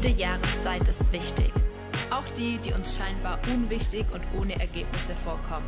Jede 0.00 0.10
Jahreszeit 0.16 0.86
ist 0.86 1.12
wichtig. 1.12 1.52
Auch 2.12 2.28
die, 2.36 2.58
die 2.58 2.72
uns 2.72 2.96
scheinbar 2.96 3.36
unwichtig 3.52 4.06
und 4.12 4.22
ohne 4.40 4.52
Ergebnisse 4.52 5.12
vorkommen. 5.24 5.66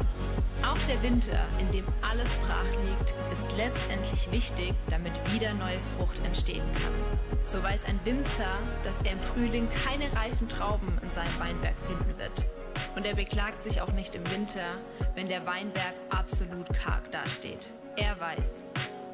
Auch 0.63 0.79
der 0.87 1.03
Winter, 1.03 1.45
in 1.59 1.69
dem 1.73 1.85
alles 2.01 2.37
brach 2.37 2.71
liegt, 2.87 3.13
ist 3.33 3.51
letztendlich 3.57 4.31
wichtig, 4.31 4.73
damit 4.89 5.11
wieder 5.33 5.53
neue 5.55 5.81
Frucht 5.97 6.25
entstehen 6.25 6.63
kann. 6.75 7.43
So 7.43 7.61
weiß 7.61 7.87
ein 7.87 7.99
Winzer, 8.05 8.55
dass 8.85 9.03
er 9.03 9.15
im 9.15 9.19
Frühling 9.19 9.69
keine 9.85 10.05
reifen 10.13 10.49
Trauben 10.49 10.97
in 11.03 11.11
seinem 11.11 11.41
Weinberg 11.41 11.75
finden 11.89 12.17
wird. 12.17 12.47
Und 12.95 13.09
er 13.09 13.17
beklagt 13.17 13.65
sich 13.65 13.81
auch 13.81 13.93
nicht 13.95 14.15
im 14.15 14.31
Winter, 14.31 14.77
wenn 15.17 15.27
der 15.27 15.45
Weinberg 15.45 15.95
absolut 16.11 16.73
karg 16.73 17.11
dasteht. 17.11 17.67
Er 17.97 18.21
weiß, 18.21 18.65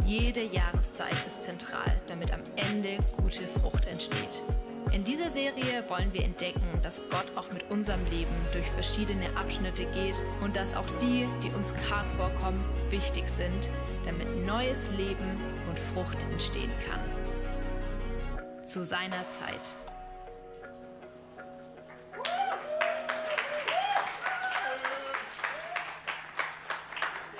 jede 0.04 0.42
Jahreszeit 0.42 1.16
ist 1.26 1.42
zentral, 1.42 1.98
damit 2.06 2.34
am 2.34 2.42
Ende 2.56 2.98
gute 3.16 3.46
Frucht 3.46 3.86
entsteht. 3.86 4.42
In 4.92 5.02
dieser 5.02 5.30
Serie 5.30 5.84
wollen 5.88 6.12
wir 6.12 6.24
entdecken, 6.24 6.62
dass 6.82 7.00
Gott 7.10 7.26
auch 7.34 7.50
mit 7.52 7.68
unserem 7.70 8.04
Leben 8.08 8.34
durch 8.52 8.66
verschiedene 8.70 9.26
Abschnitte 9.36 9.84
geht 9.86 10.22
und 10.40 10.54
dass 10.56 10.74
auch 10.74 10.88
die, 11.02 11.28
die 11.42 11.50
uns 11.50 11.74
karg 11.88 12.06
vorkommen, 12.16 12.64
wichtig 12.88 13.28
sind, 13.28 13.68
damit 14.04 14.28
neues 14.46 14.88
Leben 14.92 15.40
und 15.68 15.78
Frucht 15.78 16.16
entstehen 16.30 16.70
kann. 16.88 17.00
Zu 18.64 18.84
seiner 18.84 19.24
Zeit. 19.28 19.60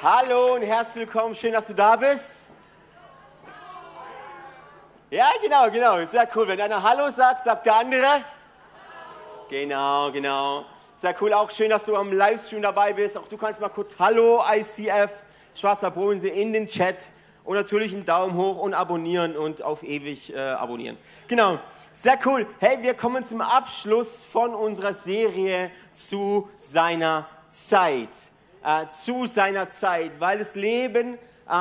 Hallo 0.02 0.54
und 0.54 0.62
herzlich 0.62 1.06
willkommen, 1.06 1.34
schön, 1.34 1.52
dass 1.52 1.68
du 1.68 1.74
da 1.74 1.96
bist. 1.96 2.35
Ja, 5.08 5.28
genau, 5.40 5.70
genau, 5.70 6.04
sehr 6.04 6.28
cool. 6.34 6.48
Wenn 6.48 6.60
einer 6.60 6.82
Hallo 6.82 7.08
sagt, 7.10 7.44
sagt 7.44 7.64
der 7.64 7.76
andere. 7.76 8.24
Genau, 9.48 10.10
genau. 10.10 10.64
Sehr 10.96 11.14
cool, 11.20 11.32
auch 11.32 11.48
schön, 11.52 11.70
dass 11.70 11.84
du 11.84 11.94
am 11.94 12.12
Livestream 12.12 12.60
dabei 12.60 12.92
bist. 12.92 13.16
Auch 13.16 13.28
du 13.28 13.36
kannst 13.36 13.60
mal 13.60 13.68
kurz 13.68 13.96
Hallo 14.00 14.42
ICF, 14.52 15.10
Schwarzer 15.54 15.92
Bodensee 15.92 16.30
in 16.30 16.52
den 16.52 16.66
Chat 16.66 16.96
und 17.44 17.54
natürlich 17.54 17.94
einen 17.94 18.04
Daumen 18.04 18.36
hoch 18.36 18.58
und 18.58 18.74
abonnieren 18.74 19.36
und 19.36 19.62
auf 19.62 19.84
ewig 19.84 20.34
äh, 20.34 20.38
abonnieren. 20.38 20.98
Genau, 21.28 21.60
sehr 21.92 22.18
cool. 22.24 22.44
Hey, 22.58 22.78
wir 22.82 22.94
kommen 22.94 23.24
zum 23.24 23.40
Abschluss 23.40 24.24
von 24.24 24.56
unserer 24.56 24.92
Serie 24.92 25.70
zu 25.94 26.50
seiner 26.56 27.28
Zeit 27.48 28.10
äh, 28.66 28.88
zu 28.88 29.26
seiner 29.26 29.70
Zeit, 29.70 30.18
weil 30.18 30.38
das 30.38 30.56
Leben 30.56 31.18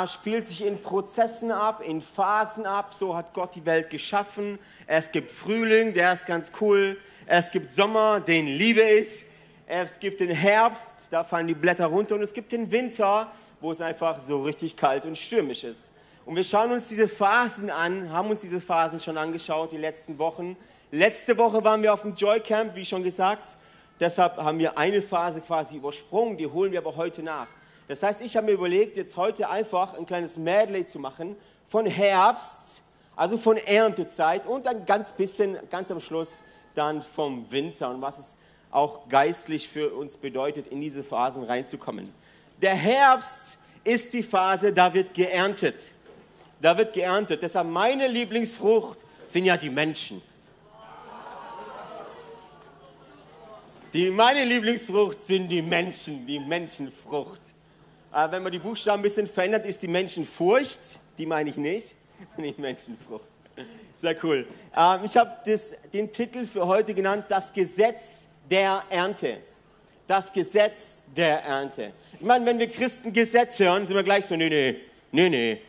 spielt 0.08 0.48
sich 0.48 0.64
in 0.66 0.82
Prozessen 0.82 1.52
ab, 1.52 1.82
in 1.86 2.02
Phasen 2.02 2.66
ab. 2.66 2.94
So 2.94 3.16
hat 3.16 3.34
Gott 3.34 3.56
die 3.56 3.66
Welt 3.66 3.90
geschaffen. 3.90 4.60
Es 4.88 5.12
gibt 5.12 5.32
Frühling, 5.32 5.94
der 5.94 6.14
ist 6.14 6.26
ganz 6.26 6.52
cool. 6.60 6.98
Es 7.26 7.52
gibt 7.52 7.72
Sommer, 7.72 8.20
den 8.20 8.48
liebe 8.48 8.82
ich. 8.82 9.26
Es 9.68 10.00
gibt 10.00 10.20
den 10.20 10.30
Herbst, 10.30 11.08
da 11.10 11.24
fallen 11.24 11.48
die 11.48 11.54
Blätter 11.54 11.88
runter. 11.88 12.16
Und 12.16 12.22
es 12.22 12.34
gibt 12.34 12.52
den 12.52 12.72
Winter, 12.72 13.32
wo 13.62 13.72
es 13.72 13.82
einfach 13.82 14.20
so 14.20 14.42
richtig 14.44 14.76
kalt 14.76 15.06
und 15.06 15.18
stürmisch 15.18 15.64
ist. 15.64 15.92
Und 16.26 16.36
wir 16.36 16.44
schauen 16.44 16.72
uns 16.72 16.88
diese 16.90 17.08
Phasen 17.08 17.70
an, 17.70 18.12
haben 18.12 18.30
uns 18.30 18.42
diese 18.42 18.60
Phasen 18.60 19.00
schon 19.00 19.18
angeschaut, 19.18 19.72
die 19.72 19.78
letzten 19.78 20.18
Wochen. 20.18 20.58
Letzte 20.92 21.38
Woche 21.38 21.64
waren 21.64 21.84
wir 21.84 21.94
auf 21.94 22.02
dem 22.02 22.16
Joy 22.16 22.40
Camp, 22.40 22.76
wie 22.76 22.86
schon 22.86 23.04
gesagt. 23.04 23.58
Deshalb 24.00 24.38
haben 24.38 24.58
wir 24.58 24.78
eine 24.78 25.02
Phase 25.02 25.42
quasi 25.42 25.78
übersprungen, 25.78 26.38
die 26.38 26.48
holen 26.48 26.72
wir 26.72 26.80
aber 26.80 26.96
heute 26.96 27.22
nach. 27.22 27.48
Das 27.88 28.02
heißt, 28.02 28.22
ich 28.22 28.36
habe 28.36 28.48
mir 28.48 28.54
überlegt, 28.54 28.98
jetzt 28.98 29.16
heute 29.16 29.50
einfach 29.50 29.94
ein 29.94 30.06
kleines 30.06 30.38
Medley 30.38 30.86
zu 30.86 31.00
machen 31.00 31.36
von 31.68 31.86
Herbst, 31.86 32.82
also 33.16 33.38
von 33.38 33.58
Erntezeit 33.58 34.46
und 34.46 34.66
dann 34.66 34.86
ganz 34.86 35.14
bisschen, 35.14 35.58
ganz 35.70 35.92
am 35.92 36.02
Schluss 36.02 36.44
dann 36.74 37.02
vom 37.02 37.50
Winter 37.52 37.90
und 37.90 38.02
was 38.02 38.18
es 38.18 38.38
auch 38.72 39.08
geistlich 39.08 39.70
für 39.70 39.94
uns 39.94 40.18
bedeutet, 40.18 40.68
in 40.68 40.82
diese 40.82 41.04
Phasen 41.04 41.44
reinzukommen. 41.44 42.14
Der 42.62 42.74
Herbst 42.74 43.60
ist 43.84 44.14
die 44.14 44.24
Phase, 44.24 44.74
da 44.74 44.94
wird 44.94 45.14
geerntet. 45.14 45.92
Da 46.62 46.78
wird 46.78 46.94
geerntet. 46.94 47.42
Deshalb 47.42 47.68
meine 47.70 48.08
Lieblingsfrucht 48.08 49.00
sind 49.26 49.46
ja 49.46 49.56
die 49.56 49.70
Menschen. 49.70 50.22
Die, 53.94 54.10
meine 54.10 54.44
Lieblingsfrucht 54.44 55.26
sind 55.26 55.48
die 55.48 55.62
Menschen, 55.62 56.26
die 56.28 56.40
Menschenfrucht. 56.40 57.40
Äh, 58.16 58.32
wenn 58.32 58.44
man 58.44 58.52
die 58.52 58.60
Buchstaben 58.60 59.00
ein 59.00 59.04
bisschen 59.04 59.28
verändert, 59.28 59.66
ist 59.66 59.82
die 59.82 59.90
Menschenfurcht, 59.90 61.00
die 61.18 61.26
meine 61.26 61.50
ich 61.50 61.58
nicht, 61.58 61.96
die 62.38 62.56
Menschenfrucht. 62.58 63.26
Sehr 63.96 64.16
cool. 64.24 64.48
Ähm, 64.76 65.00
ich 65.04 65.18
habe 65.18 65.32
den 65.92 66.12
Titel 66.12 66.46
für 66.46 66.66
heute 66.66 66.94
genannt, 66.94 67.26
das 67.28 67.52
Gesetz 67.52 68.28
der 68.50 68.84
Ernte. 68.90 69.40
Das 70.08 70.32
Gesetz 70.32 71.06
der 71.16 71.44
Ernte. 71.44 71.92
Ich 72.14 72.22
meine, 72.22 72.46
wenn 72.46 72.58
wir 72.58 72.70
Christen 72.70 73.12
Gesetz 73.12 73.60
hören, 73.60 73.86
sind 73.86 73.96
wir 73.96 74.04
gleich 74.04 74.26
so, 74.26 74.36
nee, 74.36 74.50
nee, 74.50 74.78
nee, 75.12 75.30
nee, 75.30 75.62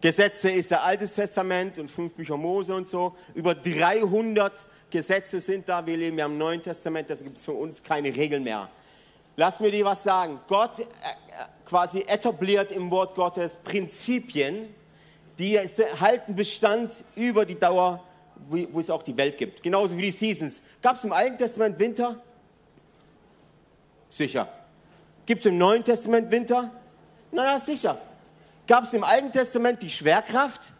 Gesetze 0.00 0.50
ist 0.50 0.70
ja 0.70 0.80
Altes 0.80 1.12
Testament 1.14 1.78
und 1.78 1.90
fünf 1.90 2.14
Bücher 2.14 2.36
Mose 2.36 2.74
und 2.74 2.88
so. 2.88 3.14
Über 3.34 3.54
300 3.54 4.66
Gesetze 4.88 5.40
sind 5.40 5.68
da. 5.68 5.84
Wir 5.84 5.96
leben 5.96 6.18
ja 6.18 6.26
im 6.26 6.38
Neuen 6.38 6.62
Testament, 6.62 7.10
da 7.10 7.14
gibt 7.14 7.38
es 7.38 7.44
für 7.44 7.52
uns 7.52 7.82
keine 7.82 8.14
Regeln 8.14 8.44
mehr. 8.44 8.70
Lass 9.36 9.58
mir 9.58 9.70
dir 9.70 9.84
was 9.84 10.04
sagen. 10.04 10.40
Gott 10.46 10.78
äh, 10.78 10.84
quasi 11.74 12.04
etabliert 12.06 12.70
im 12.70 12.88
Wort 12.88 13.16
Gottes 13.16 13.56
Prinzipien, 13.56 14.72
die 15.40 15.58
halten 15.58 16.36
Bestand 16.36 17.02
über 17.16 17.44
die 17.44 17.58
Dauer, 17.58 18.00
wo 18.48 18.78
es 18.78 18.90
auch 18.90 19.02
die 19.02 19.16
Welt 19.16 19.36
gibt. 19.36 19.60
Genauso 19.60 19.98
wie 19.98 20.02
die 20.02 20.12
Seasons. 20.12 20.62
Gab 20.80 20.94
es 20.94 21.02
im 21.02 21.12
Alten 21.12 21.36
Testament 21.36 21.76
Winter? 21.80 22.22
Sicher. 24.08 24.48
Gibt 25.26 25.40
es 25.40 25.46
im 25.46 25.58
Neuen 25.58 25.82
Testament 25.82 26.30
Winter? 26.30 26.70
Na, 27.32 27.42
na, 27.42 27.58
sicher. 27.58 27.98
Gab 28.68 28.84
es 28.84 28.94
im 28.94 29.02
Alten 29.02 29.32
Testament 29.32 29.82
die 29.82 29.90
Schwerkraft 29.90 30.70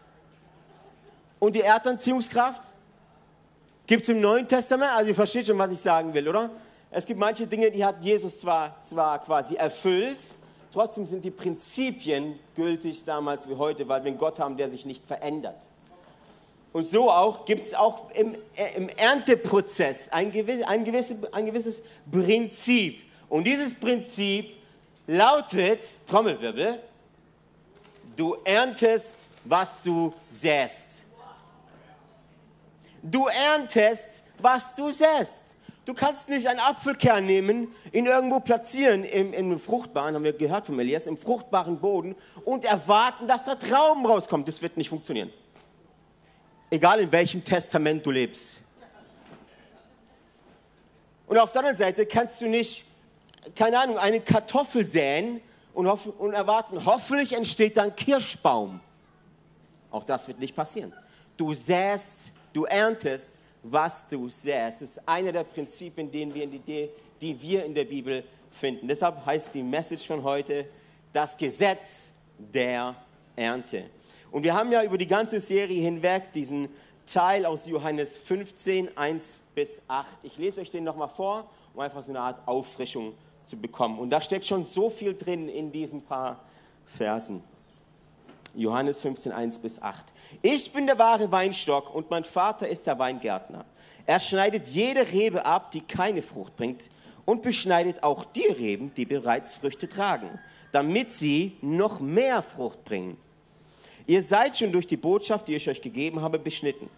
und 1.39 1.57
die 1.57 1.61
Erdanziehungskraft? 1.61 2.61
Gibt 3.85 4.03
es 4.03 4.07
im 4.07 4.21
Neuen 4.21 4.47
Testament? 4.47 4.91
Also 4.95 5.09
ihr 5.09 5.15
versteht 5.15 5.45
schon, 5.45 5.57
was 5.57 5.73
ich 5.73 5.81
sagen 5.81 6.13
will, 6.13 6.25
oder? 6.29 6.49
Es 6.89 7.05
gibt 7.05 7.19
manche 7.19 7.45
Dinge, 7.47 7.69
die 7.69 7.83
hat 7.83 8.01
Jesus 8.01 8.39
zwar, 8.39 8.81
zwar 8.85 9.19
quasi 9.19 9.55
erfüllt, 9.55 10.21
trotzdem 10.75 11.07
sind 11.07 11.23
die 11.23 11.31
Prinzipien 11.31 12.37
gültig 12.55 13.03
damals 13.05 13.49
wie 13.49 13.55
heute, 13.55 13.87
weil 13.87 14.03
wir 14.03 14.11
einen 14.11 14.19
Gott 14.19 14.39
haben, 14.39 14.57
der 14.57 14.69
sich 14.69 14.85
nicht 14.85 15.03
verändert. 15.05 15.63
Und 16.73 16.83
so 16.83 17.09
auch 17.09 17.45
gibt 17.45 17.65
es 17.65 17.73
auch 17.73 18.11
im, 18.11 18.35
äh, 18.55 18.75
im 18.75 18.89
Ernteprozess 18.89 20.09
ein, 20.09 20.31
gewiss, 20.31 20.61
ein, 20.63 20.83
gewisse, 20.83 21.33
ein 21.33 21.45
gewisses 21.45 21.83
Prinzip. 22.11 22.99
Und 23.29 23.47
dieses 23.47 23.73
Prinzip 23.73 24.51
lautet, 25.07 25.81
Trommelwirbel, 26.05 26.79
Du 28.15 28.37
erntest, 28.45 29.29
was 29.43 29.81
du 29.81 30.13
säst. 30.29 31.01
Du 33.01 33.27
erntest, 33.27 34.23
was 34.39 34.73
du 34.75 34.91
säst. 34.91 35.44
Du 35.85 35.93
kannst 35.93 36.29
nicht 36.29 36.47
einen 36.47 36.59
Apfelkern 36.59 37.25
nehmen, 37.25 37.67
ihn 37.91 38.07
irgendwo 38.07 38.39
platzieren 38.39 39.03
im, 39.03 39.33
im 39.33 39.59
fruchtbaren, 39.59 40.15
haben 40.15 40.23
wir 40.23 40.33
gehört 40.33 40.65
von 40.65 40.79
Elias, 40.79 41.05
im 41.05 41.15
fruchtbaren 41.15 41.79
Boden 41.79 42.15
und 42.43 42.65
erwarten, 42.65 43.27
dass 43.27 43.43
da 43.43 43.53
Trauben 43.53 44.03
rauskommt. 44.03 44.47
Das 44.47 44.63
wird 44.63 44.77
nicht 44.77 44.89
funktionieren. 44.89 45.31
Egal 46.71 47.01
in 47.01 47.11
welchem 47.11 47.43
Testament 47.43 48.03
du 48.03 48.09
lebst. 48.09 48.63
Und 51.27 51.37
auf 51.37 51.51
der 51.51 51.61
anderen 51.61 51.77
Seite 51.77 52.07
kannst 52.07 52.41
du 52.41 52.47
nicht, 52.47 52.85
keine 53.55 53.79
Ahnung, 53.79 53.99
eine 53.99 54.21
Kartoffel 54.21 54.87
säen 54.87 55.39
und, 55.75 55.87
hoffen, 55.87 56.13
und 56.13 56.33
erwarten, 56.33 56.83
hoffentlich 56.83 57.33
entsteht 57.33 57.77
dann 57.77 57.95
Kirschbaum. 57.95 58.79
Auch 59.91 60.03
das 60.03 60.27
wird 60.27 60.39
nicht 60.39 60.55
passieren. 60.55 60.93
Du 61.37 61.53
säst, 61.53 62.31
du 62.53 62.65
erntest, 62.65 63.39
was 63.71 64.07
du 64.07 64.29
säst. 64.29 64.81
Das 64.81 64.91
ist 64.91 65.07
einer 65.09 65.31
der 65.31 65.43
Prinzipien, 65.43 66.11
den 66.11 66.33
wir 66.33 66.47
die, 66.47 66.89
die 67.19 67.41
wir 67.41 67.65
in 67.65 67.73
der 67.73 67.85
Bibel 67.85 68.23
finden. 68.51 68.87
Deshalb 68.87 69.25
heißt 69.25 69.55
die 69.55 69.63
Message 69.63 70.05
von 70.05 70.23
heute 70.23 70.67
das 71.11 71.35
Gesetz 71.35 72.11
der 72.37 72.95
Ernte. 73.35 73.85
Und 74.31 74.43
wir 74.43 74.53
haben 74.53 74.71
ja 74.71 74.83
über 74.83 74.97
die 74.97 75.07
ganze 75.07 75.39
Serie 75.39 75.81
hinweg 75.81 76.31
diesen 76.33 76.69
Teil 77.05 77.45
aus 77.45 77.67
Johannes 77.67 78.17
15, 78.19 78.97
1 78.97 79.39
bis 79.55 79.81
8. 79.87 80.09
Ich 80.23 80.37
lese 80.37 80.61
euch 80.61 80.69
den 80.69 80.83
nochmal 80.83 81.09
vor, 81.09 81.49
um 81.73 81.79
einfach 81.79 82.03
so 82.03 82.11
eine 82.11 82.19
Art 82.19 82.47
Auffrischung 82.47 83.13
zu 83.45 83.57
bekommen. 83.57 83.99
Und 83.99 84.09
da 84.09 84.21
steckt 84.21 84.45
schon 84.45 84.65
so 84.65 84.89
viel 84.89 85.15
drin 85.15 85.49
in 85.49 85.71
diesen 85.71 86.01
paar 86.01 86.43
Versen. 86.85 87.43
Johannes 88.55 89.01
15, 89.01 89.31
1 89.31 89.59
bis 89.59 89.81
8. 89.81 90.13
Ich 90.41 90.71
bin 90.71 90.87
der 90.87 90.97
wahre 90.97 91.31
Weinstock 91.31 91.93
und 91.93 92.09
mein 92.09 92.25
Vater 92.25 92.67
ist 92.67 92.87
der 92.87 92.97
Weingärtner. 92.97 93.65
Er 94.05 94.19
schneidet 94.19 94.67
jede 94.67 95.11
Rebe 95.11 95.45
ab, 95.45 95.71
die 95.71 95.81
keine 95.81 96.21
Frucht 96.21 96.55
bringt 96.55 96.89
und 97.25 97.41
beschneidet 97.41 98.03
auch 98.03 98.25
die 98.25 98.47
Reben, 98.47 98.93
die 98.95 99.05
bereits 99.05 99.55
Früchte 99.55 99.87
tragen, 99.87 100.39
damit 100.71 101.11
sie 101.11 101.57
noch 101.61 101.99
mehr 101.99 102.41
Frucht 102.41 102.83
bringen. 102.85 103.17
Ihr 104.07 104.21
seid 104.21 104.57
schon 104.57 104.71
durch 104.71 104.85
die 104.85 104.97
Botschaft, 104.97 105.47
die 105.47 105.55
ich 105.55 105.67
euch 105.67 105.81
gegeben 105.81 106.21
habe, 106.21 106.37
beschnitten. 106.37 106.89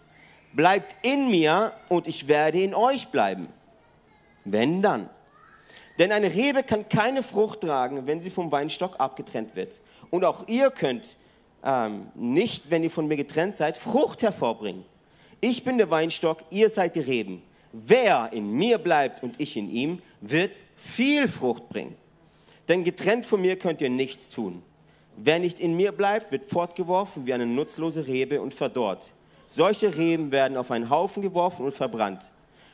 Bleibt 0.52 0.96
in 1.02 1.30
mir 1.30 1.72
und 1.88 2.06
ich 2.06 2.28
werde 2.28 2.60
in 2.60 2.74
euch 2.74 3.08
bleiben. 3.08 3.48
Wenn 4.44 4.82
dann. 4.82 5.08
Denn 5.98 6.12
eine 6.12 6.32
Rebe 6.32 6.62
kann 6.62 6.88
keine 6.88 7.22
Frucht 7.22 7.62
tragen, 7.62 8.06
wenn 8.06 8.20
sie 8.20 8.30
vom 8.30 8.52
Weinstock 8.52 9.00
abgetrennt 9.00 9.56
wird. 9.56 9.80
Und 10.10 10.24
auch 10.24 10.46
ihr 10.46 10.70
könnt 10.70 11.16
ähm, 11.64 12.08
nicht, 12.14 12.70
wenn 12.70 12.82
ihr 12.82 12.90
von 12.90 13.08
mir 13.08 13.16
getrennt 13.16 13.56
seid, 13.56 13.76
Frucht 13.76 14.22
hervorbringen. 14.22 14.84
Ich 15.40 15.64
bin 15.64 15.78
der 15.78 15.90
Weinstock, 15.90 16.38
ihr 16.50 16.68
seid 16.68 16.96
die 16.96 17.00
Reben. 17.00 17.42
Wer 17.72 18.30
in 18.32 18.52
mir 18.52 18.78
bleibt 18.78 19.22
und 19.22 19.40
ich 19.40 19.56
in 19.56 19.70
ihm, 19.70 20.00
wird 20.20 20.62
viel 20.76 21.28
Frucht 21.28 21.68
bringen. 21.68 21.94
Denn 22.68 22.84
getrennt 22.84 23.24
von 23.24 23.40
mir 23.40 23.56
könnt 23.56 23.80
ihr 23.80 23.90
nichts 23.90 24.30
tun. 24.30 24.62
Wer 25.16 25.38
nicht 25.38 25.58
in 25.58 25.76
mir 25.76 25.92
bleibt, 25.92 26.32
wird 26.32 26.46
fortgeworfen 26.50 27.26
wie 27.26 27.34
eine 27.34 27.46
nutzlose 27.46 28.06
Rebe 28.06 28.40
und 28.40 28.54
verdorrt. 28.54 29.12
Solche 29.46 29.96
Reben 29.96 30.30
werden 30.30 30.56
auf 30.56 30.70
einen 30.70 30.90
Haufen 30.90 31.22
geworfen 31.22 31.64
und 31.64 31.74
verbrannt. 31.74 32.30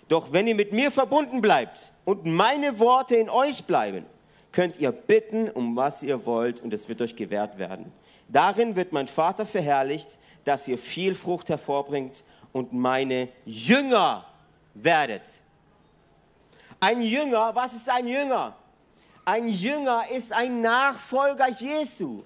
Doch 0.08 0.32
wenn 0.32 0.46
ihr 0.46 0.54
mit 0.54 0.72
mir 0.72 0.90
verbunden 0.90 1.40
bleibt 1.40 1.92
und 2.04 2.26
meine 2.26 2.78
Worte 2.78 3.16
in 3.16 3.30
euch 3.30 3.64
bleiben, 3.64 4.04
könnt 4.52 4.78
ihr 4.78 4.92
bitten, 4.92 5.48
um 5.48 5.74
was 5.76 6.02
ihr 6.02 6.26
wollt, 6.26 6.60
und 6.60 6.72
es 6.72 6.88
wird 6.88 7.00
euch 7.00 7.16
gewährt 7.16 7.58
werden. 7.58 7.92
Darin 8.28 8.74
wird 8.76 8.92
mein 8.92 9.06
Vater 9.06 9.46
verherrlicht, 9.46 10.18
dass 10.44 10.68
ihr 10.68 10.78
viel 10.78 11.14
Frucht 11.14 11.48
hervorbringt 11.48 12.24
und 12.52 12.72
meine 12.72 13.28
Jünger 13.44 14.24
werdet. 14.74 15.22
Ein 16.80 17.02
Jünger, 17.02 17.54
was 17.54 17.74
ist 17.74 17.88
ein 17.88 18.06
Jünger? 18.06 18.54
Ein 19.24 19.48
Jünger 19.48 20.04
ist 20.10 20.32
ein 20.32 20.60
Nachfolger 20.60 21.48
Jesu. 21.48 22.22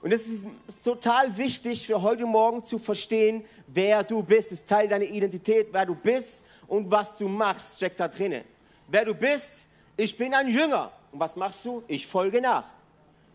Und 0.00 0.12
es 0.12 0.28
ist 0.28 0.46
total 0.84 1.36
wichtig 1.36 1.84
für 1.84 2.00
heute 2.00 2.24
Morgen 2.24 2.62
zu 2.62 2.78
verstehen, 2.78 3.44
wer 3.66 4.04
du 4.04 4.22
bist. 4.22 4.52
Es 4.52 4.60
ist 4.60 4.68
Teil 4.68 4.86
deiner 4.86 5.04
Identität, 5.04 5.68
wer 5.72 5.84
du 5.84 5.96
bist 5.96 6.44
und 6.68 6.88
was 6.88 7.16
du 7.16 7.26
machst, 7.26 7.76
steckt 7.76 7.98
da 7.98 8.06
drinnen. 8.06 8.44
Wer 8.86 9.04
du 9.04 9.14
bist, 9.14 9.66
ich 9.96 10.16
bin 10.16 10.32
ein 10.34 10.48
Jünger. 10.48 10.92
Und 11.10 11.18
was 11.18 11.34
machst 11.34 11.64
du? 11.64 11.82
Ich 11.88 12.06
folge 12.06 12.40
nach. 12.40 12.64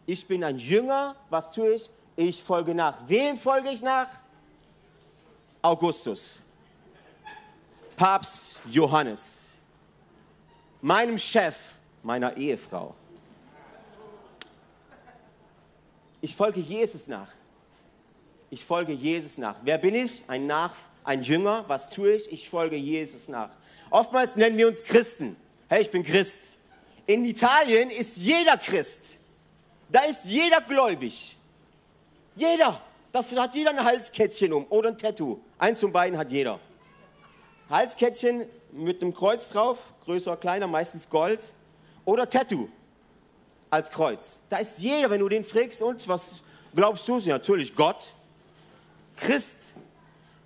Ich 0.06 0.28
bin 0.28 0.44
ein 0.44 0.58
Jünger, 0.58 1.16
was 1.30 1.52
tue 1.52 1.76
ich? 1.76 1.90
Ich 2.16 2.44
folge 2.44 2.76
nach. 2.76 3.00
Wem 3.08 3.38
folge 3.38 3.70
ich 3.70 3.82
nach? 3.82 4.10
Augustus. 5.62 6.42
Papst 7.96 8.60
Johannes. 8.70 9.54
Meinem 10.82 11.18
Chef, 11.18 11.56
meiner 12.04 12.36
Ehefrau. 12.36 12.94
Ich 16.20 16.36
folge 16.36 16.60
Jesus 16.60 17.08
nach. 17.08 17.30
Ich 18.50 18.64
folge 18.64 18.94
Jesus 18.94 19.38
nach. 19.38 19.56
Wer 19.64 19.78
bin 19.78 19.96
ich? 19.96 20.24
Ein 20.28 20.46
Nach, 20.46 20.76
ein 21.04 21.24
Jünger. 21.24 21.64
Was 21.68 21.90
tue 21.90 22.14
ich? 22.14 22.32
Ich 22.32 22.50
folge 22.50 22.76
Jesus 22.76 23.28
nach. 23.28 23.50
Oftmals 23.90 24.36
nennen 24.36 24.58
wir 24.58 24.68
uns 24.68 24.84
Christen. 24.84 25.36
Hey, 25.70 25.82
ich 25.82 25.92
bin 25.92 26.04
Christ. 26.04 26.58
In 27.06 27.26
Italien 27.26 27.90
ist 27.90 28.18
jeder 28.18 28.58
Christ. 28.58 29.18
Da 29.94 30.02
ist 30.02 30.26
jeder 30.26 30.60
gläubig. 30.60 31.38
Jeder. 32.36 32.82
Dafür 33.12 33.44
hat 33.44 33.54
jeder 33.54 33.70
ein 33.70 33.84
Halskettchen 33.84 34.52
um 34.52 34.66
oder 34.70 34.90
ein 34.90 34.98
Tattoo. 34.98 35.40
Eins 35.60 35.82
von 35.82 35.92
beiden 35.92 36.18
hat 36.18 36.32
jeder. 36.32 36.60
Halskettchen 37.70 38.46
mit 38.72 39.04
einem 39.04 39.14
Kreuz 39.14 39.50
drauf, 39.50 39.78
größer, 40.06 40.36
kleiner, 40.38 40.66
meistens 40.66 41.08
Gold. 41.08 41.54
Oder 42.06 42.28
Tattoo 42.28 42.68
als 43.70 43.92
Kreuz. 43.92 44.40
Da 44.50 44.58
ist 44.58 44.82
jeder, 44.82 45.12
wenn 45.12 45.20
du 45.20 45.30
den 45.30 45.44
fragst, 45.44 45.84
und 45.84 46.08
was 46.08 46.40
glaubst 46.74 47.08
du? 47.08 47.20
Natürlich 47.20 47.76
Gott. 47.76 48.14
Christ. 49.16 49.74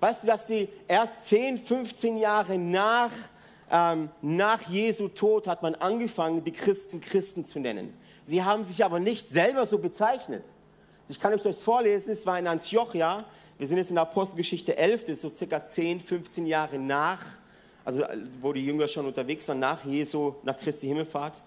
Weißt 0.02 0.24
du, 0.24 0.28
dass 0.28 0.46
die 0.46 0.68
erst 0.90 1.26
10, 1.26 1.58
15 1.58 2.18
Jahre 2.18 2.58
nach, 2.58 3.12
ähm, 3.72 4.10
nach 4.22 4.62
Jesu 4.69 5.10
Tod 5.10 5.48
hat 5.48 5.62
man 5.62 5.75
angefangen, 5.75 6.44
die 6.44 6.52
Christen 6.52 7.00
Christen 7.00 7.46
zu 7.46 7.60
nennen. 7.60 7.94
Sie 8.24 8.44
haben 8.44 8.64
sich 8.64 8.84
aber 8.84 9.00
nicht 9.00 9.28
selber 9.30 9.66
so 9.66 9.78
bezeichnet. 9.78 10.46
Ich 11.10 11.19
kann 11.19 11.34
euch 11.34 11.44
das 11.44 11.62
vorlesen, 11.62 12.12
es 12.12 12.25
war 12.25 12.38
in 12.38 12.48
Antiochia, 12.48 13.24
wir 13.58 13.68
sind 13.68 13.78
jetzt 13.78 13.90
in 13.90 13.96
der 13.96 14.04
Apostelgeschichte 14.04 14.78
11, 14.78 15.02
das 15.02 15.10
ist 15.12 15.22
so 15.22 15.30
circa 15.30 15.66
10, 15.66 16.02
15 16.02 16.46
Jahre 16.46 16.78
nach, 16.78 17.24
also 17.86 18.04
wo 18.42 18.52
die 18.54 18.66
Jünger 18.66 18.88
schon 18.88 19.06
unterwegs 19.06 19.48
waren, 19.48 19.60
nach 19.60 19.84
Jesu, 19.86 20.36
nach 20.44 20.58
Christi 20.58 20.88
Himmelfahrt. 20.88 21.42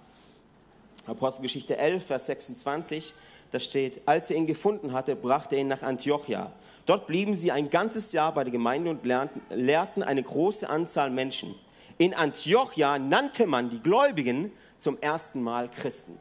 Apostelgeschichte 1.06 1.76
11, 1.76 2.06
Vers 2.06 2.26
26, 2.26 3.14
da 3.50 3.60
steht, 3.60 4.00
als 4.06 4.30
er 4.30 4.36
ihn 4.36 4.46
gefunden 4.46 4.92
hatte, 4.92 5.16
brachte 5.16 5.56
er 5.56 5.62
ihn 5.62 5.68
nach 5.68 5.82
Antiochia. 5.82 6.52
Dort 6.86 7.06
blieben 7.06 7.34
sie 7.34 7.52
ein 7.52 7.70
ganzes 7.70 8.12
Jahr 8.12 8.32
bei 8.32 8.44
der 8.44 8.52
Gemeinde 8.52 8.90
und 8.90 9.04
lehrten 9.50 10.02
eine 10.02 10.22
große 10.22 10.68
Anzahl 10.68 11.10
Menschen. 11.10 11.54
In 12.00 12.14
Antiochia 12.14 12.98
nannte 12.98 13.46
man 13.46 13.68
die 13.68 13.78
Gläubigen 13.78 14.50
zum 14.78 14.96
ersten 15.02 15.42
Mal 15.42 15.70
Christen. 15.70 16.18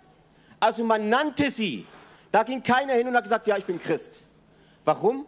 Also 0.60 0.84
man 0.84 1.08
nannte 1.08 1.50
sie. 1.50 1.88
Da 2.32 2.44
ging 2.44 2.62
keiner 2.62 2.96
hin 2.96 3.08
und 3.08 3.16
hat 3.16 3.24
gesagt, 3.24 3.48
ja, 3.48 3.56
ich 3.56 3.64
bin 3.64 3.80
Christ. 3.80 4.24
Warum? 4.84 5.26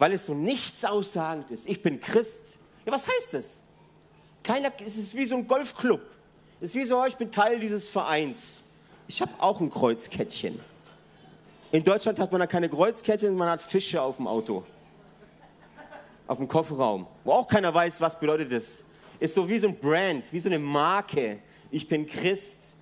Weil 0.00 0.14
es 0.14 0.26
so 0.26 0.34
nichts 0.34 0.84
aussagend 0.84 1.52
ist. 1.52 1.68
Ich 1.68 1.80
bin 1.80 2.00
Christ. 2.00 2.58
Ja, 2.84 2.90
was 2.90 3.06
heißt 3.06 3.34
das? 3.34 3.62
Keiner, 4.42 4.72
es 4.84 4.96
ist 4.96 5.14
wie 5.14 5.24
so 5.24 5.36
ein 5.36 5.46
Golfclub. 5.46 6.00
Es 6.60 6.70
ist 6.70 6.74
wie 6.74 6.84
so, 6.84 7.06
ich 7.06 7.16
bin 7.16 7.30
Teil 7.30 7.60
dieses 7.60 7.88
Vereins. 7.88 8.64
Ich 9.06 9.22
habe 9.22 9.30
auch 9.38 9.60
ein 9.60 9.70
Kreuzkettchen. 9.70 10.58
In 11.70 11.84
Deutschland 11.84 12.18
hat 12.18 12.32
man 12.32 12.40
da 12.40 12.48
keine 12.48 12.68
Kreuzkettchen, 12.68 13.36
man 13.36 13.48
hat 13.48 13.62
Fische 13.62 14.02
auf 14.02 14.16
dem 14.16 14.26
Auto. 14.26 14.64
Auf 16.26 16.38
dem 16.38 16.48
Kofferraum. 16.48 17.06
Wo 17.22 17.30
auch 17.30 17.46
keiner 17.46 17.72
weiß, 17.72 18.00
was 18.00 18.18
bedeutet 18.18 18.50
das. 18.50 18.89
Ist 19.20 19.34
so 19.34 19.48
wie 19.48 19.58
so 19.58 19.68
ein 19.68 19.78
Brand, 19.78 20.32
wie 20.32 20.40
so 20.40 20.48
eine 20.48 20.58
Marke. 20.58 21.38
Ich 21.70 21.86
bin 21.86 22.06
Christ. 22.06 22.76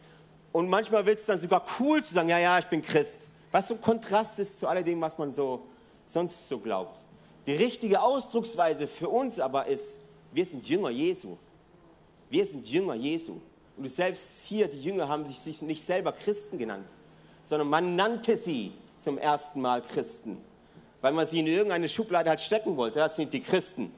Und 0.53 0.69
manchmal 0.71 1.05
wird 1.05 1.19
es 1.19 1.27
dann 1.27 1.39
sogar 1.39 1.65
cool 1.79 2.03
zu 2.03 2.15
sagen, 2.15 2.31
ja, 2.31 2.39
ja, 2.39 2.59
ich 2.59 2.67
bin 2.67 2.81
Christ. 2.81 3.31
Was 3.51 3.69
so 3.69 3.75
ein 3.75 3.81
Kontrast 3.81 4.39
ist 4.39 4.59
zu 4.59 4.67
alledem, 4.67 5.01
was 5.01 5.19
man 5.19 5.33
so 5.33 5.67
sonst 6.07 6.49
so 6.49 6.59
glaubt. 6.59 7.05
Die 7.47 7.55
richtige 7.55 8.01
Ausdrucksweise 8.01 8.87
für 8.87 9.09
uns 9.09 9.39
aber 9.39 9.67
ist, 9.67 9.99
wir 10.33 10.45
sind 10.45 10.69
Jünger 10.69 10.91
Jesu. 10.91 11.37
Wir 12.31 12.45
sind 12.45 12.67
Jünger 12.67 12.95
Jesu. 12.95 13.41
Und 13.77 13.89
selbst 13.89 14.45
hier, 14.45 14.69
die 14.69 14.83
Jünger 14.83 15.09
haben 15.09 15.27
sich 15.27 15.63
nicht 15.63 15.83
selber 15.83 16.13
Christen 16.13 16.59
genannt, 16.59 16.89
sondern 17.45 17.69
man 17.69 17.97
nannte 17.97 18.37
sie 18.37 18.73
zum 18.99 19.17
ersten 19.19 19.61
Mal 19.61 19.83
Christen, 19.83 20.39
weil 21.01 21.13
man 21.13 21.27
sie 21.27 21.39
in 21.39 21.47
irgendeine 21.47 21.89
Schublade 21.89 22.29
halt 22.29 22.41
stecken 22.41 22.77
wollte. 22.77 22.99
Das 22.99 23.17
sind 23.17 23.33
die 23.33 23.41
Christen. 23.41 23.93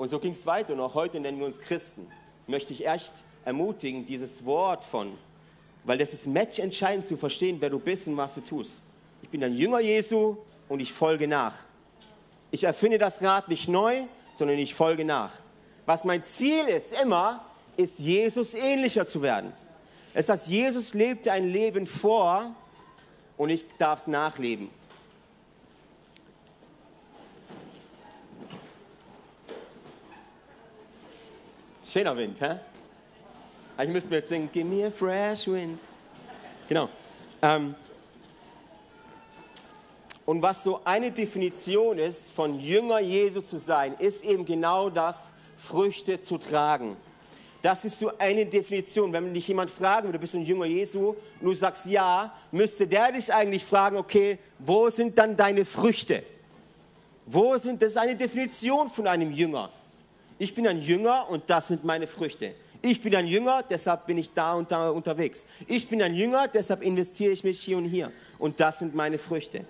Und 0.00 0.08
so 0.08 0.18
ging 0.18 0.32
es 0.32 0.46
weiter 0.46 0.72
und 0.72 0.80
auch 0.80 0.94
heute 0.94 1.20
nennen 1.20 1.38
wir 1.38 1.44
uns 1.44 1.60
Christen. 1.60 2.06
Möchte 2.46 2.72
ich 2.72 2.86
echt 2.86 3.12
ermutigen, 3.44 4.06
dieses 4.06 4.46
Wort 4.46 4.82
von, 4.82 5.12
weil 5.84 5.98
das 5.98 6.14
ist 6.14 6.26
matchentscheidend 6.26 7.04
zu 7.04 7.18
verstehen, 7.18 7.58
wer 7.60 7.68
du 7.68 7.78
bist 7.78 8.08
und 8.08 8.16
was 8.16 8.34
du 8.34 8.40
tust. 8.40 8.84
Ich 9.20 9.28
bin 9.28 9.44
ein 9.44 9.54
Jünger 9.54 9.80
Jesu 9.80 10.38
und 10.70 10.80
ich 10.80 10.90
folge 10.90 11.28
nach. 11.28 11.54
Ich 12.50 12.64
erfinde 12.64 12.96
das 12.96 13.20
Rad 13.20 13.50
nicht 13.50 13.68
neu, 13.68 14.04
sondern 14.32 14.58
ich 14.58 14.74
folge 14.74 15.04
nach. 15.04 15.34
Was 15.84 16.04
mein 16.04 16.24
Ziel 16.24 16.64
ist 16.64 16.98
immer, 16.98 17.44
ist 17.76 17.98
Jesus 17.98 18.54
ähnlicher 18.54 19.06
zu 19.06 19.20
werden. 19.20 19.52
Es 20.14 20.30
heißt, 20.30 20.48
Jesus 20.48 20.94
lebte 20.94 21.30
ein 21.30 21.52
Leben 21.52 21.86
vor 21.86 22.54
und 23.36 23.50
ich 23.50 23.66
darf 23.76 24.00
es 24.00 24.06
nachleben. 24.06 24.70
Schöner 31.92 32.16
Wind, 32.16 32.40
hä? 32.40 32.54
Ich 33.82 33.88
müsste 33.88 34.10
mir 34.10 34.16
jetzt 34.18 34.28
singen, 34.28 34.48
give 34.52 34.64
me 34.64 34.86
a 34.86 34.92
fresh 34.92 35.48
wind. 35.48 35.80
Genau. 36.68 36.88
Ähm, 37.42 37.74
und 40.24 40.40
was 40.40 40.62
so 40.62 40.80
eine 40.84 41.10
Definition 41.10 41.98
ist, 41.98 42.30
von 42.30 42.60
Jünger 42.60 43.00
Jesu 43.00 43.40
zu 43.40 43.58
sein, 43.58 43.94
ist 43.98 44.24
eben 44.24 44.44
genau 44.44 44.88
das, 44.88 45.32
Früchte 45.58 46.20
zu 46.20 46.38
tragen. 46.38 46.96
Das 47.60 47.84
ist 47.84 47.98
so 47.98 48.12
eine 48.18 48.46
Definition. 48.46 49.12
Wenn 49.12 49.34
dich 49.34 49.48
jemand 49.48 49.72
fragen 49.72 50.06
würde, 50.06 50.18
du 50.18 50.20
bist 50.20 50.36
ein 50.36 50.44
Jünger 50.44 50.66
Jesu, 50.66 51.16
und 51.40 51.42
du 51.42 51.52
sagst 51.54 51.86
ja, 51.86 52.32
müsste 52.52 52.86
der 52.86 53.10
dich 53.10 53.34
eigentlich 53.34 53.64
fragen, 53.64 53.96
okay, 53.96 54.38
wo 54.60 54.88
sind 54.90 55.18
dann 55.18 55.36
deine 55.36 55.64
Früchte? 55.64 56.22
Wo 57.26 57.56
sind, 57.56 57.82
das 57.82 57.90
ist 57.90 57.98
eine 57.98 58.14
Definition 58.14 58.88
von 58.88 59.08
einem 59.08 59.32
Jünger. 59.32 59.70
Ich 60.40 60.56
bin 60.56 60.66
ein 60.66 60.82
Jünger 60.82 61.30
und 61.30 61.48
das 61.48 61.68
sind 61.68 61.84
meine 61.84 62.08
Früchte. 62.08 62.52
Ich 62.82 63.00
bin 63.00 63.14
ein 63.14 63.28
Jünger, 63.28 63.62
deshalb 63.62 64.06
bin 64.06 64.18
ich 64.18 64.32
da 64.32 64.54
und 64.54 64.72
da 64.72 64.90
unterwegs. 64.90 65.46
Ich 65.68 65.86
bin 65.88 66.02
ein 66.02 66.14
Jünger, 66.14 66.48
deshalb 66.48 66.82
investiere 66.82 67.30
ich 67.30 67.44
mich 67.44 67.60
hier 67.60 67.78
und 67.78 67.84
hier. 67.84 68.10
Und 68.40 68.58
das 68.58 68.80
sind 68.80 68.94
meine 68.96 69.18
Früchte. 69.18 69.64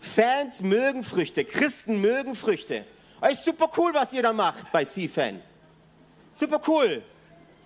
Fans 0.00 0.62
mögen 0.62 1.04
Früchte, 1.04 1.44
Christen 1.44 2.00
mögen 2.00 2.34
Früchte. 2.34 2.84
Es 3.20 3.34
ist 3.34 3.44
super 3.44 3.70
cool, 3.76 3.94
was 3.94 4.12
ihr 4.12 4.22
da 4.22 4.32
macht 4.32 4.72
bei 4.72 4.84
C-Fan. 4.84 5.40
Super 6.34 6.60
cool 6.66 7.04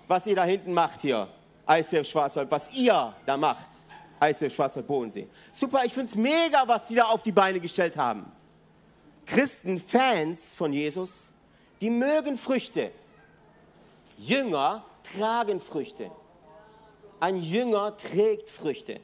was 0.09 0.27
ihr 0.27 0.35
da 0.35 0.45
hinten 0.45 0.73
macht 0.73 1.03
hier, 1.03 1.29
ICF 1.69 2.09
Schwarzwald, 2.09 2.51
was 2.51 2.75
ihr 2.75 3.15
da 3.27 3.37
macht, 3.37 3.69
ICF 4.21 4.55
Schwarzwald 4.55 4.87
Bodensee. 4.87 5.29
Super, 5.53 5.83
ich 5.85 5.93
finde 5.93 6.09
es 6.09 6.17
mega, 6.17 6.67
was 6.67 6.87
die 6.87 6.95
da 6.97 7.05
auf 7.05 7.23
die 7.23 7.31
Beine 7.31 7.61
gestellt 7.61 7.97
haben. 7.97 8.25
Christen, 9.27 9.79
Fans 9.79 10.55
von 10.55 10.73
Jesus, 10.73 11.31
die 11.81 11.91
mögen 11.91 12.37
Früchte. 12.37 12.91
Jünger 14.17 14.85
tragen 15.17 15.61
Früchte. 15.61 16.11
Ein 17.21 17.41
Jünger 17.41 17.97
trägt 17.97 18.51
Früchte. 18.51 19.01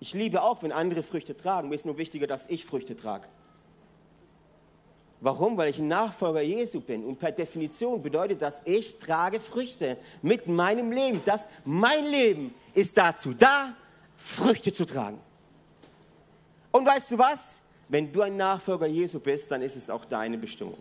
Ich 0.00 0.14
liebe 0.14 0.42
auch, 0.42 0.62
wenn 0.62 0.72
andere 0.72 1.02
Früchte 1.02 1.36
tragen. 1.36 1.68
Mir 1.68 1.76
ist 1.76 1.86
nur 1.86 1.96
wichtiger, 1.98 2.26
dass 2.26 2.48
ich 2.48 2.64
Früchte 2.64 2.96
trage. 2.96 3.28
Warum? 5.20 5.56
Weil 5.56 5.70
ich 5.70 5.78
ein 5.78 5.86
Nachfolger 5.86 6.42
Jesu 6.42 6.80
bin. 6.80 7.04
Und 7.04 7.18
per 7.20 7.30
Definition 7.30 8.02
bedeutet 8.02 8.42
das, 8.42 8.62
ich 8.64 8.98
trage 8.98 9.38
Früchte 9.38 9.96
mit 10.20 10.48
meinem 10.48 10.90
Leben. 10.90 11.22
Das, 11.24 11.48
mein 11.64 12.04
Leben 12.06 12.52
ist 12.74 12.96
dazu 12.96 13.32
da, 13.32 13.76
Früchte 14.16 14.72
zu 14.72 14.84
tragen. 14.84 15.20
Und 16.72 16.84
weißt 16.86 17.12
du 17.12 17.18
was? 17.18 17.62
Wenn 17.88 18.12
du 18.12 18.22
ein 18.22 18.36
Nachfolger 18.36 18.86
Jesu 18.86 19.20
bist, 19.20 19.50
dann 19.52 19.62
ist 19.62 19.76
es 19.76 19.88
auch 19.88 20.04
deine 20.04 20.38
Bestimmung. 20.38 20.78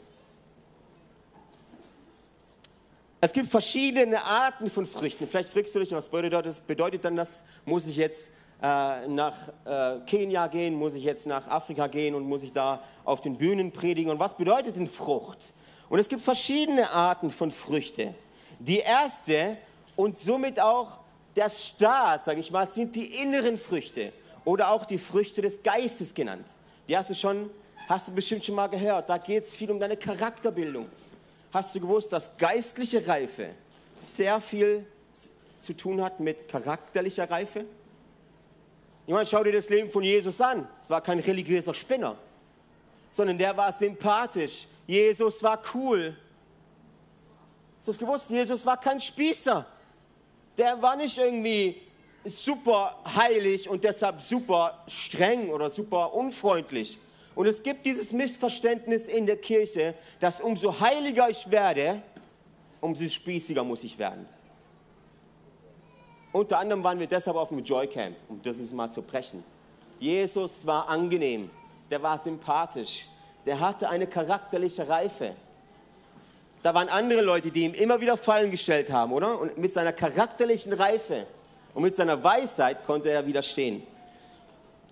Es 3.24 3.34
gibt 3.34 3.52
verschiedene 3.52 4.20
Arten 4.20 4.68
von 4.72 4.88
Früchten. 4.88 5.28
Vielleicht 5.28 5.54
fragst 5.54 5.76
du 5.76 5.80
dich, 5.80 5.92
was 5.92 6.08
bedeutet 6.08 6.44
das? 6.44 6.60
Bedeutet 6.60 7.06
dann 7.06 7.16
das, 7.16 7.44
muss 7.66 7.86
ich 7.86 7.96
jetzt 7.96 8.32
äh, 8.64 9.08
nach 9.08 9.36
äh, 9.64 10.00
Kenia 10.08 10.48
gehen, 10.48 10.74
muss 10.74 10.96
ich 10.96 11.04
jetzt 11.04 11.28
nach 11.28 11.48
Afrika 11.48 11.86
gehen 11.86 12.16
und 12.16 12.24
muss 12.28 12.42
ich 12.42 12.52
da 12.52 12.82
auf 13.06 13.22
den 13.22 13.38
Bühnen 13.38 13.72
predigen? 13.72 14.12
Und 14.12 14.18
was 14.18 14.36
bedeutet 14.36 14.76
denn 14.76 14.88
Frucht? 14.88 15.54
Und 15.88 16.00
es 16.00 16.10
gibt 16.10 16.24
verschiedene 16.24 16.90
Arten 16.90 17.30
von 17.30 17.52
Früchte. 17.52 18.16
Die 18.58 18.80
erste 18.80 19.56
und 19.96 20.18
somit 20.18 20.60
auch 20.60 20.98
der 21.36 21.52
Staat, 21.52 22.26
sage 22.26 22.40
ich 22.40 22.50
mal, 22.50 22.68
sind 22.68 22.96
die 22.96 23.22
inneren 23.22 23.60
Früchte 23.60 24.14
oder 24.46 24.72
auch 24.72 24.84
die 24.84 24.98
Früchte 24.98 25.44
des 25.44 25.62
Geistes 25.62 26.16
genannt. 26.16 26.48
Die 26.88 26.98
hast 26.98 27.12
du 27.12 27.14
schon, 27.14 27.52
hast 27.88 28.08
du 28.08 28.14
bestimmt 28.14 28.44
schon 28.44 28.56
mal 28.56 28.68
gehört. 28.68 29.08
Da 29.10 29.20
geht 29.20 29.44
es 29.44 29.54
viel 29.54 29.70
um 29.70 29.80
deine 29.80 29.96
Charakterbildung. 29.96 30.88
Hast 31.54 31.76
du 31.76 31.82
gewusst, 31.82 32.14
dass 32.14 32.38
geistliche 32.38 33.06
Reife 33.06 33.50
sehr 34.02 34.40
viel 34.40 34.86
zu 35.60 35.76
tun 35.76 36.02
hat 36.02 36.20
mit 36.20 36.48
charakterlicher 36.48 37.30
Reife? 37.30 37.66
Ich 39.06 39.14
meine, 39.14 39.26
schau 39.26 39.44
dir 39.44 39.52
das 39.52 39.70
Leben 39.70 39.90
von 39.90 40.04
Jesus 40.04 40.40
an. 40.40 40.68
Es 40.80 40.90
war 40.90 41.02
kein 41.02 41.20
religiöser 41.20 41.74
Spinner, 41.74 42.16
sondern 43.10 43.38
der 43.38 43.56
war 43.58 43.72
sympathisch. 43.72 44.68
Jesus 44.88 45.44
war 45.44 45.62
cool. 45.74 46.16
Hast 47.80 47.88
du 47.88 47.92
das 47.92 48.00
gewusst? 48.00 48.30
Jesus 48.30 48.66
war 48.66 48.80
kein 48.80 49.02
Spießer. 49.02 49.66
Der 50.58 50.82
war 50.82 50.96
nicht 50.96 51.18
irgendwie 51.18 51.82
super 52.24 52.98
heilig 53.16 53.68
und 53.68 53.84
deshalb 53.84 54.22
super 54.22 54.84
streng 54.88 55.50
oder 55.50 55.70
super 55.70 56.14
unfreundlich. 56.14 56.98
Und 57.36 57.46
es 57.46 57.64
gibt 57.64 57.86
dieses 57.86 58.12
Missverständnis 58.12 59.08
in 59.08 59.26
der 59.26 59.38
Kirche, 59.38 59.96
dass 60.20 60.42
umso 60.42 60.80
heiliger 60.80 61.30
ich 61.30 61.50
werde, 61.50 62.02
umso 62.82 63.08
spießiger 63.08 63.64
muss 63.64 63.84
ich 63.84 63.98
werden. 63.98 64.28
Unter 66.34 66.60
anderem 66.60 66.84
waren 66.84 67.00
wir 67.00 67.08
deshalb 67.08 67.38
auf 67.38 67.50
dem 67.50 67.64
Joy 67.64 67.88
Camp, 67.88 68.16
um 68.30 68.42
das 68.42 68.58
mal 68.72 68.90
zu 68.90 69.02
brechen. 69.02 69.44
Jesus 70.00 70.66
war 70.66 70.90
angenehm, 70.90 71.50
der 71.90 72.02
war 72.02 72.18
sympathisch, 72.18 73.06
der 73.46 73.60
hatte 73.60 73.90
eine 73.90 74.08
charakterliche 74.08 74.88
Reife. 74.88 75.36
Da 76.64 76.74
waren 76.74 76.90
andere 76.90 77.22
Leute, 77.22 77.52
die 77.52 77.64
ihm 77.64 77.74
immer 77.74 78.00
wieder 78.00 78.18
Fallen 78.18 78.52
gestellt 78.52 78.92
haben, 78.92 79.12
oder? 79.12 79.40
Und 79.40 79.58
mit 79.58 79.74
seiner 79.74 79.94
charakterlichen 79.94 80.74
Reife 80.74 81.26
und 81.74 81.84
mit 81.84 81.96
seiner 81.96 82.24
Weisheit 82.24 82.86
konnte 82.86 83.10
er 83.10 83.26
widerstehen. 83.26 83.84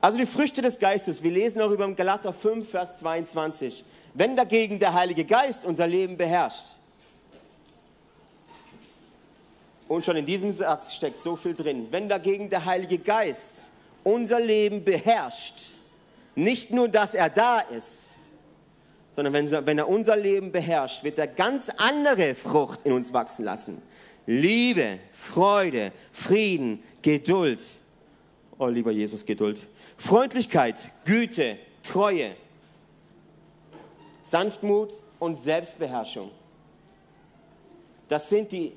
Also 0.02 0.18
die 0.18 0.26
Früchte 0.26 0.62
des 0.62 0.80
Geistes. 0.80 1.24
Wir 1.24 1.32
lesen 1.32 1.62
auch 1.62 1.72
über 1.72 1.90
Galater 1.94 2.32
5, 2.32 2.70
Vers 2.70 3.00
22. 3.00 3.84
Wenn 4.14 4.36
dagegen 4.36 4.80
der 4.80 4.94
Heilige 4.94 5.26
Geist 5.26 5.66
unser 5.66 5.88
Leben 5.88 6.16
beherrscht. 6.16 6.68
Und 9.88 10.06
schon 10.06 10.16
in 10.16 10.26
diesem 10.26 10.52
Satz 10.52 10.94
steckt 10.94 11.20
so 11.20 11.36
viel 11.36 11.54
drin. 11.54 11.88
Wenn 11.92 12.08
dagegen 12.08 12.50
der 12.50 12.64
Heilige 12.64 13.00
Geist 13.00 13.72
unser 14.04 14.40
Leben 14.40 14.84
beherrscht, 14.84 15.72
nicht 16.36 16.72
nur, 16.72 16.88
dass 16.88 17.14
er 17.14 17.30
da 17.30 17.60
ist, 17.60 18.12
sondern 19.12 19.34
wenn 19.66 19.78
er 19.78 19.90
unser 19.90 20.16
Leben 20.16 20.52
beherrscht, 20.52 21.04
wird 21.04 21.18
er 21.18 21.28
ganz 21.28 21.70
andere 21.78 22.36
Frucht 22.36 22.84
in 22.84 22.94
uns 22.94 23.12
wachsen 23.12 23.44
lassen. 23.44 23.82
Liebe, 24.26 25.00
Freude, 25.12 25.92
Frieden, 26.14 26.84
Geduld. 27.02 27.62
Oh, 28.58 28.68
lieber 28.68 28.92
Jesus, 28.92 29.26
Geduld. 29.26 29.66
Freundlichkeit, 30.00 30.92
Güte, 31.04 31.60
Treue, 31.84 32.36
Sanftmut 34.24 34.94
und 35.20 35.36
Selbstbeherrschung. 35.36 36.32
Das 38.08 38.30
sind 38.30 38.52
die, 38.54 38.74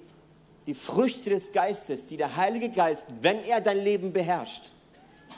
die 0.67 0.75
Früchte 0.75 1.31
des 1.31 1.53
Geistes, 1.53 2.07
die 2.07 2.17
der 2.17 2.37
Heilige 2.37 2.69
Geist, 2.69 3.07
wenn 3.21 3.45
er 3.45 3.61
dein 3.61 3.79
Leben 3.79 4.13
beherrscht, 4.13 4.73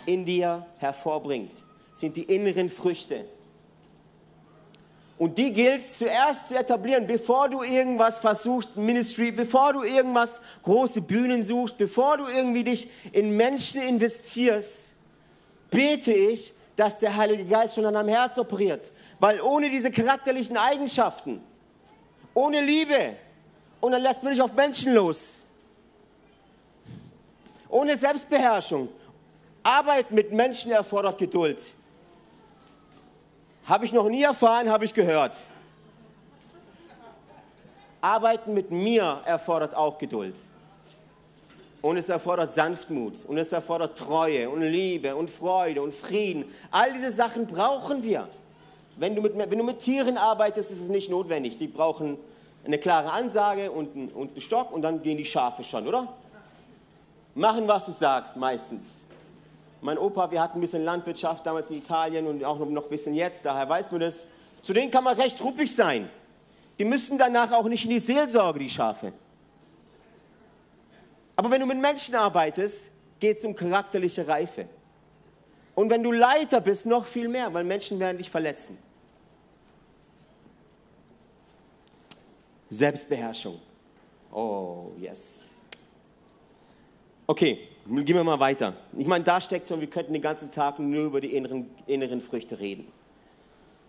in 0.06 0.24
dir 0.24 0.66
hervorbringt. 0.78 1.52
Das 1.90 2.00
sind 2.00 2.16
die 2.16 2.24
inneren 2.24 2.70
Früchte. 2.70 3.26
Und 5.18 5.36
die 5.38 5.52
gilt 5.52 5.94
zuerst 5.94 6.48
zu 6.48 6.56
etablieren, 6.56 7.06
bevor 7.06 7.48
du 7.48 7.62
irgendwas 7.62 8.20
versuchst, 8.20 8.76
Ministry, 8.76 9.30
bevor 9.30 9.74
du 9.74 9.82
irgendwas, 9.82 10.40
große 10.62 11.02
Bühnen 11.02 11.42
suchst, 11.42 11.76
bevor 11.76 12.16
du 12.16 12.26
irgendwie 12.26 12.64
dich 12.64 12.88
in 13.12 13.36
Menschen 13.36 13.80
investierst 13.82 14.93
bete 15.74 16.12
ich, 16.12 16.52
dass 16.76 16.98
der 16.98 17.14
Heilige 17.14 17.44
Geist 17.44 17.74
schon 17.74 17.84
an 17.86 17.94
deinem 17.94 18.08
Herz 18.08 18.38
operiert. 18.38 18.90
Weil 19.18 19.40
ohne 19.40 19.68
diese 19.68 19.90
charakterlichen 19.90 20.56
Eigenschaften, 20.56 21.42
ohne 22.32 22.60
Liebe, 22.60 23.16
und 23.80 23.92
dann 23.92 24.02
lässt 24.02 24.22
man 24.22 24.32
dich 24.32 24.40
auf 24.40 24.52
Menschen 24.54 24.94
los, 24.94 25.42
ohne 27.68 27.96
Selbstbeherrschung, 27.96 28.88
Arbeit 29.62 30.10
mit 30.10 30.32
Menschen 30.32 30.72
erfordert 30.72 31.18
Geduld. 31.18 31.60
Habe 33.66 33.86
ich 33.86 33.92
noch 33.92 34.08
nie 34.08 34.22
erfahren, 34.22 34.68
habe 34.70 34.84
ich 34.84 34.94
gehört. 34.94 35.46
Arbeiten 38.00 38.52
mit 38.52 38.70
mir 38.70 39.22
erfordert 39.24 39.74
auch 39.74 39.96
Geduld. 39.96 40.36
Und 41.84 41.98
es 41.98 42.08
erfordert 42.08 42.54
Sanftmut 42.54 43.26
und 43.26 43.36
es 43.36 43.52
erfordert 43.52 43.98
Treue 43.98 44.48
und 44.48 44.62
Liebe 44.62 45.14
und 45.14 45.28
Freude 45.28 45.82
und 45.82 45.92
Frieden. 45.92 46.46
All 46.70 46.90
diese 46.94 47.10
Sachen 47.10 47.46
brauchen 47.46 48.02
wir. 48.02 48.26
Wenn 48.96 49.14
du 49.14 49.20
mit, 49.20 49.36
wenn 49.36 49.58
du 49.58 49.64
mit 49.64 49.80
Tieren 49.80 50.16
arbeitest, 50.16 50.72
ist 50.72 50.80
es 50.80 50.88
nicht 50.88 51.10
notwendig. 51.10 51.58
Die 51.58 51.66
brauchen 51.66 52.16
eine 52.64 52.78
klare 52.78 53.12
Ansage 53.12 53.70
und 53.70 54.14
und 54.14 54.30
einen 54.30 54.40
Stock 54.40 54.72
und 54.72 54.80
dann 54.80 55.02
gehen 55.02 55.18
die 55.18 55.26
Schafe 55.26 55.62
schon, 55.62 55.86
oder? 55.86 56.08
Machen, 57.34 57.68
was 57.68 57.84
du 57.84 57.92
sagst, 57.92 58.38
meistens. 58.38 59.04
Mein 59.82 59.98
Opa, 59.98 60.30
wir 60.30 60.40
hatten 60.40 60.56
ein 60.56 60.62
bisschen 60.62 60.86
Landwirtschaft 60.86 61.44
damals 61.44 61.68
in 61.68 61.76
Italien 61.76 62.26
und 62.26 62.42
auch 62.46 62.58
noch 62.60 62.84
ein 62.84 62.88
bisschen 62.88 63.14
jetzt, 63.14 63.44
daher 63.44 63.68
weiß 63.68 63.90
man 63.90 64.00
das. 64.00 64.30
Zu 64.62 64.72
denen 64.72 64.90
kann 64.90 65.04
man 65.04 65.20
recht 65.20 65.38
ruppig 65.44 65.76
sein. 65.76 66.08
Die 66.78 66.86
müssen 66.86 67.18
danach 67.18 67.52
auch 67.52 67.64
nicht 67.64 67.84
in 67.84 67.90
die 67.90 67.98
Seelsorge, 67.98 68.60
die 68.60 68.70
Schafe. 68.70 69.12
Aber 71.36 71.50
wenn 71.50 71.60
du 71.60 71.66
mit 71.66 71.78
Menschen 71.78 72.14
arbeitest, 72.14 72.92
geht 73.18 73.38
es 73.38 73.44
um 73.44 73.54
charakterliche 73.54 74.26
Reife. 74.26 74.68
Und 75.74 75.90
wenn 75.90 76.02
du 76.02 76.12
Leiter 76.12 76.60
bist, 76.60 76.86
noch 76.86 77.04
viel 77.04 77.28
mehr, 77.28 77.52
weil 77.52 77.64
Menschen 77.64 77.98
werden 77.98 78.18
dich 78.18 78.30
verletzen. 78.30 78.78
Selbstbeherrschung. 82.70 83.60
Oh, 84.32 84.92
yes. 84.98 85.58
Okay, 87.26 87.68
gehen 87.86 88.16
wir 88.16 88.24
mal 88.24 88.38
weiter. 88.38 88.74
Ich 88.96 89.06
meine, 89.06 89.24
da 89.24 89.40
steckt 89.40 89.66
so, 89.66 89.80
wir 89.80 89.88
könnten 89.88 90.12
den 90.12 90.22
ganzen 90.22 90.50
Tag 90.50 90.78
nur 90.78 91.04
über 91.04 91.20
die 91.20 91.34
inneren, 91.34 91.70
inneren 91.86 92.20
Früchte 92.20 92.58
reden. 92.58 92.86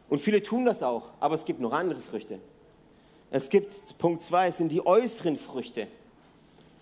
Und 0.09 0.19
viele 0.19 0.41
tun 0.41 0.65
das 0.65 0.83
auch, 0.83 1.11
aber 1.19 1.35
es 1.35 1.45
gibt 1.45 1.59
noch 1.59 1.73
andere 1.73 2.01
Früchte. 2.01 2.39
Es 3.31 3.49
gibt, 3.49 3.97
Punkt 3.97 4.21
2, 4.21 4.47
es 4.47 4.57
sind 4.57 4.71
die 4.71 4.85
äußeren 4.85 5.37
Früchte 5.37 5.87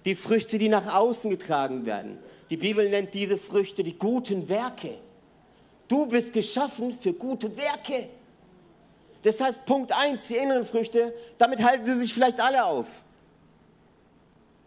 die 0.05 0.15
Früchte, 0.15 0.57
die 0.57 0.69
nach 0.69 0.93
außen 0.93 1.29
getragen 1.29 1.85
werden. 1.85 2.17
Die 2.49 2.57
Bibel 2.57 2.89
nennt 2.89 3.13
diese 3.13 3.37
Früchte 3.37 3.83
die 3.83 3.97
guten 3.97 4.47
Werke. 4.49 4.97
Du 5.87 6.05
bist 6.05 6.33
geschaffen 6.33 6.91
für 6.91 7.13
gute 7.13 7.55
Werke. 7.55 8.09
Das 9.21 9.39
heißt, 9.39 9.65
Punkt 9.65 9.91
1, 9.91 10.27
die 10.27 10.35
inneren 10.35 10.65
Früchte, 10.65 11.13
damit 11.37 11.63
halten 11.63 11.85
sie 11.85 11.93
sich 11.93 12.13
vielleicht 12.13 12.39
alle 12.41 12.65
auf. 12.65 12.87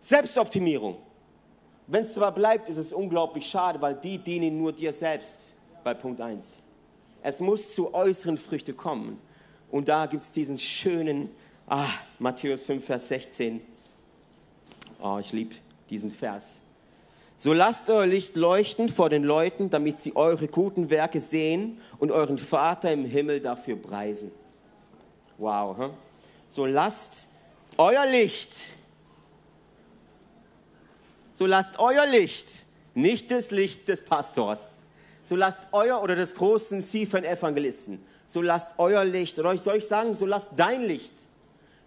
Selbstoptimierung. 0.01 0.97
Wenn 1.87 2.05
es 2.05 2.17
aber 2.17 2.33
bleibt, 2.33 2.69
ist 2.69 2.79
es 2.79 2.93
unglaublich 2.93 3.47
schade, 3.49 3.81
weil 3.81 3.95
die 3.95 4.19
dienen 4.19 4.59
nur 4.59 4.73
dir 4.73 4.93
selbst 4.93 5.55
bei 5.85 5.95
Punkt 5.95 6.21
1. 6.21 6.59
Es 7.23 7.41
muss 7.41 7.75
zu 7.75 7.93
äußeren 7.93 8.37
Früchten 8.37 8.77
kommen. 8.77 9.21
Und 9.71 9.89
da 9.89 10.07
gibt 10.07 10.23
es 10.23 10.33
diesen 10.33 10.59
schönen, 10.59 11.31
ah, 11.67 11.89
Matthäus 12.19 12.65
5, 12.65 12.85
Vers 12.85 13.09
16. 13.09 13.61
Oh, 15.01 15.19
ich 15.19 15.33
liebe 15.33 15.55
diesen 15.91 16.11
Vers. 16.11 16.61
So 17.39 17.53
lasst 17.53 17.91
euer 17.91 18.07
Licht 18.07 18.37
leuchten 18.37 18.89
vor 18.89 19.11
den 19.11 19.23
Leuten, 19.23 19.69
damit 19.69 20.01
sie 20.01 20.17
eure 20.17 20.49
guten 20.49 20.89
Werke 20.89 21.21
sehen 21.21 21.79
und 21.99 22.11
euren 22.11 22.39
Vater 22.39 22.91
im 22.93 23.05
Himmel 23.05 23.41
dafür 23.41 23.77
preisen. 23.77 24.31
Wow. 25.37 25.77
Huh? 25.77 25.91
So 26.49 26.65
lasst 26.65 27.29
euer 27.77 28.07
Licht, 28.07 28.73
so 31.35 31.45
lasst 31.45 31.79
euer 31.79 32.07
Licht, 32.07 32.49
nicht 32.95 33.31
das 33.31 33.51
Licht 33.51 33.89
des 33.89 34.03
Pastors, 34.03 34.77
so 35.25 35.37
lasst 35.37 35.67
euer 35.73 36.03
oder 36.03 36.17
des 36.17 36.35
großen 36.37 36.81
Siefern 36.81 37.25
Evangelisten, 37.25 38.03
so 38.27 38.41
lasst 38.41 38.79
euer 38.79 39.05
Licht, 39.05 39.39
oder 39.39 39.59
soll 39.59 39.77
ich 39.77 39.87
sagen, 39.87 40.15
so 40.15 40.25
lasst 40.25 40.53
dein 40.57 40.85
Licht 40.85 41.13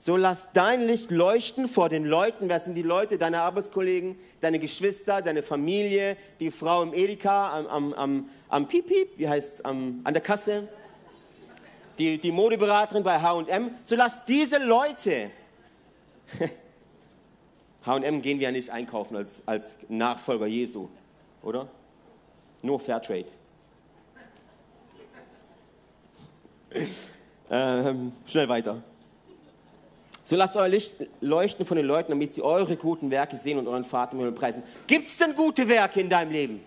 so 0.02 0.16
lass 0.16 0.54
dein 0.54 0.80
Licht 0.88 1.12
leuchten 1.12 1.68
vor 1.68 1.90
den 1.90 2.06
Leuten. 2.06 2.48
Wer 2.48 2.62
sind 2.62 2.76
die 2.76 2.84
Leute? 2.84 3.18
Deine 3.18 3.42
Arbeitskollegen, 3.42 4.18
deine 4.40 4.58
Geschwister, 4.58 5.22
deine 5.22 5.44
Familie, 5.44 6.16
die 6.40 6.52
Frau 6.52 6.82
im 6.84 6.94
Edeka, 6.94 7.52
am, 7.58 7.68
am, 7.68 7.94
am, 7.94 8.30
am 8.48 8.68
Piep, 8.70 8.88
Piep, 8.88 9.18
wie 9.18 9.28
heißt 9.28 9.56
es, 9.56 9.66
an 9.66 10.02
der 10.06 10.22
Kasse, 10.22 10.70
die, 11.98 12.18
die 12.18 12.32
Modeberaterin 12.32 13.04
bei 13.04 13.20
H&M. 13.20 13.72
So 13.84 13.98
lass 13.98 14.24
diese 14.24 14.64
Leute, 14.64 15.32
H&M 17.86 18.22
gehen 18.22 18.40
wir 18.40 18.46
ja 18.46 18.52
nicht 18.52 18.70
einkaufen 18.70 19.18
als, 19.18 19.44
als 19.46 19.80
Nachfolger 19.90 20.48
Jesu, 20.48 20.88
oder? 21.44 21.68
Nur 22.62 22.80
Fairtrade. 22.80 23.28
ähm, 27.52 28.14
schnell 28.26 28.48
weiter. 28.48 28.82
So 30.30 30.36
lasst 30.36 30.56
euer 30.56 30.68
Licht 30.68 30.98
leuchten 31.22 31.66
von 31.66 31.76
den 31.76 31.88
Leuten, 31.88 32.12
damit 32.12 32.34
sie 32.34 32.44
eure 32.44 32.78
guten 32.78 33.10
Werke 33.10 33.36
sehen 33.36 33.58
und 33.58 33.68
euren 33.68 33.84
Vater 33.84 34.14
im 34.14 34.20
Himmel 34.20 34.34
preisen. 34.34 34.62
Gibt 34.86 35.08
es 35.08 35.18
denn 35.18 35.36
gute 35.36 35.68
Werke 35.68 36.02
in 36.02 36.08
deinem 36.08 36.32
Leben? 36.32 36.64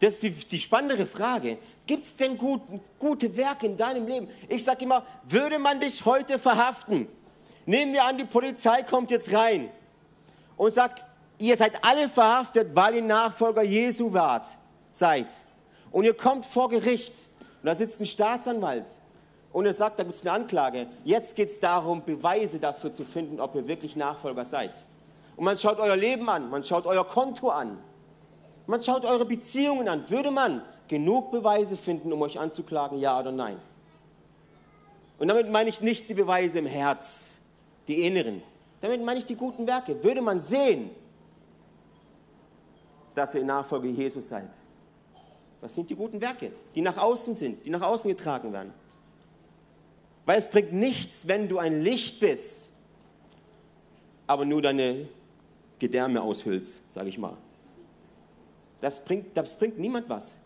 Das 0.00 0.14
ist 0.14 0.22
die, 0.22 0.30
die 0.30 0.58
spannendere 0.58 1.04
Frage. 1.04 1.58
Gibt 1.86 2.04
es 2.04 2.16
denn 2.16 2.38
gut, 2.38 2.62
gute 2.98 3.36
Werke 3.36 3.66
in 3.66 3.76
deinem 3.76 4.06
Leben? 4.06 4.28
Ich 4.48 4.64
sage 4.64 4.82
immer, 4.84 5.04
würde 5.28 5.58
man 5.58 5.78
dich 5.78 6.02
heute 6.06 6.38
verhaften? 6.38 7.06
Nehmen 7.66 7.92
wir 7.92 8.02
an, 8.02 8.16
die 8.16 8.24
Polizei 8.24 8.82
kommt 8.82 9.10
jetzt 9.10 9.30
rein 9.34 9.68
und 10.56 10.72
sagt, 10.72 11.04
ihr 11.38 11.54
seid 11.58 11.84
alle 11.84 12.08
verhaftet, 12.08 12.74
weil 12.74 12.94
ihr 12.94 13.02
Nachfolger 13.02 13.62
Jesu 13.62 14.10
wart, 14.10 14.46
seid. 14.90 15.26
Und 15.90 16.04
ihr 16.04 16.14
kommt 16.14 16.46
vor 16.46 16.70
Gericht 16.70 17.12
und 17.60 17.66
da 17.66 17.74
sitzt 17.74 18.00
ein 18.00 18.06
Staatsanwalt 18.06 18.86
und 19.52 19.66
er 19.66 19.72
sagt, 19.72 19.98
da 19.98 20.02
gibt 20.02 20.16
es 20.16 20.22
eine 20.22 20.32
Anklage. 20.32 20.86
Jetzt 21.04 21.36
geht 21.36 21.50
es 21.50 21.60
darum, 21.60 22.04
Beweise 22.04 22.58
dafür 22.58 22.92
zu 22.92 23.04
finden, 23.04 23.40
ob 23.40 23.54
ihr 23.54 23.66
wirklich 23.68 23.96
Nachfolger 23.96 24.44
seid. 24.44 24.84
Und 25.36 25.44
man 25.44 25.58
schaut 25.58 25.78
euer 25.78 25.96
Leben 25.96 26.28
an, 26.28 26.50
man 26.50 26.64
schaut 26.64 26.86
euer 26.86 27.06
Konto 27.06 27.48
an, 27.48 27.78
man 28.66 28.82
schaut 28.82 29.04
eure 29.04 29.24
Beziehungen 29.24 29.88
an. 29.88 30.08
Würde 30.08 30.30
man 30.30 30.62
genug 30.88 31.30
Beweise 31.30 31.76
finden, 31.76 32.12
um 32.12 32.22
euch 32.22 32.38
anzuklagen, 32.38 32.98
ja 32.98 33.18
oder 33.18 33.32
nein? 33.32 33.58
Und 35.18 35.28
damit 35.28 35.50
meine 35.50 35.68
ich 35.68 35.80
nicht 35.80 36.08
die 36.08 36.14
Beweise 36.14 36.58
im 36.58 36.66
Herz, 36.66 37.38
die 37.88 38.06
inneren. 38.06 38.42
Damit 38.80 39.04
meine 39.04 39.18
ich 39.18 39.24
die 39.24 39.36
guten 39.36 39.66
Werke. 39.66 40.02
Würde 40.02 40.20
man 40.20 40.42
sehen, 40.42 40.90
dass 43.14 43.34
ihr 43.34 43.44
Nachfolger 43.44 43.86
Jesus 43.86 44.28
seid? 44.28 44.48
Was 45.60 45.74
sind 45.74 45.88
die 45.90 45.94
guten 45.94 46.20
Werke, 46.20 46.50
die 46.74 46.80
nach 46.80 46.96
außen 46.96 47.36
sind, 47.36 47.64
die 47.64 47.70
nach 47.70 47.82
außen 47.82 48.10
getragen 48.10 48.52
werden? 48.52 48.74
Weil 50.24 50.38
es 50.38 50.48
bringt 50.48 50.72
nichts, 50.72 51.26
wenn 51.26 51.48
du 51.48 51.58
ein 51.58 51.82
Licht 51.82 52.20
bist, 52.20 52.70
aber 54.26 54.44
nur 54.44 54.62
deine 54.62 55.08
Gedärme 55.78 56.22
aushüllst, 56.22 56.92
sage 56.92 57.08
ich 57.08 57.18
mal. 57.18 57.36
Das 58.80 59.04
bringt, 59.04 59.36
das 59.36 59.58
bringt 59.58 59.78
niemand 59.78 60.08
was. 60.08 60.36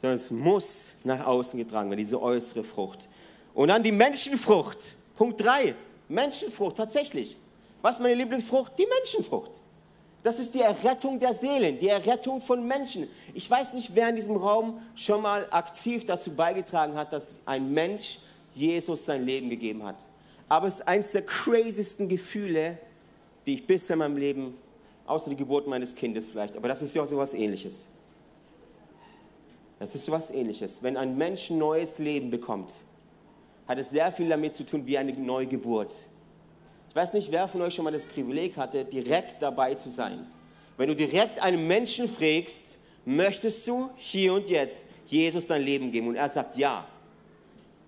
Sondern 0.00 0.16
es 0.16 0.30
muss 0.30 0.94
nach 1.04 1.26
außen 1.26 1.58
getragen 1.58 1.90
werden, 1.90 1.98
diese 1.98 2.20
äußere 2.20 2.64
Frucht. 2.64 3.08
Und 3.54 3.68
dann 3.68 3.82
die 3.82 3.92
Menschenfrucht. 3.92 4.96
Punkt 5.16 5.42
3. 5.44 5.74
Menschenfrucht, 6.08 6.76
tatsächlich. 6.76 7.36
Was 7.82 7.96
ist 7.96 8.02
meine 8.02 8.14
Lieblingsfrucht? 8.14 8.78
Die 8.78 8.86
Menschenfrucht. 8.86 9.52
Das 10.22 10.38
ist 10.38 10.54
die 10.54 10.60
Errettung 10.60 11.18
der 11.18 11.34
Seelen, 11.34 11.78
die 11.78 11.88
Errettung 11.88 12.40
von 12.40 12.66
Menschen. 12.66 13.08
Ich 13.34 13.50
weiß 13.50 13.72
nicht, 13.72 13.94
wer 13.94 14.08
in 14.08 14.16
diesem 14.16 14.36
Raum 14.36 14.80
schon 14.94 15.20
mal 15.20 15.48
aktiv 15.50 16.04
dazu 16.06 16.30
beigetragen 16.34 16.94
hat, 16.94 17.12
dass 17.12 17.42
ein 17.46 17.72
Mensch 17.72 18.18
Jesus 18.54 19.04
sein 19.04 19.24
Leben 19.24 19.50
gegeben 19.50 19.82
hat. 19.82 19.96
Aber 20.48 20.68
es 20.68 20.76
ist 20.76 20.88
eines 20.88 21.12
der 21.12 21.22
craziesten 21.22 22.08
Gefühle, 22.08 22.78
die 23.46 23.54
ich 23.54 23.66
bisher 23.66 23.94
in 23.94 24.00
meinem 24.00 24.16
Leben, 24.16 24.54
außer 25.06 25.30
die 25.30 25.36
Geburt 25.36 25.66
meines 25.66 25.94
Kindes 25.94 26.28
vielleicht, 26.28 26.56
aber 26.56 26.68
das 26.68 26.82
ist 26.82 26.94
ja 26.94 27.06
so 27.06 27.16
etwas 27.16 27.34
ähnliches. 27.34 27.88
Das 29.78 29.94
ist 29.94 30.04
so 30.04 30.12
etwas 30.12 30.30
ähnliches. 30.30 30.82
Wenn 30.82 30.96
ein 30.96 31.16
Mensch 31.16 31.50
ein 31.50 31.58
neues 31.58 31.98
Leben 31.98 32.30
bekommt, 32.30 32.72
hat 33.66 33.78
es 33.78 33.90
sehr 33.90 34.12
viel 34.12 34.28
damit 34.28 34.54
zu 34.54 34.64
tun 34.64 34.86
wie 34.86 34.98
eine 34.98 35.12
Neugeburt. 35.12 35.92
Ich 36.88 36.94
weiß 36.94 37.14
nicht, 37.14 37.32
wer 37.32 37.48
von 37.48 37.62
euch 37.62 37.74
schon 37.74 37.84
mal 37.84 37.90
das 37.90 38.04
Privileg 38.04 38.56
hatte, 38.56 38.84
direkt 38.84 39.40
dabei 39.40 39.74
zu 39.74 39.88
sein. 39.88 40.26
Wenn 40.76 40.88
du 40.88 40.94
direkt 40.94 41.42
einen 41.42 41.66
Menschen 41.66 42.08
fragst, 42.08 42.78
möchtest 43.04 43.66
du 43.66 43.90
hier 43.96 44.34
und 44.34 44.48
jetzt 44.48 44.84
Jesus 45.06 45.46
dein 45.46 45.62
Leben 45.62 45.90
geben? 45.90 46.08
Und 46.08 46.16
er 46.16 46.28
sagt 46.28 46.56
ja. 46.56 46.86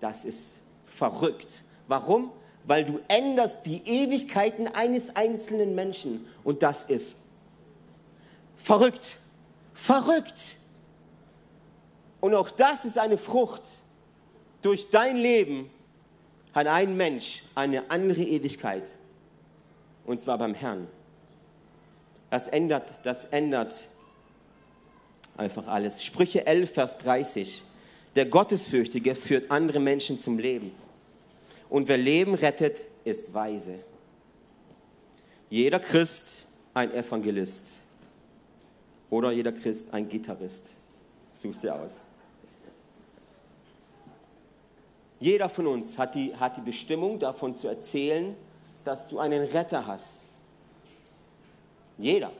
Das 0.05 0.23
ist 0.23 0.57
verrückt. 0.85 1.63
Warum? 1.87 2.31
Weil 2.63 2.85
du 2.85 2.99
änderst 3.07 3.65
die 3.65 3.81
Ewigkeiten 3.87 4.67
eines 4.67 5.15
einzelnen 5.15 5.73
Menschen. 5.73 6.27
Und 6.43 6.61
das 6.61 6.85
ist 6.85 7.17
verrückt. 8.55 9.17
Verrückt. 9.73 10.57
Und 12.21 12.35
auch 12.35 12.51
das 12.51 12.85
ist 12.85 12.99
eine 12.99 13.17
Frucht. 13.17 13.63
Durch 14.61 14.91
dein 14.91 15.17
Leben 15.17 15.71
hat 16.53 16.67
ein 16.67 16.95
Mensch 16.95 17.41
eine 17.55 17.89
andere 17.89 18.21
Ewigkeit. 18.21 18.97
Und 20.05 20.21
zwar 20.21 20.37
beim 20.37 20.53
Herrn. 20.53 20.87
Das 22.29 22.47
ändert, 22.47 23.03
das 23.07 23.25
ändert 23.25 23.87
einfach 25.35 25.67
alles. 25.67 26.03
Sprüche 26.03 26.45
11, 26.45 26.71
Vers 26.71 26.99
30. 26.99 27.63
Der 28.15 28.25
Gottesfürchtige 28.25 29.13
führt 29.13 29.51
andere 29.51 29.79
Menschen 29.79 30.19
zum 30.19 30.39
Leben. 30.39 30.71
Und 31.69 31.87
wer 31.87 31.97
Leben 31.97 32.33
rettet, 32.33 32.85
ist 33.03 33.33
weise. 33.33 33.79
Jeder 35.49 35.79
Christ 35.79 36.47
ein 36.73 36.93
Evangelist. 36.93 37.81
Oder 39.09 39.31
jeder 39.31 39.51
Christ 39.51 39.93
ein 39.93 40.07
Gitarrist. 40.07 40.71
Suchst 41.33 41.63
dir 41.63 41.75
aus. 41.75 42.01
Jeder 45.19 45.49
von 45.49 45.67
uns 45.67 45.97
hat 45.97 46.15
die, 46.15 46.35
hat 46.35 46.57
die 46.57 46.61
Bestimmung, 46.61 47.19
davon 47.19 47.55
zu 47.55 47.67
erzählen, 47.67 48.35
dass 48.83 49.07
du 49.07 49.19
einen 49.19 49.43
Retter 49.43 49.85
hast. 49.85 50.21
Jeder. 51.97 52.31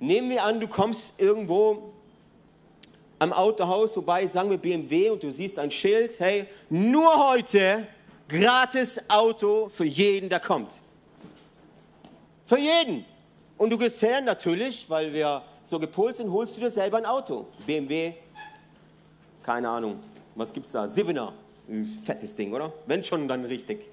Nehmen 0.00 0.30
wir 0.30 0.44
an, 0.44 0.58
du 0.58 0.68
kommst 0.68 1.20
irgendwo 1.20 1.91
am 3.22 3.32
Autohaus 3.32 3.92
vorbei, 3.92 4.26
sagen 4.26 4.50
wir 4.50 4.58
BMW, 4.58 5.10
und 5.10 5.22
du 5.22 5.30
siehst 5.30 5.56
ein 5.56 5.70
Schild, 5.70 6.18
hey, 6.18 6.44
nur 6.68 7.30
heute 7.30 7.86
gratis 8.28 9.00
Auto 9.08 9.68
für 9.68 9.84
jeden, 9.84 10.28
der 10.28 10.40
kommt. 10.40 10.72
Für 12.44 12.58
jeden. 12.58 13.04
Und 13.56 13.70
du 13.70 13.78
gehst 13.78 14.02
her, 14.02 14.20
natürlich, 14.22 14.90
weil 14.90 15.12
wir 15.12 15.40
so 15.62 15.78
gepolt 15.78 16.16
sind, 16.16 16.32
holst 16.32 16.56
du 16.56 16.62
dir 16.62 16.70
selber 16.70 16.96
ein 16.96 17.06
Auto. 17.06 17.46
BMW, 17.64 18.14
keine 19.44 19.68
Ahnung, 19.68 20.00
was 20.34 20.52
gibt's 20.52 20.72
da? 20.72 20.88
Siebener, 20.88 21.32
fettes 22.04 22.34
Ding, 22.34 22.52
oder? 22.52 22.72
Wenn 22.86 23.04
schon, 23.04 23.28
dann 23.28 23.44
richtig. 23.44 23.86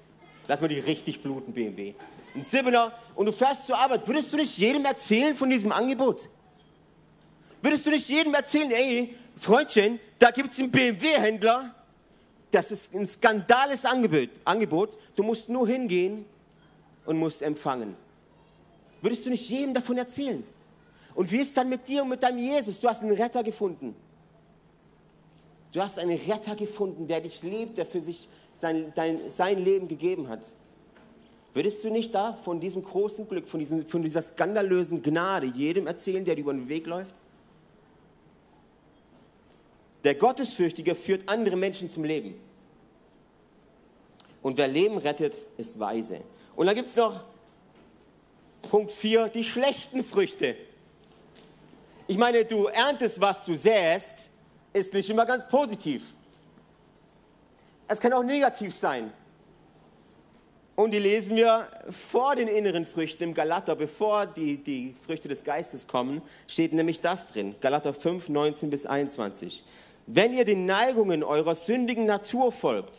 Lass 0.48 0.60
mal 0.60 0.66
die 0.66 0.80
richtig 0.80 1.22
bluten 1.22 1.52
BMW. 1.52 1.94
Ein 2.34 2.44
Siebener 2.44 2.90
und 3.14 3.26
du 3.26 3.32
fährst 3.32 3.68
zur 3.68 3.78
Arbeit. 3.78 4.08
Würdest 4.08 4.32
du 4.32 4.36
nicht 4.36 4.58
jedem 4.58 4.84
erzählen 4.84 5.36
von 5.36 5.48
diesem 5.48 5.70
Angebot? 5.70 6.28
Würdest 7.62 7.86
du 7.86 7.90
nicht 7.90 8.08
jedem 8.08 8.34
erzählen, 8.34 8.70
ey, 8.70 9.14
Freundchen, 9.36 10.00
da 10.18 10.30
gibt 10.30 10.50
es 10.50 10.58
einen 10.58 10.70
BMW-Händler, 10.70 11.74
das 12.50 12.72
ist 12.72 12.94
ein 12.94 13.06
skandales 13.06 13.84
Angebot, 13.84 14.30
Angebot. 14.44 14.98
Du 15.14 15.22
musst 15.22 15.48
nur 15.48 15.68
hingehen 15.68 16.24
und 17.06 17.16
musst 17.16 17.42
empfangen. 17.42 17.96
Würdest 19.00 19.24
du 19.24 19.30
nicht 19.30 19.48
jedem 19.48 19.72
davon 19.72 19.96
erzählen? 19.96 20.44
Und 21.14 21.30
wie 21.30 21.38
ist 21.38 21.56
dann 21.56 21.68
mit 21.68 21.86
dir 21.88 22.02
und 22.02 22.08
mit 22.08 22.22
deinem 22.22 22.38
Jesus? 22.38 22.80
Du 22.80 22.88
hast 22.88 23.02
einen 23.02 23.12
Retter 23.12 23.42
gefunden. 23.42 23.94
Du 25.72 25.80
hast 25.80 25.98
einen 25.98 26.18
Retter 26.18 26.56
gefunden, 26.56 27.06
der 27.06 27.20
dich 27.20 27.42
liebt, 27.42 27.78
der 27.78 27.86
für 27.86 28.00
sich 28.00 28.28
sein, 28.52 28.92
dein, 28.94 29.30
sein 29.30 29.62
Leben 29.62 29.86
gegeben 29.86 30.28
hat. 30.28 30.52
Würdest 31.54 31.82
du 31.84 31.90
nicht 31.90 32.14
da 32.14 32.32
von 32.32 32.60
diesem 32.60 32.82
großen 32.82 33.28
Glück, 33.28 33.48
von, 33.48 33.58
diesem, 33.58 33.86
von 33.86 34.02
dieser 34.02 34.22
skandalösen 34.22 35.02
Gnade 35.02 35.46
jedem 35.46 35.86
erzählen, 35.86 36.24
der 36.24 36.34
dir 36.34 36.42
über 36.42 36.52
den 36.52 36.68
Weg 36.68 36.86
läuft? 36.86 37.14
Der 40.04 40.14
Gottesfürchtige 40.14 40.94
führt 40.94 41.28
andere 41.28 41.56
Menschen 41.56 41.90
zum 41.90 42.04
Leben. 42.04 42.34
Und 44.42 44.56
wer 44.56 44.68
Leben 44.68 44.98
rettet, 44.98 45.36
ist 45.58 45.78
weise. 45.78 46.20
Und 46.56 46.66
dann 46.66 46.74
gibt 46.74 46.88
es 46.88 46.96
noch 46.96 47.22
Punkt 48.70 48.92
4, 48.92 49.28
die 49.28 49.44
schlechten 49.44 50.04
Früchte. 50.04 50.56
Ich 52.06 52.16
meine, 52.16 52.44
du 52.44 52.66
erntest, 52.66 53.20
was 53.20 53.44
du 53.44 53.54
säst, 53.54 54.30
ist 54.72 54.92
nicht 54.94 55.10
immer 55.10 55.26
ganz 55.26 55.46
positiv. 55.48 56.14
Es 57.88 58.00
kann 58.00 58.12
auch 58.12 58.22
negativ 58.22 58.74
sein. 58.74 59.12
Und 60.76 60.92
die 60.92 60.98
lesen 60.98 61.36
wir 61.36 61.68
vor 61.90 62.36
den 62.36 62.48
inneren 62.48 62.86
Früchten 62.86 63.24
im 63.24 63.34
Galater, 63.34 63.76
bevor 63.76 64.24
die, 64.24 64.62
die 64.62 64.94
Früchte 65.04 65.28
des 65.28 65.44
Geistes 65.44 65.86
kommen, 65.86 66.22
steht 66.46 66.72
nämlich 66.72 67.00
das 67.00 67.32
drin. 67.32 67.54
Galater 67.60 67.92
5, 67.92 68.30
19 68.30 68.70
bis 68.70 68.86
21. 68.86 69.62
Wenn 70.06 70.32
ihr 70.32 70.44
den 70.44 70.66
Neigungen 70.66 71.22
eurer 71.22 71.54
sündigen 71.54 72.06
Natur 72.06 72.52
folgt, 72.52 72.98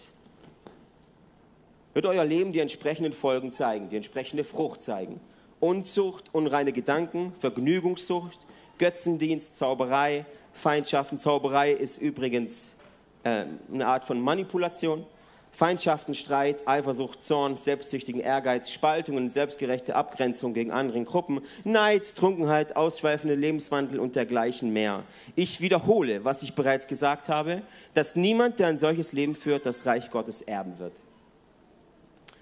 wird 1.93 2.05
euer 2.05 2.23
Leben 2.23 2.53
die 2.53 2.59
entsprechenden 2.59 3.13
Folgen 3.13 3.51
zeigen, 3.51 3.89
die 3.89 3.97
entsprechende 3.97 4.43
Frucht 4.43 4.81
zeigen. 4.81 5.19
Unzucht, 5.59 6.25
unreine 6.31 6.71
Gedanken, 6.71 7.33
Vergnügungssucht, 7.39 8.39
Götzendienst, 8.77 9.57
Zauberei, 9.57 10.25
Feindschaften. 10.53 11.17
Zauberei 11.17 11.71
ist 11.71 11.97
übrigens 11.97 12.75
äh, 13.23 13.45
eine 13.71 13.87
Art 13.87 14.05
von 14.05 14.19
Manipulation. 14.19 15.05
Feindschaften, 15.51 16.15
Streit, 16.15 16.67
Eifersucht, 16.67 17.23
Zorn, 17.23 17.55
selbstsüchtigen 17.55 18.21
Ehrgeiz, 18.21 18.71
Spaltungen, 18.71 19.27
selbstgerechte 19.27 19.95
Abgrenzung 19.95 20.53
gegen 20.53 20.71
anderen 20.71 21.05
Gruppen, 21.05 21.41
Neid, 21.65 22.15
Trunkenheit, 22.15 22.75
ausschweifende 22.77 23.35
Lebenswandel 23.35 23.99
und 23.99 24.15
dergleichen 24.15 24.71
mehr. 24.71 25.03
Ich 25.35 25.59
wiederhole, 25.59 26.23
was 26.23 26.41
ich 26.41 26.55
bereits 26.55 26.87
gesagt 26.87 27.27
habe, 27.27 27.61
dass 27.93 28.15
niemand, 28.15 28.59
der 28.59 28.67
ein 28.67 28.77
solches 28.77 29.11
Leben 29.11 29.35
führt, 29.35 29.65
das 29.65 29.85
Reich 29.85 30.09
Gottes 30.09 30.41
erben 30.41 30.79
wird. 30.79 30.93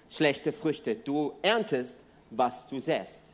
Schlechte 0.08 0.52
Früchte. 0.52 0.94
Du 0.94 1.32
erntest, 1.42 2.04
was 2.30 2.66
du 2.68 2.80
säst. 2.80 3.32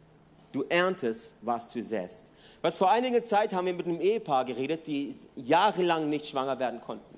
Du 0.53 0.65
erntest, 0.69 1.37
was 1.43 1.71
du 1.71 1.83
säst. 1.83 2.33
Was 2.63 2.79
vor 2.79 2.91
einiger 2.91 3.23
Zeit 3.23 3.53
haben 3.53 3.67
wir 3.67 3.75
mit 3.75 3.87
einem 3.87 4.01
Ehepaar 4.01 4.47
geredet, 4.47 4.87
die 4.87 5.15
jahrelang 5.37 6.09
nicht 6.09 6.27
schwanger 6.27 6.59
werden 6.59 6.81
konnten 6.81 7.16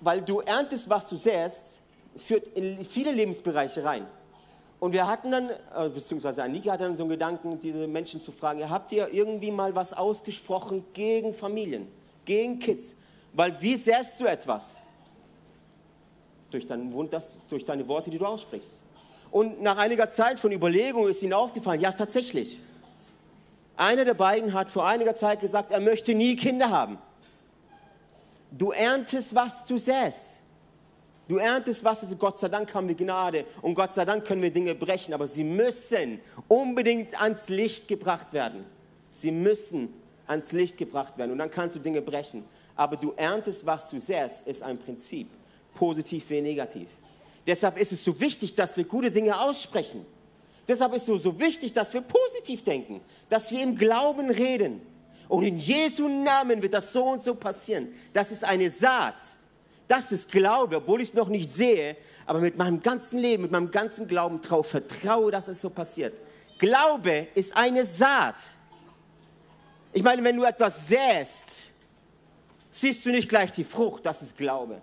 weil 0.00 0.22
du 0.22 0.40
erntest, 0.40 0.88
was 0.88 1.08
du 1.08 1.16
säst, 1.16 1.80
führt 2.16 2.46
in 2.56 2.84
viele 2.84 3.12
Lebensbereiche 3.12 3.84
rein. 3.84 4.06
Und 4.80 4.92
wir 4.92 5.06
hatten 5.06 5.30
dann, 5.30 5.50
äh, 5.50 5.88
beziehungsweise 5.90 6.42
Annika 6.42 6.72
hatte 6.72 6.84
dann 6.84 6.96
so 6.96 7.02
einen 7.02 7.10
Gedanken, 7.10 7.60
diese 7.60 7.86
Menschen 7.86 8.18
zu 8.18 8.32
fragen, 8.32 8.68
habt 8.68 8.92
ihr 8.92 9.12
irgendwie 9.12 9.50
mal 9.50 9.74
was 9.74 9.92
ausgesprochen 9.92 10.84
gegen 10.94 11.34
Familien, 11.34 11.86
gegen 12.24 12.58
Kids? 12.58 12.96
Weil 13.34 13.60
wie 13.60 13.76
säst 13.76 14.18
du 14.20 14.24
etwas? 14.24 14.78
Durch, 16.50 16.66
dein 16.66 16.92
Wund, 16.92 17.12
das, 17.12 17.34
durch 17.48 17.64
deine 17.64 17.86
Worte, 17.86 18.10
die 18.10 18.18
du 18.18 18.24
aussprichst. 18.24 18.80
Und 19.30 19.62
nach 19.62 19.76
einiger 19.76 20.08
Zeit 20.10 20.40
von 20.40 20.50
Überlegung 20.50 21.06
ist 21.06 21.22
ihnen 21.22 21.34
aufgefallen, 21.34 21.80
ja 21.80 21.92
tatsächlich. 21.92 22.58
Einer 23.76 24.04
der 24.04 24.14
beiden 24.14 24.54
hat 24.54 24.70
vor 24.70 24.86
einiger 24.86 25.14
Zeit 25.14 25.40
gesagt, 25.40 25.70
er 25.70 25.80
möchte 25.80 26.14
nie 26.14 26.36
Kinder 26.36 26.70
haben. 26.70 26.98
Du 28.50 28.72
erntest, 28.72 29.34
was 29.34 29.64
du 29.64 29.78
säst. 29.78 30.40
Du 31.28 31.36
erntest, 31.36 31.84
was 31.84 32.00
du, 32.00 32.16
Gott 32.16 32.40
sei 32.40 32.48
Dank 32.48 32.74
haben 32.74 32.88
wir 32.88 32.96
Gnade 32.96 33.44
und 33.62 33.74
Gott 33.74 33.94
sei 33.94 34.04
Dank 34.04 34.24
können 34.24 34.42
wir 34.42 34.50
Dinge 34.50 34.74
brechen, 34.74 35.14
aber 35.14 35.28
sie 35.28 35.44
müssen 35.44 36.20
unbedingt 36.48 37.20
ans 37.20 37.48
Licht 37.48 37.86
gebracht 37.86 38.32
werden. 38.32 38.64
Sie 39.12 39.30
müssen 39.30 39.94
ans 40.26 40.50
Licht 40.50 40.76
gebracht 40.76 41.16
werden 41.18 41.30
und 41.30 41.38
dann 41.38 41.50
kannst 41.50 41.76
du 41.76 41.80
Dinge 41.80 42.02
brechen. 42.02 42.44
Aber 42.74 42.96
du 42.96 43.12
erntest, 43.12 43.64
was 43.64 43.88
du 43.88 44.00
säst, 44.00 44.46
ist 44.48 44.62
ein 44.62 44.78
Prinzip, 44.78 45.28
positiv 45.74 46.28
wie 46.30 46.40
negativ. 46.40 46.88
Deshalb 47.46 47.78
ist 47.78 47.92
es 47.92 48.04
so 48.04 48.18
wichtig, 48.18 48.54
dass 48.54 48.76
wir 48.76 48.84
gute 48.84 49.10
Dinge 49.10 49.38
aussprechen. 49.40 50.04
Deshalb 50.66 50.94
ist 50.94 51.08
es 51.08 51.22
so 51.22 51.38
wichtig, 51.38 51.72
dass 51.72 51.94
wir 51.94 52.00
positiv 52.00 52.64
denken, 52.64 53.00
dass 53.28 53.50
wir 53.50 53.62
im 53.62 53.76
Glauben 53.76 54.30
reden. 54.30 54.80
Und 55.30 55.44
in 55.44 55.58
Jesu 55.58 56.08
Namen 56.08 56.60
wird 56.60 56.74
das 56.74 56.92
so 56.92 57.04
und 57.04 57.22
so 57.22 57.36
passieren. 57.36 57.94
Das 58.12 58.32
ist 58.32 58.42
eine 58.42 58.68
Saat. 58.68 59.14
Das 59.86 60.10
ist 60.10 60.28
Glaube, 60.32 60.78
obwohl 60.78 61.00
ich 61.00 61.10
es 61.10 61.14
noch 61.14 61.28
nicht 61.28 61.52
sehe, 61.52 61.96
aber 62.26 62.40
mit 62.40 62.58
meinem 62.58 62.82
ganzen 62.82 63.20
Leben, 63.20 63.44
mit 63.44 63.52
meinem 63.52 63.70
ganzen 63.70 64.08
Glauben 64.08 64.40
drauf 64.40 64.70
vertraue, 64.70 65.30
dass 65.30 65.46
es 65.46 65.60
so 65.60 65.70
passiert. 65.70 66.20
Glaube 66.58 67.28
ist 67.36 67.56
eine 67.56 67.86
Saat. 67.86 68.34
Ich 69.92 70.02
meine, 70.02 70.24
wenn 70.24 70.36
du 70.36 70.42
etwas 70.42 70.88
säst, 70.88 71.70
siehst 72.72 73.06
du 73.06 73.10
nicht 73.10 73.28
gleich 73.28 73.52
die 73.52 73.64
Frucht, 73.64 74.04
das 74.06 74.22
ist 74.22 74.36
Glaube. 74.36 74.82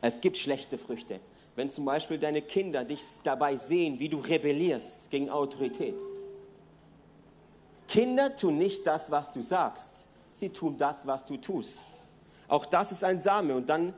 Es 0.00 0.22
gibt 0.22 0.38
schlechte 0.38 0.78
Früchte 0.78 1.20
wenn 1.56 1.70
zum 1.70 1.86
Beispiel 1.86 2.18
deine 2.18 2.42
Kinder 2.42 2.84
dich 2.84 3.00
dabei 3.24 3.56
sehen, 3.56 3.98
wie 3.98 4.08
du 4.08 4.18
rebellierst 4.18 5.10
gegen 5.10 5.30
Autorität. 5.30 5.96
Kinder 7.88 8.36
tun 8.36 8.58
nicht 8.58 8.86
das, 8.86 9.10
was 9.10 9.32
du 9.32 9.42
sagst, 9.42 10.04
sie 10.32 10.50
tun 10.50 10.76
das, 10.76 11.06
was 11.06 11.24
du 11.24 11.38
tust. 11.38 11.80
Auch 12.46 12.66
das 12.66 12.92
ist 12.92 13.02
ein 13.02 13.20
Same 13.20 13.56
und 13.56 13.68
dann 13.68 13.94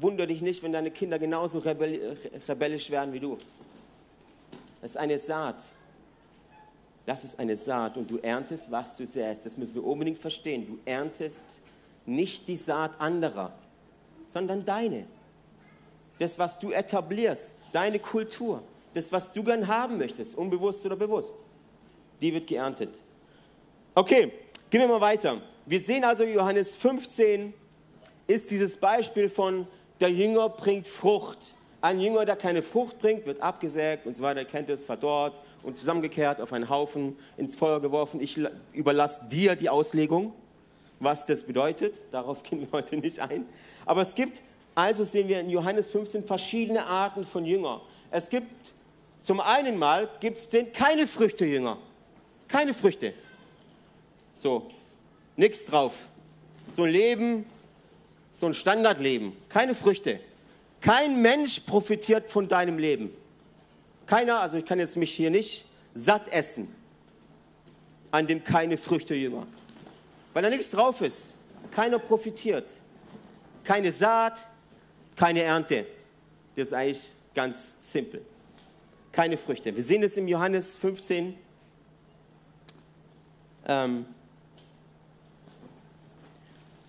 wundere 0.00 0.26
dich 0.26 0.42
nicht, 0.42 0.62
wenn 0.62 0.72
deine 0.72 0.90
Kinder 0.90 1.18
genauso 1.18 1.58
rebellisch 1.60 2.90
werden 2.90 3.12
wie 3.12 3.20
du. 3.20 3.38
Das 4.80 4.92
ist 4.92 4.96
eine 4.96 5.18
Saat. 5.18 5.62
Das 7.06 7.24
ist 7.24 7.38
eine 7.38 7.56
Saat 7.56 7.96
und 7.96 8.10
du 8.10 8.18
erntest, 8.18 8.70
was 8.70 8.96
du 8.96 9.06
säst. 9.06 9.46
Das 9.46 9.56
müssen 9.56 9.74
wir 9.74 9.84
unbedingt 9.84 10.18
verstehen. 10.18 10.66
Du 10.66 10.78
erntest 10.84 11.60
nicht 12.06 12.48
die 12.48 12.56
Saat 12.56 13.00
anderer, 13.00 13.52
sondern 14.26 14.64
deine 14.64 15.06
das, 16.18 16.38
was 16.38 16.58
du 16.58 16.70
etablierst, 16.70 17.62
deine 17.72 17.98
Kultur, 17.98 18.62
das, 18.94 19.10
was 19.12 19.32
du 19.32 19.42
gern 19.42 19.66
haben 19.66 19.98
möchtest, 19.98 20.36
unbewusst 20.36 20.84
oder 20.86 20.96
bewusst, 20.96 21.44
die 22.20 22.32
wird 22.32 22.46
geerntet. 22.46 23.02
Okay, 23.94 24.32
gehen 24.70 24.80
wir 24.80 24.88
mal 24.88 25.00
weiter. 25.00 25.40
Wir 25.66 25.80
sehen 25.80 26.04
also, 26.04 26.24
Johannes 26.24 26.76
15 26.76 27.52
ist 28.26 28.50
dieses 28.50 28.76
Beispiel 28.76 29.28
von, 29.28 29.66
der 30.00 30.10
Jünger 30.10 30.48
bringt 30.48 30.88
Frucht. 30.88 31.54
Ein 31.80 32.00
Jünger, 32.00 32.24
der 32.24 32.36
keine 32.36 32.62
Frucht 32.62 32.98
bringt, 32.98 33.26
wird 33.26 33.40
abgesägt 33.40 34.06
und 34.06 34.14
so 34.14 34.22
weiter, 34.22 34.44
kennt 34.44 34.68
es, 34.68 34.82
verdorrt 34.82 35.40
und 35.62 35.76
zusammengekehrt 35.76 36.40
auf 36.40 36.52
einen 36.52 36.68
Haufen 36.68 37.16
ins 37.36 37.54
Feuer 37.54 37.80
geworfen. 37.80 38.20
Ich 38.20 38.40
überlasse 38.72 39.28
dir 39.30 39.54
die 39.54 39.68
Auslegung, 39.68 40.32
was 40.98 41.26
das 41.26 41.44
bedeutet. 41.44 42.00
Darauf 42.10 42.42
gehen 42.44 42.60
wir 42.60 42.68
heute 42.72 42.96
nicht 42.96 43.20
ein. 43.20 43.46
Aber 43.86 44.02
es 44.02 44.14
gibt 44.14 44.42
also 44.74 45.04
sehen 45.04 45.28
wir 45.28 45.40
in 45.40 45.50
Johannes 45.50 45.90
15 45.90 46.24
verschiedene 46.24 46.86
Arten 46.86 47.26
von 47.26 47.44
Jünger. 47.44 47.82
Es 48.10 48.28
gibt 48.28 48.72
zum 49.22 49.40
einen 49.40 49.78
mal 49.78 50.08
gibt 50.20 50.38
es 50.38 50.48
den 50.48 50.72
keine 50.72 51.06
Früchte 51.06 51.44
Jünger. 51.44 51.78
Keine 52.48 52.74
Früchte. 52.74 53.14
So, 54.36 54.70
nichts 55.36 55.64
drauf. 55.64 56.06
So 56.72 56.82
ein 56.82 56.90
Leben, 56.90 57.46
so 58.32 58.46
ein 58.46 58.54
Standardleben. 58.54 59.32
Keine 59.48 59.74
Früchte. 59.74 60.20
Kein 60.80 61.22
Mensch 61.22 61.60
profitiert 61.60 62.28
von 62.28 62.48
deinem 62.48 62.78
Leben. 62.78 63.10
Keiner, 64.06 64.40
also 64.40 64.56
ich 64.56 64.66
kann 64.66 64.80
jetzt 64.80 64.96
mich 64.96 65.14
hier 65.14 65.30
nicht 65.30 65.66
satt 65.94 66.32
essen, 66.32 66.74
an 68.10 68.26
dem 68.26 68.42
keine 68.42 68.76
Früchte 68.76 69.14
Jünger. 69.14 69.46
Weil 70.32 70.42
da 70.42 70.50
nichts 70.50 70.70
drauf 70.70 71.00
ist. 71.02 71.34
Keiner 71.70 71.98
profitiert. 71.98 72.68
Keine 73.64 73.92
Saat, 73.92 74.48
keine 75.16 75.42
Ernte. 75.42 75.86
Das 76.56 76.68
ist 76.68 76.72
eigentlich 76.72 77.12
ganz 77.34 77.76
simpel. 77.78 78.24
Keine 79.10 79.36
Früchte. 79.36 79.74
Wir 79.74 79.82
sehen 79.82 80.02
es 80.02 80.16
im 80.16 80.28
Johannes 80.28 80.76
15. 80.76 81.34
Ähm, 83.66 84.06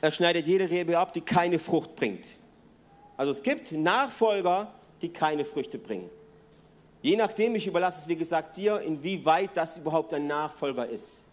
er 0.02 0.12
schneidet 0.12 0.48
jede 0.48 0.70
Rebe 0.70 0.98
ab, 0.98 1.14
die 1.14 1.22
keine 1.22 1.60
Frucht 1.60 1.96
bringt. 1.96 2.26
Also 3.16 3.32
es 3.32 3.44
gibt 3.44 3.72
Nachfolger, 3.72 4.74
die 5.02 5.10
keine 5.10 5.46
Früchte 5.46 5.78
bringen. 5.78 6.10
Je 7.02 7.16
nachdem, 7.16 7.56
ich 7.56 7.68
überlasse 7.68 8.02
es 8.02 8.08
wie 8.08 8.16
gesagt 8.16 8.58
dir, 8.58 8.80
inwieweit 8.80 9.56
das 9.56 9.78
überhaupt 9.78 10.14
ein 10.14 10.26
Nachfolger 10.26 10.88
ist. 10.88 11.26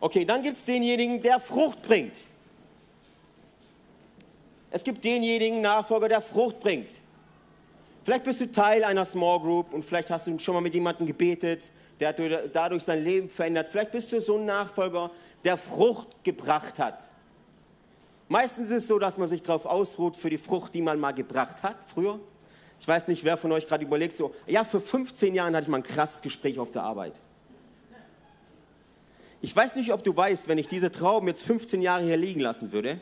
Okay, 0.00 0.24
dann 0.24 0.42
gibt 0.42 0.56
es 0.56 0.64
denjenigen, 0.64 1.22
der 1.22 1.40
Frucht 1.40 1.82
bringt. 1.82 2.16
Es 4.70 4.84
gibt 4.84 5.04
denjenigen 5.04 5.60
Nachfolger, 5.60 6.08
der 6.08 6.20
Frucht 6.20 6.60
bringt. 6.60 6.90
Vielleicht 8.04 8.24
bist 8.24 8.40
du 8.40 8.50
Teil 8.50 8.84
einer 8.84 9.04
Small 9.04 9.40
Group 9.40 9.72
und 9.72 9.84
vielleicht 9.84 10.10
hast 10.10 10.26
du 10.26 10.38
schon 10.38 10.54
mal 10.54 10.60
mit 10.60 10.74
jemandem 10.74 11.06
gebetet, 11.06 11.70
der 12.00 12.08
hat 12.08 12.20
dadurch 12.52 12.82
sein 12.82 13.02
Leben 13.02 13.28
verändert. 13.28 13.68
Vielleicht 13.70 13.90
bist 13.90 14.12
du 14.12 14.20
so 14.20 14.36
ein 14.38 14.46
Nachfolger, 14.46 15.10
der 15.44 15.56
Frucht 15.56 16.08
gebracht 16.24 16.78
hat. 16.78 17.02
Meistens 18.28 18.66
ist 18.66 18.76
es 18.76 18.86
so, 18.88 18.98
dass 18.98 19.18
man 19.18 19.26
sich 19.26 19.42
darauf 19.42 19.66
ausruht 19.66 20.16
für 20.16 20.30
die 20.30 20.38
Frucht, 20.38 20.74
die 20.74 20.82
man 20.82 21.00
mal 21.00 21.12
gebracht 21.12 21.62
hat 21.62 21.76
früher. 21.92 22.20
Ich 22.80 22.86
weiß 22.86 23.08
nicht, 23.08 23.24
wer 23.24 23.36
von 23.36 23.50
euch 23.52 23.66
gerade 23.66 23.84
überlegt, 23.84 24.16
so, 24.16 24.34
ja, 24.46 24.64
für 24.64 24.80
15 24.80 25.34
Jahren 25.34 25.54
hatte 25.56 25.64
ich 25.64 25.68
mal 25.68 25.78
ein 25.78 25.82
krasses 25.82 26.22
Gespräch 26.22 26.58
auf 26.58 26.70
der 26.70 26.84
Arbeit. 26.84 27.20
Ich 29.40 29.54
weiß 29.54 29.76
nicht, 29.76 29.92
ob 29.92 30.02
du 30.02 30.16
weißt, 30.16 30.48
wenn 30.48 30.58
ich 30.58 30.68
diese 30.68 30.90
Trauben 30.90 31.28
jetzt 31.28 31.42
15 31.42 31.80
Jahre 31.82 32.04
hier 32.04 32.16
liegen 32.16 32.40
lassen 32.40 32.72
würde, 32.72 32.98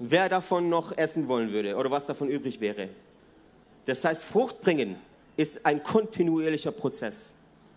wer 0.00 0.28
davon 0.28 0.68
noch 0.68 0.96
essen 0.96 1.28
wollen 1.28 1.52
würde 1.52 1.76
oder 1.76 1.90
was 1.90 2.06
davon 2.06 2.28
übrig 2.28 2.60
wäre. 2.60 2.88
Das 3.84 4.04
heißt, 4.04 4.24
Frucht 4.24 4.60
bringen 4.60 4.96
ist 5.36 5.64
ein 5.64 5.82
kontinuierlicher 5.82 6.72
Prozess. 6.72 7.34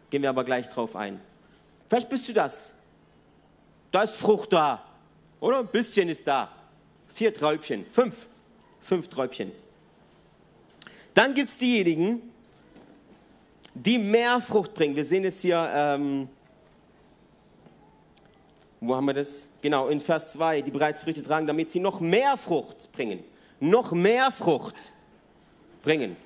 Gehen 0.09 0.21
wir 0.21 0.29
aber 0.29 0.43
gleich 0.43 0.67
drauf 0.69 0.95
ein. 0.95 1.19
Vielleicht 1.87 2.09
bist 2.09 2.27
du 2.27 2.33
das. 2.33 2.73
Da 3.91 4.03
ist 4.03 4.15
Frucht 4.15 4.53
da. 4.53 4.83
Oder 5.39 5.59
ein 5.59 5.67
bisschen 5.67 6.09
ist 6.09 6.25
da. 6.25 6.49
Vier 7.13 7.33
Träubchen, 7.33 7.85
fünf. 7.91 8.27
Fünf 8.81 9.07
Träubchen. 9.07 9.51
Dann 11.13 11.33
gibt 11.33 11.49
es 11.49 11.57
diejenigen, 11.57 12.21
die 13.73 13.97
mehr 13.97 14.41
Frucht 14.41 14.73
bringen. 14.73 14.95
Wir 14.95 15.05
sehen 15.05 15.25
es 15.25 15.41
hier, 15.41 15.69
ähm, 15.73 16.27
wo 18.85 18.95
haben 18.95 19.05
wir 19.05 19.13
das? 19.13 19.47
Genau, 19.61 19.87
in 19.87 19.99
Vers 20.01 20.33
2, 20.33 20.61
die 20.61 20.71
bereits 20.71 21.03
Früchte 21.03 21.23
tragen, 21.23 21.47
damit 21.47 21.71
sie 21.71 21.79
noch 21.79 22.01
mehr 22.01 22.35
Frucht 22.37 22.91
bringen. 22.91 23.23
Noch 23.59 23.93
mehr 23.93 24.29
Frucht 24.31 24.91
bringen. 25.81 26.17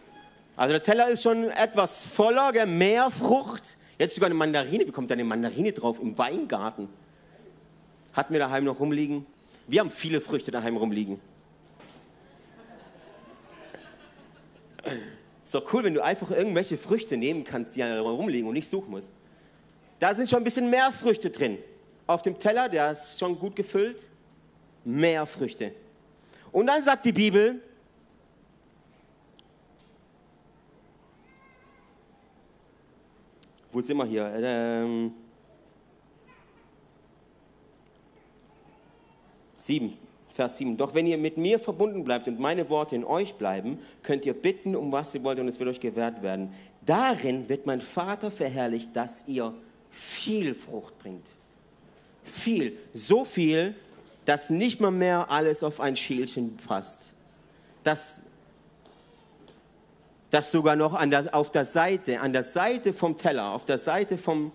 Also 0.55 0.71
der 0.71 0.81
Teller 0.81 1.07
ist 1.07 1.21
schon 1.21 1.49
etwas 1.51 2.07
voller, 2.07 2.51
gell? 2.51 2.65
mehr 2.65 3.11
Frucht. 3.11 3.77
Jetzt 3.99 4.15
sogar 4.15 4.27
eine 4.27 4.35
Mandarine, 4.35 4.85
bekommt 4.85 5.11
eine 5.11 5.23
Mandarine 5.23 5.71
drauf 5.71 5.99
im 6.01 6.17
Weingarten. 6.17 6.89
Hatten 8.13 8.33
wir 8.33 8.39
daheim 8.39 8.63
noch 8.63 8.79
rumliegen? 8.79 9.27
Wir 9.67 9.81
haben 9.81 9.91
viele 9.91 10.19
Früchte 10.19 10.49
daheim 10.49 10.77
rumliegen. 10.77 11.19
Ist 15.45 15.53
doch 15.53 15.71
cool, 15.73 15.83
wenn 15.83 15.93
du 15.93 16.03
einfach 16.03 16.31
irgendwelche 16.31 16.77
Früchte 16.77 17.17
nehmen 17.17 17.43
kannst, 17.43 17.75
die 17.75 17.83
rumliegen 17.83 18.47
und 18.47 18.55
nicht 18.55 18.69
suchen 18.69 18.89
musst. 18.89 19.13
Da 19.99 20.15
sind 20.15 20.29
schon 20.29 20.39
ein 20.39 20.43
bisschen 20.43 20.69
mehr 20.71 20.91
Früchte 20.91 21.29
drin. 21.29 21.59
Auf 22.07 22.21
dem 22.21 22.39
Teller, 22.39 22.69
der 22.69 22.91
ist 22.91 23.19
schon 23.19 23.37
gut 23.37 23.55
gefüllt. 23.55 24.09
Mehr 24.85 25.25
Früchte. 25.25 25.73
Und 26.53 26.67
dann 26.67 26.81
sagt 26.81 27.05
die 27.05 27.11
Bibel, 27.11 27.61
wo 33.71 33.81
sind 33.81 33.97
wir 33.97 34.05
hier? 34.05 34.33
Ähm, 34.35 35.13
sieben. 39.57 39.97
Vers 40.29 40.59
7. 40.59 40.77
Doch 40.77 40.93
wenn 40.93 41.07
ihr 41.07 41.17
mit 41.17 41.37
mir 41.37 41.59
verbunden 41.59 42.03
bleibt 42.03 42.27
und 42.27 42.39
meine 42.39 42.69
Worte 42.69 42.95
in 42.95 43.03
euch 43.03 43.33
bleiben, 43.33 43.79
könnt 44.03 44.23
ihr 44.23 44.33
bitten, 44.33 44.75
um 44.75 44.91
was 44.91 45.15
ihr 45.15 45.23
wollt, 45.23 45.39
und 45.39 45.47
es 45.47 45.59
wird 45.59 45.67
euch 45.67 45.79
gewährt 45.79 46.21
werden. 46.21 46.53
Darin 46.85 47.49
wird 47.49 47.65
mein 47.65 47.81
Vater 47.81 48.29
verherrlicht, 48.29 48.95
dass 48.95 49.27
ihr 49.27 49.51
viel 49.89 50.53
Frucht 50.53 50.99
bringt. 50.99 51.25
Viel. 52.27 52.77
So 52.93 53.25
viel, 53.25 53.75
dass 54.25 54.49
nicht 54.49 54.81
mal 54.81 54.91
mehr 54.91 55.31
alles 55.31 55.63
auf 55.63 55.79
ein 55.79 55.95
Schälchen 55.95 56.57
passt. 56.57 57.11
Dass, 57.83 58.23
dass 60.29 60.51
sogar 60.51 60.75
noch 60.75 60.93
an 60.93 61.09
der, 61.09 61.33
auf 61.33 61.49
der 61.51 61.65
Seite, 61.65 62.19
an 62.19 62.33
der 62.33 62.43
Seite 62.43 62.93
vom 62.93 63.17
Teller, 63.17 63.53
auf 63.53 63.65
der 63.65 63.77
Seite 63.77 64.17
vom, 64.17 64.51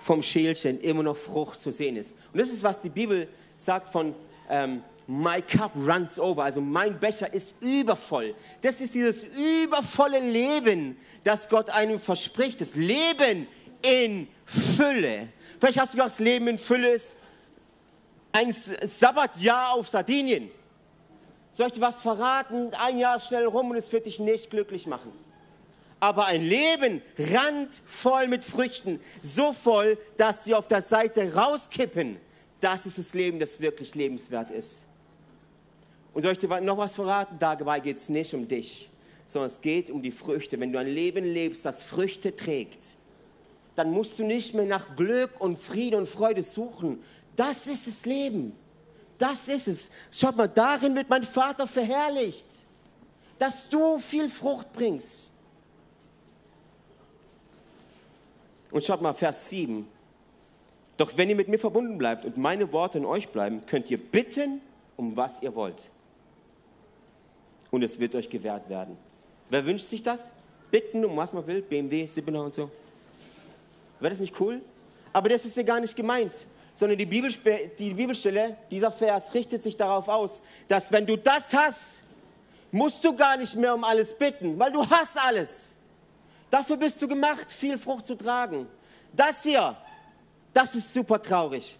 vom 0.00 0.22
Schälchen 0.22 0.80
immer 0.80 1.02
noch 1.02 1.16
Frucht 1.16 1.60
zu 1.60 1.72
sehen 1.72 1.96
ist. 1.96 2.16
Und 2.32 2.40
das 2.40 2.50
ist, 2.50 2.62
was 2.62 2.80
die 2.80 2.90
Bibel 2.90 3.28
sagt 3.56 3.90
von 3.90 4.14
ähm, 4.48 4.82
My 5.08 5.42
cup 5.42 5.72
runs 5.74 6.20
over, 6.20 6.44
also 6.44 6.60
mein 6.60 6.96
Becher 7.00 7.34
ist 7.34 7.56
übervoll. 7.60 8.32
Das 8.60 8.80
ist 8.80 8.94
dieses 8.94 9.24
übervolle 9.24 10.20
Leben, 10.20 10.96
das 11.24 11.48
Gott 11.48 11.68
einem 11.70 11.98
verspricht. 11.98 12.60
Das 12.60 12.76
Leben 12.76 13.48
in 13.82 14.28
Fülle. 14.50 15.28
Vielleicht 15.60 15.78
hast 15.78 15.94
du 15.94 15.98
das 15.98 16.18
Leben 16.18 16.48
in 16.48 16.58
Fülle 16.58 16.90
ist 16.90 17.16
ein 18.32 18.52
Sabbatjahr 18.52 19.74
auf 19.74 19.88
Sardinien. 19.88 20.50
Soll 21.52 21.66
ich 21.66 21.72
dir 21.72 21.80
was 21.80 22.02
verraten? 22.02 22.70
Ein 22.84 22.98
Jahr 22.98 23.20
schnell 23.20 23.46
rum 23.46 23.70
und 23.70 23.76
es 23.76 23.92
wird 23.92 24.06
dich 24.06 24.18
nicht 24.18 24.50
glücklich 24.50 24.86
machen. 24.86 25.12
Aber 25.98 26.26
ein 26.26 26.42
Leben 26.42 27.02
randvoll 27.18 28.28
mit 28.28 28.44
Früchten, 28.44 29.00
so 29.20 29.52
voll, 29.52 29.98
dass 30.16 30.44
sie 30.44 30.54
auf 30.54 30.66
der 30.66 30.80
Seite 30.80 31.34
rauskippen. 31.34 32.18
Das 32.60 32.86
ist 32.86 32.98
das 32.98 33.14
Leben, 33.14 33.38
das 33.38 33.60
wirklich 33.60 33.94
lebenswert 33.94 34.50
ist. 34.50 34.86
Und 36.14 36.22
soll 36.22 36.32
ich 36.32 36.38
dir 36.38 36.60
noch 36.60 36.78
was 36.78 36.94
verraten? 36.94 37.36
Dabei 37.38 37.80
geht 37.80 37.98
es 37.98 38.08
nicht 38.08 38.32
um 38.34 38.48
dich, 38.48 38.90
sondern 39.26 39.50
es 39.50 39.60
geht 39.60 39.90
um 39.90 40.02
die 40.02 40.12
Früchte. 40.12 40.58
Wenn 40.58 40.72
du 40.72 40.78
ein 40.78 40.88
Leben 40.88 41.24
lebst, 41.24 41.64
das 41.64 41.84
Früchte 41.84 42.34
trägt, 42.34 42.96
dann 43.80 43.92
musst 43.92 44.18
du 44.18 44.24
nicht 44.24 44.52
mehr 44.52 44.66
nach 44.66 44.94
Glück 44.94 45.40
und 45.40 45.58
Friede 45.58 45.96
und 45.96 46.06
Freude 46.06 46.42
suchen. 46.42 47.02
Das 47.34 47.66
ist 47.66 47.86
das 47.86 48.04
Leben. 48.04 48.54
Das 49.16 49.48
ist 49.48 49.68
es. 49.68 49.90
Schaut 50.12 50.36
mal, 50.36 50.48
darin 50.48 50.94
wird 50.94 51.08
mein 51.08 51.24
Vater 51.24 51.66
verherrlicht, 51.66 52.46
dass 53.38 53.70
du 53.70 53.98
viel 53.98 54.28
Frucht 54.28 54.70
bringst. 54.74 55.30
Und 58.70 58.84
schaut 58.84 59.00
mal, 59.00 59.14
Vers 59.14 59.48
7. 59.48 59.88
Doch 60.98 61.16
wenn 61.16 61.30
ihr 61.30 61.36
mit 61.36 61.48
mir 61.48 61.58
verbunden 61.58 61.96
bleibt 61.96 62.26
und 62.26 62.36
meine 62.36 62.70
Worte 62.72 62.98
in 62.98 63.06
euch 63.06 63.30
bleiben, 63.30 63.64
könnt 63.64 63.90
ihr 63.90 63.98
bitten, 63.98 64.60
um 64.98 65.16
was 65.16 65.40
ihr 65.40 65.54
wollt 65.54 65.88
und 67.70 67.82
es 67.82 67.98
wird 67.98 68.14
euch 68.14 68.28
gewährt 68.28 68.68
werden. 68.68 68.98
Wer 69.48 69.64
wünscht 69.64 69.86
sich 69.86 70.02
das? 70.02 70.34
Bitten 70.70 71.02
um 71.02 71.16
was 71.16 71.32
man 71.32 71.46
will, 71.46 71.62
BMW, 71.62 72.04
Sibbener 72.04 72.44
und 72.44 72.52
so. 72.52 72.70
Wäre 74.00 74.10
das 74.10 74.20
nicht 74.20 74.40
cool? 74.40 74.62
Aber 75.12 75.28
das 75.28 75.44
ist 75.44 75.56
ja 75.56 75.62
gar 75.62 75.80
nicht 75.80 75.94
gemeint, 75.94 76.46
sondern 76.74 76.98
die, 76.98 77.06
Bibelspe 77.06 77.70
die 77.78 77.94
Bibelstelle, 77.94 78.56
dieser 78.70 78.90
Vers 78.90 79.34
richtet 79.34 79.62
sich 79.62 79.76
darauf 79.76 80.08
aus, 80.08 80.42
dass 80.68 80.90
wenn 80.90 81.06
du 81.06 81.16
das 81.16 81.52
hast, 81.52 82.02
musst 82.72 83.04
du 83.04 83.14
gar 83.14 83.36
nicht 83.36 83.54
mehr 83.56 83.74
um 83.74 83.84
alles 83.84 84.16
bitten, 84.16 84.58
weil 84.58 84.72
du 84.72 84.86
hast 84.88 85.18
alles. 85.18 85.72
Dafür 86.50 86.76
bist 86.76 87.00
du 87.00 87.08
gemacht, 87.08 87.52
viel 87.52 87.78
Frucht 87.78 88.06
zu 88.06 88.16
tragen. 88.16 88.66
Das 89.12 89.42
hier, 89.42 89.76
das 90.52 90.74
ist 90.74 90.92
super 90.92 91.20
traurig. 91.20 91.76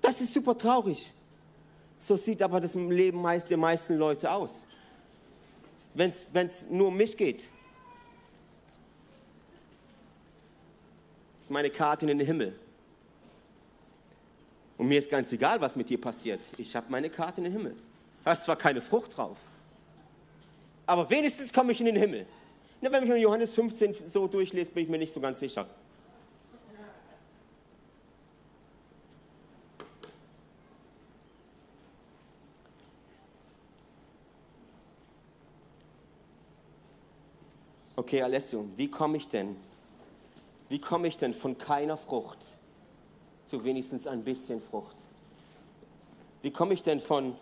Das 0.00 0.20
ist 0.20 0.34
super 0.34 0.56
traurig. 0.56 1.12
So 1.98 2.16
sieht 2.16 2.42
aber 2.42 2.60
das 2.60 2.74
Leben 2.74 3.22
meist 3.22 3.48
der 3.48 3.56
meisten 3.56 3.96
Leute 3.96 4.30
aus. 4.30 4.66
Wenn 5.94 6.10
es 6.10 6.68
nur 6.68 6.88
um 6.88 6.96
mich 6.96 7.16
geht. 7.16 7.48
Das 11.38 11.41
ist 11.41 11.41
meine 11.52 11.70
Karte 11.70 12.06
in 12.08 12.18
den 12.18 12.26
Himmel. 12.26 12.58
Und 14.78 14.88
mir 14.88 14.98
ist 14.98 15.10
ganz 15.10 15.32
egal, 15.32 15.60
was 15.60 15.76
mit 15.76 15.88
dir 15.88 16.00
passiert. 16.00 16.40
Ich 16.58 16.74
habe 16.74 16.86
meine 16.88 17.08
Karte 17.08 17.40
in 17.40 17.44
den 17.44 17.52
Himmel. 17.52 17.76
Da 18.24 18.32
ist 18.32 18.44
zwar 18.44 18.56
keine 18.56 18.80
Frucht 18.80 19.16
drauf, 19.16 19.36
aber 20.86 21.08
wenigstens 21.10 21.52
komme 21.52 21.72
ich 21.72 21.80
in 21.80 21.86
den 21.86 21.96
Himmel. 21.96 22.26
Na, 22.80 22.90
wenn 22.90 23.04
ich 23.04 23.10
in 23.10 23.16
Johannes 23.16 23.52
15 23.52 23.94
so 24.06 24.26
durchlese, 24.26 24.70
bin 24.72 24.84
ich 24.84 24.88
mir 24.88 24.98
nicht 24.98 25.12
so 25.12 25.20
ganz 25.20 25.40
sicher. 25.40 25.66
okay 38.12 38.20
Alessio, 38.20 38.68
wie 38.76 38.88
komme 38.88 39.16
ich 39.16 39.26
denn, 39.26 39.56
wie 40.72 40.78
komme 40.78 41.06
ich 41.06 41.18
denn 41.18 41.34
von 41.34 41.58
keiner 41.58 41.98
Frucht 41.98 42.56
zu 43.44 43.62
wenigstens 43.62 44.06
ein 44.06 44.24
bisschen 44.24 44.62
Frucht? 44.62 44.96
Wie 46.40 46.50
komme 46.50 46.72
ich 46.72 46.82
denn 46.82 46.98
von, 46.98 47.36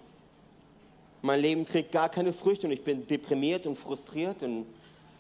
mein 1.22 1.38
Leben 1.38 1.64
trägt 1.64 1.92
gar 1.92 2.08
keine 2.08 2.32
Früchte 2.32 2.66
und 2.66 2.72
ich 2.72 2.82
bin 2.82 3.06
deprimiert 3.06 3.68
und 3.68 3.76
frustriert 3.76 4.42
und 4.42 4.66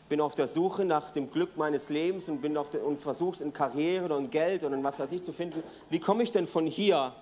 bin 0.08 0.20
auf 0.20 0.34
der 0.34 0.48
Suche 0.48 0.84
nach 0.84 1.12
dem 1.12 1.30
Glück 1.30 1.56
meines 1.56 1.88
Lebens 1.88 2.28
und, 2.28 2.42
bin 2.42 2.56
auf 2.56 2.68
der, 2.70 2.84
und 2.84 3.00
versuche 3.00 3.34
es 3.34 3.40
in 3.42 3.52
Karriere 3.52 4.06
oder 4.06 4.18
in 4.18 4.28
Geld 4.28 4.64
oder 4.64 4.74
in 4.74 4.82
was 4.82 4.98
weiß 4.98 5.12
ich 5.12 5.22
zu 5.22 5.32
finden. 5.32 5.62
Wie 5.88 6.00
komme 6.00 6.24
ich 6.24 6.32
denn 6.32 6.48
von 6.48 6.66
hier 6.66 7.14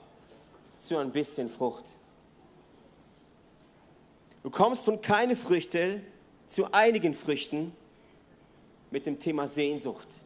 zu 0.79 0.97
ein 0.97 1.13
bisschen 1.13 1.51
Frucht? 1.51 1.85
Du 4.43 4.49
kommst 4.49 4.87
von 4.87 5.03
keine 5.03 5.37
Früchte 5.37 6.01
zu 6.47 6.73
einigen 6.73 7.13
Früchten 7.13 7.77
mit 8.91 9.05
dem 9.05 9.19
Thema 9.19 9.49
Sehnsucht. 9.49 10.23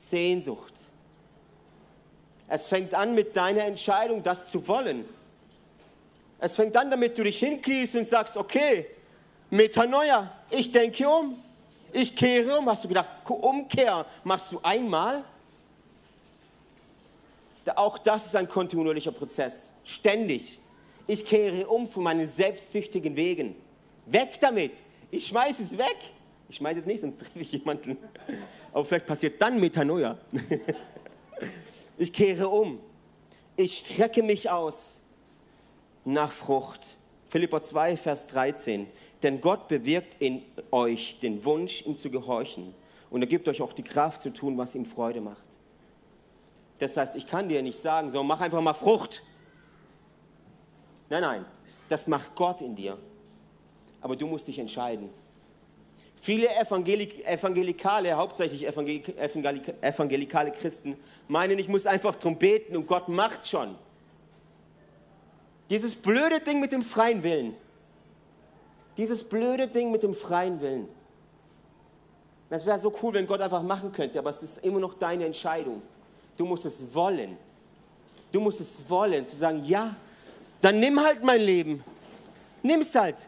Sehnsucht. 0.00 0.72
Es 2.48 2.68
fängt 2.68 2.94
an 2.94 3.14
mit 3.14 3.36
deiner 3.36 3.64
Entscheidung, 3.64 4.22
das 4.22 4.50
zu 4.50 4.66
wollen. 4.66 5.04
Es 6.38 6.54
fängt 6.54 6.76
an, 6.76 6.90
damit 6.90 7.16
du 7.18 7.22
dich 7.22 7.38
hinkriegst 7.38 7.94
und 7.94 8.08
sagst, 8.08 8.36
okay, 8.36 8.86
Metanoia, 9.50 10.32
ich 10.48 10.70
denke 10.70 11.08
um, 11.08 11.40
ich 11.92 12.16
kehre 12.16 12.58
um. 12.58 12.68
Hast 12.68 12.82
du 12.82 12.88
gedacht, 12.88 13.10
Umkehr 13.28 14.06
machst 14.24 14.52
du 14.52 14.60
einmal? 14.62 15.22
Auch 17.76 17.98
das 17.98 18.26
ist 18.26 18.34
ein 18.34 18.48
kontinuierlicher 18.48 19.12
Prozess, 19.12 19.74
ständig. 19.84 20.58
Ich 21.06 21.24
kehre 21.24 21.66
um 21.68 21.86
von 21.86 22.02
meinen 22.02 22.26
selbstsüchtigen 22.26 23.14
Wegen. 23.14 23.54
Weg 24.06 24.40
damit. 24.40 24.72
Ich 25.10 25.26
schmeiße 25.26 25.62
es 25.62 25.78
weg. 25.78 25.96
Ich 26.48 26.56
schmeiße 26.56 26.78
jetzt 26.78 26.86
nicht, 26.86 27.00
sonst 27.00 27.18
treffe 27.20 27.38
ich 27.38 27.52
jemanden. 27.52 27.96
Aber 28.72 28.84
vielleicht 28.84 29.06
passiert 29.06 29.40
dann 29.40 29.58
Metanoia. 29.60 30.18
Ich 32.00 32.14
kehre 32.14 32.48
um. 32.48 32.80
Ich 33.56 33.76
strecke 33.76 34.22
mich 34.22 34.48
aus. 34.48 35.00
nach 36.06 36.32
Frucht. 36.32 36.96
Philippa 37.28 37.62
2, 37.62 37.98
Vers 37.98 38.28
13. 38.28 38.86
Denn 39.22 39.42
Gott 39.42 39.68
bewirkt 39.68 40.16
in 40.18 40.42
euch 40.70 41.18
den 41.18 41.44
Wunsch, 41.44 41.82
ihm 41.82 41.98
zu 41.98 42.10
gehorchen. 42.10 42.74
Und 43.10 43.20
er 43.20 43.26
gibt 43.26 43.48
euch 43.48 43.60
auch 43.60 43.74
die 43.74 43.82
Kraft 43.82 44.22
zu 44.22 44.32
tun, 44.32 44.56
was 44.56 44.74
ihm 44.74 44.86
Freude 44.86 45.20
macht. 45.20 45.46
Das 46.78 46.96
heißt, 46.96 47.16
ich 47.16 47.26
kann 47.26 47.50
dir 47.50 47.60
nicht 47.60 47.78
sagen, 47.78 48.08
so 48.08 48.22
mach 48.24 48.40
einfach 48.40 48.62
mal 48.62 48.72
Frucht. 48.72 49.22
Nein, 51.10 51.20
nein, 51.20 51.44
das 51.90 52.06
macht 52.06 52.34
Gott 52.34 52.62
in 52.62 52.74
dir. 52.74 52.96
Aber 54.00 54.16
du 54.16 54.26
musst 54.26 54.48
dich 54.48 54.58
entscheiden. 54.58 55.10
Viele 56.22 56.54
Evangelik 56.54 57.26
Evangelikale, 57.26 58.12
hauptsächlich 58.12 58.68
Evangelik 58.68 59.74
evangelikale 59.80 60.52
Christen, 60.52 60.96
meinen, 61.28 61.58
ich 61.58 61.66
muss 61.66 61.86
einfach 61.86 62.14
drum 62.14 62.36
beten 62.36 62.76
und 62.76 62.86
Gott 62.86 63.08
macht 63.08 63.48
schon. 63.48 63.74
Dieses 65.70 65.96
blöde 65.96 66.40
Ding 66.40 66.60
mit 66.60 66.72
dem 66.72 66.82
freien 66.82 67.22
Willen. 67.22 67.54
Dieses 68.98 69.24
blöde 69.24 69.66
Ding 69.66 69.90
mit 69.90 70.02
dem 70.02 70.14
freien 70.14 70.60
Willen. 70.60 70.88
Das 72.50 72.66
wäre 72.66 72.78
so 72.78 72.92
cool, 73.02 73.14
wenn 73.14 73.26
Gott 73.26 73.40
einfach 73.40 73.62
machen 73.62 73.90
könnte, 73.90 74.18
aber 74.18 74.28
es 74.28 74.42
ist 74.42 74.58
immer 74.58 74.78
noch 74.78 74.94
deine 74.94 75.24
Entscheidung. 75.24 75.80
Du 76.36 76.44
musst 76.44 76.66
es 76.66 76.94
wollen. 76.94 77.38
Du 78.30 78.40
musst 78.40 78.60
es 78.60 78.84
wollen, 78.90 79.26
zu 79.26 79.36
sagen, 79.36 79.64
ja, 79.64 79.96
dann 80.60 80.80
nimm 80.80 81.00
halt 81.00 81.22
mein 81.24 81.40
Leben. 81.40 81.82
Nimm 82.62 82.80
es 82.80 82.94
halt. 82.94 83.26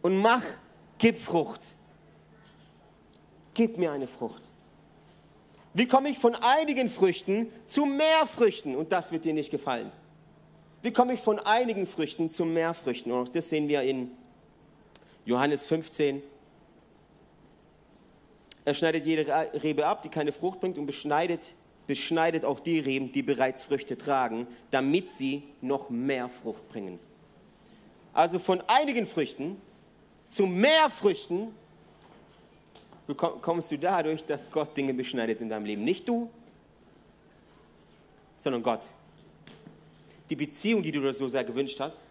Und 0.00 0.16
mach, 0.16 0.42
gib 0.98 1.18
Frucht. 1.18 1.74
Gib 3.54 3.78
mir 3.78 3.92
eine 3.92 4.06
Frucht. 4.06 4.42
Wie 5.72 5.86
komme 5.86 6.08
ich 6.08 6.18
von 6.18 6.34
einigen 6.34 6.88
Früchten 6.88 7.50
zu 7.66 7.84
mehr 7.84 8.26
Früchten? 8.26 8.76
Und 8.76 8.92
das 8.92 9.12
wird 9.12 9.24
dir 9.24 9.34
nicht 9.34 9.50
gefallen. 9.50 9.92
Wie 10.82 10.92
komme 10.92 11.14
ich 11.14 11.20
von 11.20 11.38
einigen 11.38 11.86
Früchten 11.86 12.30
zu 12.30 12.44
mehr 12.44 12.72
Früchten? 12.74 13.12
Und 13.12 13.34
das 13.34 13.50
sehen 13.50 13.68
wir 13.68 13.82
in 13.82 14.10
Johannes 15.24 15.66
15. 15.66 16.22
Er 18.64 18.74
schneidet 18.74 19.04
jede 19.04 19.26
Rebe 19.62 19.86
ab, 19.86 20.02
die 20.02 20.08
keine 20.08 20.32
Frucht 20.32 20.60
bringt, 20.60 20.78
und 20.78 20.86
beschneidet, 20.86 21.54
beschneidet 21.86 22.44
auch 22.44 22.60
die 22.60 22.78
Reben, 22.78 23.12
die 23.12 23.22
bereits 23.22 23.64
Früchte 23.64 23.98
tragen, 23.98 24.46
damit 24.70 25.12
sie 25.12 25.42
noch 25.60 25.90
mehr 25.90 26.28
Frucht 26.28 26.68
bringen. 26.68 26.98
Also 28.12 28.38
von 28.38 28.62
einigen 28.66 29.06
Früchten 29.06 29.60
zu 30.26 30.46
mehr 30.46 30.90
Früchten 30.90 31.54
kommst 33.16 33.70
du 33.70 33.78
dadurch, 33.78 34.24
dass 34.24 34.50
Gott 34.50 34.76
Dinge 34.76 34.92
beschneidet 34.92 35.40
in 35.40 35.48
deinem 35.48 35.64
Leben. 35.64 35.84
Nicht 35.84 36.08
du, 36.08 36.28
sondern 38.36 38.62
Gott 38.62 38.88
die 40.28 40.36
Beziehung, 40.36 40.82
die 40.82 40.92
du 40.92 41.00
dir 41.00 41.12
so 41.12 41.28
sehr 41.28 41.44
gewünscht 41.44 41.78
hast. 41.80 42.04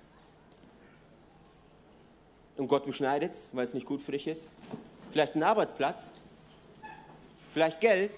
Und 2.57 2.67
Gott 2.67 2.85
beschneidet 2.85 3.33
es, 3.33 3.49
weil 3.51 3.65
es 3.65 3.73
nicht 3.73 3.85
gut 3.85 4.01
für 4.01 4.13
dich 4.13 4.27
ist. 4.27 4.51
Vielleicht 5.11 5.35
ein 5.35 5.43
Arbeitsplatz, 5.43 6.11
vielleicht 7.53 7.81
Geld, 7.81 8.15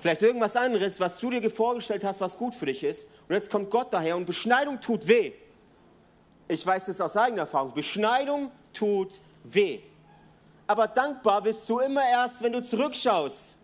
vielleicht 0.00 0.22
irgendwas 0.22 0.56
anderes, 0.56 0.98
was 0.98 1.18
du 1.18 1.30
dir 1.30 1.48
vorgestellt 1.50 2.02
hast, 2.04 2.20
was 2.20 2.36
gut 2.36 2.54
für 2.54 2.66
dich 2.66 2.82
ist. 2.82 3.08
Und 3.28 3.34
jetzt 3.34 3.50
kommt 3.50 3.70
Gott 3.70 3.92
daher 3.92 4.16
und 4.16 4.26
Beschneidung 4.26 4.80
tut 4.80 5.06
weh. 5.06 5.32
Ich 6.48 6.64
weiß 6.64 6.86
das 6.86 7.00
aus 7.00 7.16
eigener 7.16 7.42
Erfahrung. 7.42 7.74
Beschneidung 7.74 8.50
tut 8.72 9.20
weh. 9.44 9.80
Aber 10.66 10.86
dankbar 10.86 11.42
bist 11.42 11.68
du 11.68 11.78
immer 11.78 12.02
erst, 12.08 12.42
wenn 12.42 12.52
du 12.52 12.62
zurückschaust. 12.62 13.56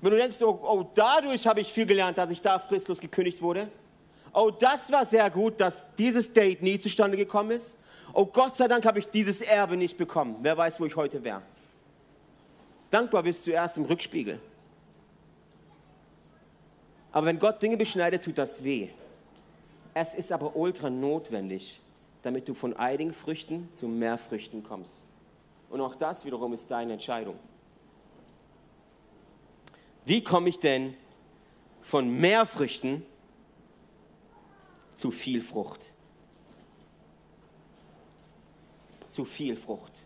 Wenn 0.00 0.10
du 0.10 0.16
denkst, 0.16 0.40
oh, 0.42 0.58
oh 0.62 0.90
dadurch 0.94 1.46
habe 1.46 1.60
ich 1.60 1.72
viel 1.72 1.86
gelernt, 1.86 2.18
dass 2.18 2.30
ich 2.30 2.40
da 2.40 2.58
fristlos 2.58 3.00
gekündigt 3.00 3.40
wurde. 3.42 3.70
Oh, 4.32 4.50
das 4.50 4.90
war 4.90 5.04
sehr 5.04 5.28
gut, 5.30 5.60
dass 5.60 5.94
dieses 5.96 6.32
Date 6.32 6.62
nie 6.62 6.78
zustande 6.78 7.16
gekommen 7.16 7.50
ist. 7.50 7.78
Oh, 8.12 8.26
Gott 8.26 8.56
sei 8.56 8.66
Dank 8.66 8.84
habe 8.86 8.98
ich 8.98 9.08
dieses 9.08 9.40
Erbe 9.40 9.76
nicht 9.76 9.96
bekommen. 9.98 10.36
Wer 10.40 10.56
weiß, 10.56 10.80
wo 10.80 10.86
ich 10.86 10.96
heute 10.96 11.22
wäre. 11.22 11.42
Dankbar 12.90 13.22
bist 13.22 13.46
du 13.46 13.52
erst 13.52 13.76
im 13.76 13.84
Rückspiegel. 13.84 14.40
Aber 17.12 17.26
wenn 17.26 17.38
Gott 17.38 17.62
Dinge 17.62 17.76
beschneidet, 17.76 18.24
tut 18.24 18.38
das 18.38 18.62
weh. 18.62 18.88
Es 19.94 20.14
ist 20.14 20.30
aber 20.30 20.54
ultra 20.54 20.88
notwendig, 20.88 21.80
damit 22.22 22.48
du 22.48 22.54
von 22.54 22.74
einigen 22.76 23.12
Früchten 23.12 23.68
zu 23.72 23.88
mehr 23.88 24.18
Früchten 24.18 24.62
kommst. 24.62 25.04
Und 25.70 25.80
auch 25.80 25.94
das 25.94 26.24
wiederum 26.24 26.52
ist 26.52 26.70
deine 26.70 26.94
Entscheidung. 26.94 27.38
Wie 30.04 30.22
komme 30.22 30.48
ich 30.48 30.58
denn 30.58 30.94
von 31.82 32.10
mehr 32.10 32.46
Früchten 32.46 33.06
zu 34.94 35.10
viel 35.10 35.40
Frucht? 35.40 35.92
Zu 39.08 39.24
viel 39.24 39.56
Frucht. 39.56 40.02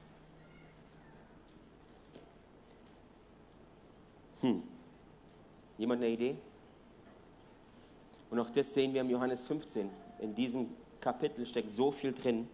Hm. 4.41 4.63
Jemand 5.79 6.03
eine 6.03 6.13
Idee? 6.13 6.37
Und 8.31 8.41
auch 8.41 8.51
das 8.51 8.75
sehen 8.75 8.93
wir 8.93 9.01
im 9.01 9.11
Johannes 9.11 9.45
15. 9.45 9.89
In 10.21 10.35
diesem 10.35 10.69
Kapitel 11.05 11.45
steckt 11.45 11.75
so 11.75 11.93
viel 11.93 12.15
drin. 12.15 12.49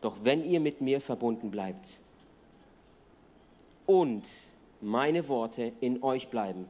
Doch 0.00 0.16
wenn 0.22 0.44
ihr 0.44 0.60
mit 0.60 0.80
mir 0.80 1.00
verbunden 1.00 1.50
bleibt 1.50 1.98
und 3.86 4.24
meine 4.80 5.26
Worte 5.28 5.72
in 5.80 6.00
euch 6.02 6.28
bleiben. 6.28 6.66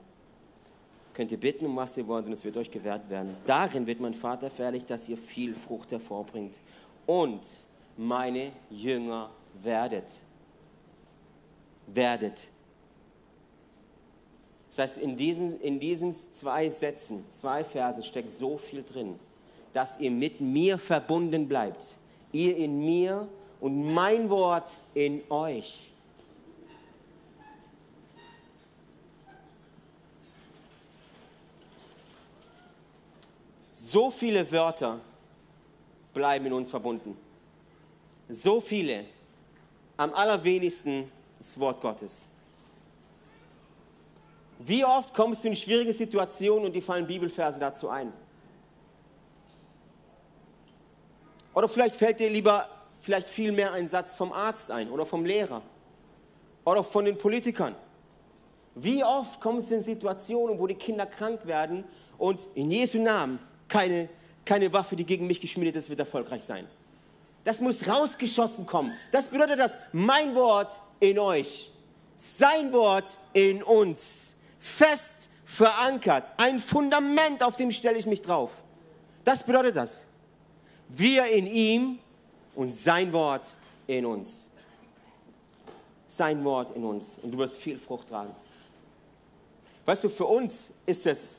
Könnt 1.12 1.30
ihr 1.32 1.38
bitten, 1.38 1.66
um 1.66 1.76
was 1.76 1.96
ihr 1.96 2.08
wollt, 2.08 2.26
und 2.26 2.32
es 2.32 2.44
wird 2.44 2.56
euch 2.56 2.70
gewährt 2.70 3.08
werden. 3.10 3.36
Darin 3.44 3.86
wird 3.86 4.00
mein 4.00 4.14
Vater 4.14 4.50
fertig, 4.50 4.86
dass 4.86 5.08
ihr 5.08 5.18
viel 5.18 5.54
Frucht 5.54 5.92
hervorbringt 5.92 6.60
und 7.06 7.42
meine 7.96 8.52
Jünger 8.70 9.30
werdet. 9.62 10.20
Werdet. 11.86 12.48
Das 14.74 14.90
heißt, 14.90 14.98
in 14.98 15.16
diesen, 15.16 15.60
in 15.60 15.78
diesen 15.78 16.12
zwei 16.12 16.68
Sätzen, 16.68 17.24
zwei 17.32 17.62
Versen 17.62 18.02
steckt 18.02 18.34
so 18.34 18.58
viel 18.58 18.82
drin, 18.82 19.20
dass 19.72 20.00
ihr 20.00 20.10
mit 20.10 20.40
mir 20.40 20.78
verbunden 20.78 21.46
bleibt. 21.46 21.96
Ihr 22.32 22.56
in 22.56 22.84
mir 22.84 23.28
und 23.60 23.94
mein 23.94 24.28
Wort 24.30 24.72
in 24.94 25.22
euch. 25.30 25.92
So 33.72 34.10
viele 34.10 34.50
Wörter 34.50 34.98
bleiben 36.12 36.46
in 36.46 36.52
uns 36.52 36.68
verbunden. 36.68 37.16
So 38.28 38.60
viele. 38.60 39.04
Am 39.96 40.12
allerwenigsten 40.12 41.12
das 41.38 41.60
Wort 41.60 41.80
Gottes. 41.80 42.33
Wie 44.66 44.84
oft 44.84 45.12
kommst 45.12 45.44
du 45.44 45.48
in 45.48 45.56
schwierige 45.56 45.92
Situationen 45.92 46.64
und 46.64 46.72
dir 46.72 46.82
fallen 46.82 47.06
Bibelverse 47.06 47.60
dazu 47.60 47.88
ein? 47.88 48.12
Oder 51.52 51.68
vielleicht 51.68 51.96
fällt 51.96 52.18
dir 52.18 52.30
lieber 52.30 52.68
vielleicht 53.00 53.28
viel 53.28 53.52
mehr 53.52 53.72
ein 53.72 53.86
Satz 53.86 54.14
vom 54.14 54.32
Arzt 54.32 54.70
ein 54.70 54.90
oder 54.90 55.04
vom 55.04 55.26
Lehrer 55.26 55.60
oder 56.64 56.82
von 56.82 57.04
den 57.04 57.18
Politikern. 57.18 57.74
Wie 58.74 59.04
oft 59.04 59.40
kommst 59.40 59.70
du 59.70 59.76
in 59.76 59.82
Situationen, 59.82 60.58
wo 60.58 60.66
die 60.66 60.74
Kinder 60.74 61.06
krank 61.06 61.46
werden 61.46 61.84
und 62.16 62.48
in 62.54 62.70
Jesu 62.70 62.98
Namen 62.98 63.38
keine, 63.68 64.08
keine 64.44 64.72
Waffe, 64.72 64.96
die 64.96 65.04
gegen 65.04 65.26
mich 65.26 65.40
geschmiedet 65.40 65.76
ist, 65.76 65.90
wird 65.90 66.00
erfolgreich 66.00 66.42
sein. 66.42 66.66
Das 67.44 67.60
muss 67.60 67.86
rausgeschossen 67.86 68.64
kommen. 68.64 68.92
Das 69.12 69.28
bedeutet, 69.28 69.58
dass 69.58 69.76
mein 69.92 70.34
Wort 70.34 70.80
in 70.98 71.18
euch, 71.18 71.70
sein 72.16 72.72
Wort 72.72 73.18
in 73.34 73.62
uns, 73.62 74.33
fest 74.64 75.28
verankert, 75.44 76.32
ein 76.38 76.58
Fundament, 76.58 77.42
auf 77.42 77.56
dem 77.56 77.70
stelle 77.70 77.98
ich 77.98 78.06
mich 78.06 78.22
drauf. 78.22 78.50
Das 79.22 79.42
bedeutet 79.42 79.76
das. 79.76 80.06
Wir 80.88 81.26
in 81.26 81.46
ihm 81.46 81.98
und 82.54 82.74
sein 82.74 83.12
Wort 83.12 83.54
in 83.86 84.06
uns. 84.06 84.46
Sein 86.08 86.42
Wort 86.44 86.70
in 86.74 86.84
uns. 86.84 87.18
Und 87.22 87.32
du 87.32 87.38
wirst 87.38 87.58
viel 87.58 87.78
Frucht 87.78 88.08
tragen. 88.08 88.34
Weißt 89.84 90.02
du, 90.02 90.08
für 90.08 90.26
uns 90.26 90.72
ist 90.86 91.06
es 91.06 91.36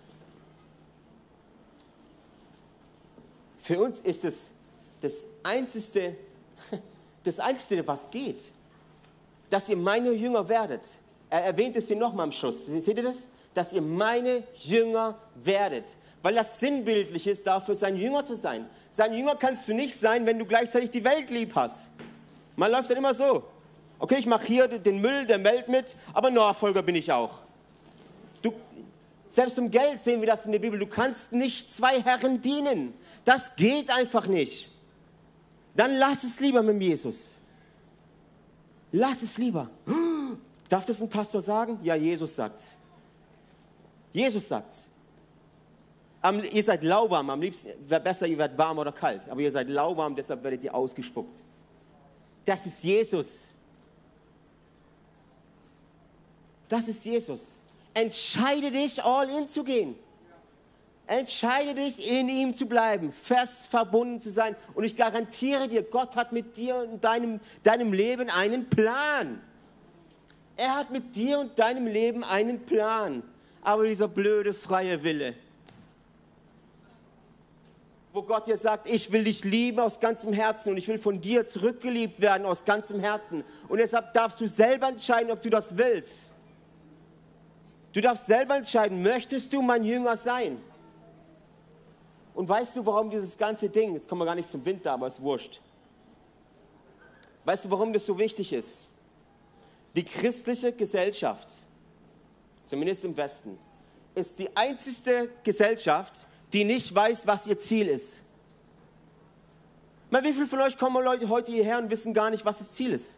Für 3.57 3.79
uns 3.79 3.99
ist 4.01 4.23
es 4.23 4.51
das 5.01 5.25
Einzige, 5.41 6.15
das 7.23 7.39
Einzige, 7.39 7.87
was 7.87 8.07
geht, 8.11 8.51
dass 9.49 9.67
ihr 9.69 9.77
meine 9.77 10.11
Jünger 10.11 10.47
werdet. 10.47 10.83
Er 11.29 11.43
erwähnt 11.43 11.75
es 11.75 11.87
hier 11.87 11.97
nochmal 11.97 12.25
am 12.25 12.31
Schluss. 12.31 12.65
Seht 12.65 12.97
ihr 12.97 13.03
das? 13.03 13.29
Dass 13.53 13.73
ihr 13.73 13.81
meine 13.81 14.43
Jünger 14.57 15.17
werdet. 15.35 15.85
Weil 16.21 16.35
das 16.35 16.59
sinnbildlich 16.59 17.27
ist, 17.27 17.45
dafür 17.47 17.75
sein 17.75 17.95
Jünger 17.97 18.25
zu 18.25 18.35
sein. 18.35 18.67
Sein 18.89 19.13
Jünger 19.13 19.35
kannst 19.35 19.67
du 19.67 19.73
nicht 19.73 19.95
sein, 19.95 20.25
wenn 20.25 20.39
du 20.39 20.45
gleichzeitig 20.45 20.91
die 20.91 21.03
Welt 21.03 21.29
lieb 21.29 21.53
hast. 21.55 21.89
Man 22.55 22.71
läuft 22.71 22.89
dann 22.89 22.97
immer 22.97 23.13
so. 23.13 23.43
Okay, 23.99 24.17
ich 24.19 24.25
mache 24.25 24.45
hier 24.45 24.67
den 24.67 25.01
Müll 25.01 25.25
der 25.25 25.43
Welt 25.43 25.67
mit, 25.67 25.95
aber 26.13 26.31
Nachfolger 26.31 26.81
bin 26.81 26.95
ich 26.95 27.11
auch. 27.11 27.41
Du, 28.41 28.53
Selbst 29.29 29.57
um 29.57 29.71
Geld 29.71 30.01
sehen 30.01 30.19
wir 30.19 30.27
das 30.27 30.45
in 30.45 30.51
der 30.51 30.59
Bibel. 30.59 30.79
Du 30.79 30.87
kannst 30.87 31.31
nicht 31.31 31.73
zwei 31.73 32.01
Herren 32.01 32.41
dienen. 32.41 32.93
Das 33.23 33.55
geht 33.55 33.89
einfach 33.89 34.27
nicht. 34.27 34.69
Dann 35.75 35.91
lass 35.93 36.23
es 36.23 36.39
lieber 36.39 36.63
mit 36.63 36.81
Jesus. 36.81 37.37
Lass 38.91 39.23
es 39.23 39.37
lieber. 39.37 39.69
Darf 40.69 40.85
das 40.85 41.01
ein 41.01 41.09
Pastor 41.09 41.41
sagen? 41.41 41.79
Ja, 41.83 41.95
Jesus 41.95 42.35
sagt's. 42.35 42.75
Jesus 44.13 44.47
sagt's. 44.47 44.89
Am, 46.21 46.41
ihr 46.43 46.63
seid 46.63 46.83
lauwarm, 46.83 47.29
am 47.29 47.41
liebsten 47.41 47.69
wäre 47.87 48.01
besser, 48.01 48.25
ihr 48.25 48.37
werdet 48.37 48.57
warm 48.57 48.79
oder 48.79 48.91
kalt, 48.91 49.29
aber 49.29 49.41
ihr 49.41 49.51
seid 49.51 49.69
lauwarm, 49.69 50.15
deshalb 50.15 50.43
werdet 50.43 50.63
ihr 50.63 50.73
ausgespuckt. 50.73 51.43
Das 52.45 52.65
ist 52.65 52.83
Jesus. 52.83 53.49
Das 56.67 56.87
ist 56.87 57.05
Jesus. 57.05 57.57
Entscheide 57.93 58.71
dich, 58.71 59.03
all 59.03 59.29
in 59.29 59.47
zu 59.47 59.63
gehen. 59.63 59.95
Entscheide 61.07 61.75
dich, 61.75 62.11
in 62.11 62.27
ihm 62.27 62.55
zu 62.55 62.65
bleiben, 62.65 63.11
fest 63.11 63.67
verbunden 63.67 64.19
zu 64.19 64.31
sein. 64.31 64.55
Und 64.73 64.83
ich 64.83 64.95
garantiere 64.95 65.67
dir, 65.67 65.83
Gott 65.83 66.15
hat 66.15 66.31
mit 66.31 66.57
dir 66.57 66.75
und 66.77 67.03
deinem, 67.03 67.39
deinem 67.61 67.93
Leben 67.93 68.29
einen 68.31 68.69
Plan. 68.69 69.41
Er 70.57 70.75
hat 70.75 70.91
mit 70.91 71.15
dir 71.15 71.39
und 71.39 71.57
deinem 71.59 71.87
Leben 71.87 72.23
einen 72.23 72.65
Plan. 72.65 73.23
Aber 73.61 73.87
dieser 73.87 74.07
blöde 74.07 74.53
freie 74.53 75.03
Wille, 75.03 75.33
wo 78.13 78.21
Gott 78.21 78.47
dir 78.47 78.55
sagt, 78.55 78.87
ich 78.87 79.11
will 79.11 79.23
dich 79.23 79.43
lieben 79.43 79.79
aus 79.79 79.99
ganzem 79.99 80.31
Herzen 80.33 80.69
und 80.69 80.77
ich 80.77 80.87
will 80.87 80.99
von 80.99 81.19
dir 81.19 81.47
zurückgeliebt 81.47 82.21
werden 82.21 82.45
aus 82.45 82.63
ganzem 82.63 82.99
Herzen. 82.99 83.43
Und 83.67 83.79
deshalb 83.79 84.13
darfst 84.13 84.39
du 84.39 84.47
selber 84.47 84.89
entscheiden, 84.89 85.31
ob 85.31 85.41
du 85.41 85.49
das 85.49 85.75
willst. 85.75 86.31
Du 87.91 88.01
darfst 88.01 88.27
selber 88.27 88.55
entscheiden, 88.55 89.01
möchtest 89.01 89.51
du 89.51 89.61
mein 89.61 89.83
Jünger 89.83 90.15
sein? 90.15 90.61
Und 92.35 92.47
weißt 92.47 92.75
du, 92.75 92.85
warum 92.85 93.09
dieses 93.09 93.37
ganze 93.37 93.69
Ding, 93.69 93.95
jetzt 93.95 94.07
kommen 94.07 94.21
wir 94.21 94.25
gar 94.25 94.35
nicht 94.35 94.49
zum 94.49 94.63
Winter, 94.63 94.91
aber 94.91 95.07
es 95.07 95.15
ist 95.15 95.21
wurscht. 95.21 95.59
Weißt 97.45 97.65
du, 97.65 97.71
warum 97.71 97.93
das 97.93 98.05
so 98.05 98.17
wichtig 98.19 98.53
ist? 98.53 98.89
Die 99.95 100.03
christliche 100.03 100.73
Gesellschaft, 100.73 101.47
zumindest 102.65 103.05
im 103.05 103.15
Westen, 103.15 103.57
ist 104.13 104.37
die 104.39 104.55
einzigste 104.55 105.29
Gesellschaft, 105.43 106.27
die 106.51 106.63
nicht 106.63 106.93
weiß, 106.93 107.25
was 107.27 107.47
ihr 107.47 107.59
Ziel 107.59 107.87
ist. 107.87 108.21
Mal, 110.09 110.23
wie 110.23 110.33
viele 110.33 110.47
von 110.47 110.61
euch 110.61 110.77
kommen 110.77 111.03
Leute 111.03 111.27
heute 111.29 111.51
hierher 111.51 111.77
und 111.79 111.89
wissen 111.89 112.13
gar 112.13 112.29
nicht, 112.29 112.45
was 112.45 112.59
das 112.59 112.71
Ziel 112.71 112.93
ist? 112.93 113.17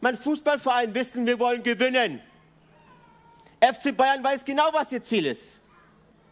Mein 0.00 0.16
Fußballverein 0.16 0.94
wissen, 0.94 1.26
wir 1.26 1.38
wollen 1.38 1.62
gewinnen. 1.62 2.20
FC 3.60 3.96
Bayern 3.96 4.22
weiß 4.22 4.44
genau, 4.44 4.68
was 4.72 4.90
ihr 4.92 5.02
Ziel 5.02 5.26
ist. 5.26 5.60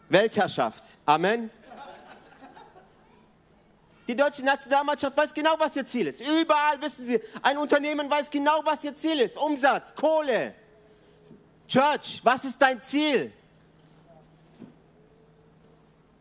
Weltherrschaft. 0.09 0.97
Amen. 1.05 1.49
Die 4.07 4.15
deutsche 4.15 4.43
Nationalmannschaft 4.43 5.15
weiß 5.15 5.33
genau, 5.33 5.55
was 5.57 5.75
ihr 5.75 5.85
Ziel 5.85 6.07
ist. 6.07 6.21
Überall 6.21 6.81
wissen 6.81 7.05
sie, 7.05 7.21
ein 7.41 7.57
Unternehmen 7.57 8.09
weiß 8.09 8.29
genau, 8.29 8.61
was 8.63 8.83
ihr 8.83 8.95
Ziel 8.95 9.19
ist. 9.19 9.37
Umsatz, 9.37 9.93
Kohle. 9.95 10.55
Church, 11.67 12.19
was 12.23 12.45
ist 12.45 12.61
dein 12.61 12.81
Ziel? 12.81 13.31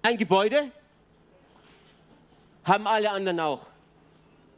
Ein 0.02 0.16
Gebäude? 0.16 0.70
Haben 2.64 2.86
alle 2.86 3.10
anderen 3.10 3.40
auch. 3.40 3.66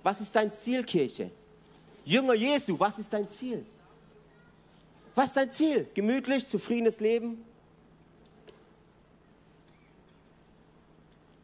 Was 0.02 0.20
ist 0.20 0.34
dein 0.34 0.52
Ziel, 0.52 0.84
Kirche? 0.84 1.30
Jünger 2.04 2.34
Jesu, 2.34 2.78
was 2.78 2.98
ist 2.98 3.12
dein 3.12 3.30
Ziel? 3.30 3.64
Was 5.14 5.26
ist 5.26 5.36
dein 5.36 5.52
Ziel? 5.52 5.88
Gemütlich, 5.94 6.46
zufriedenes 6.46 7.00
Leben? 7.00 7.44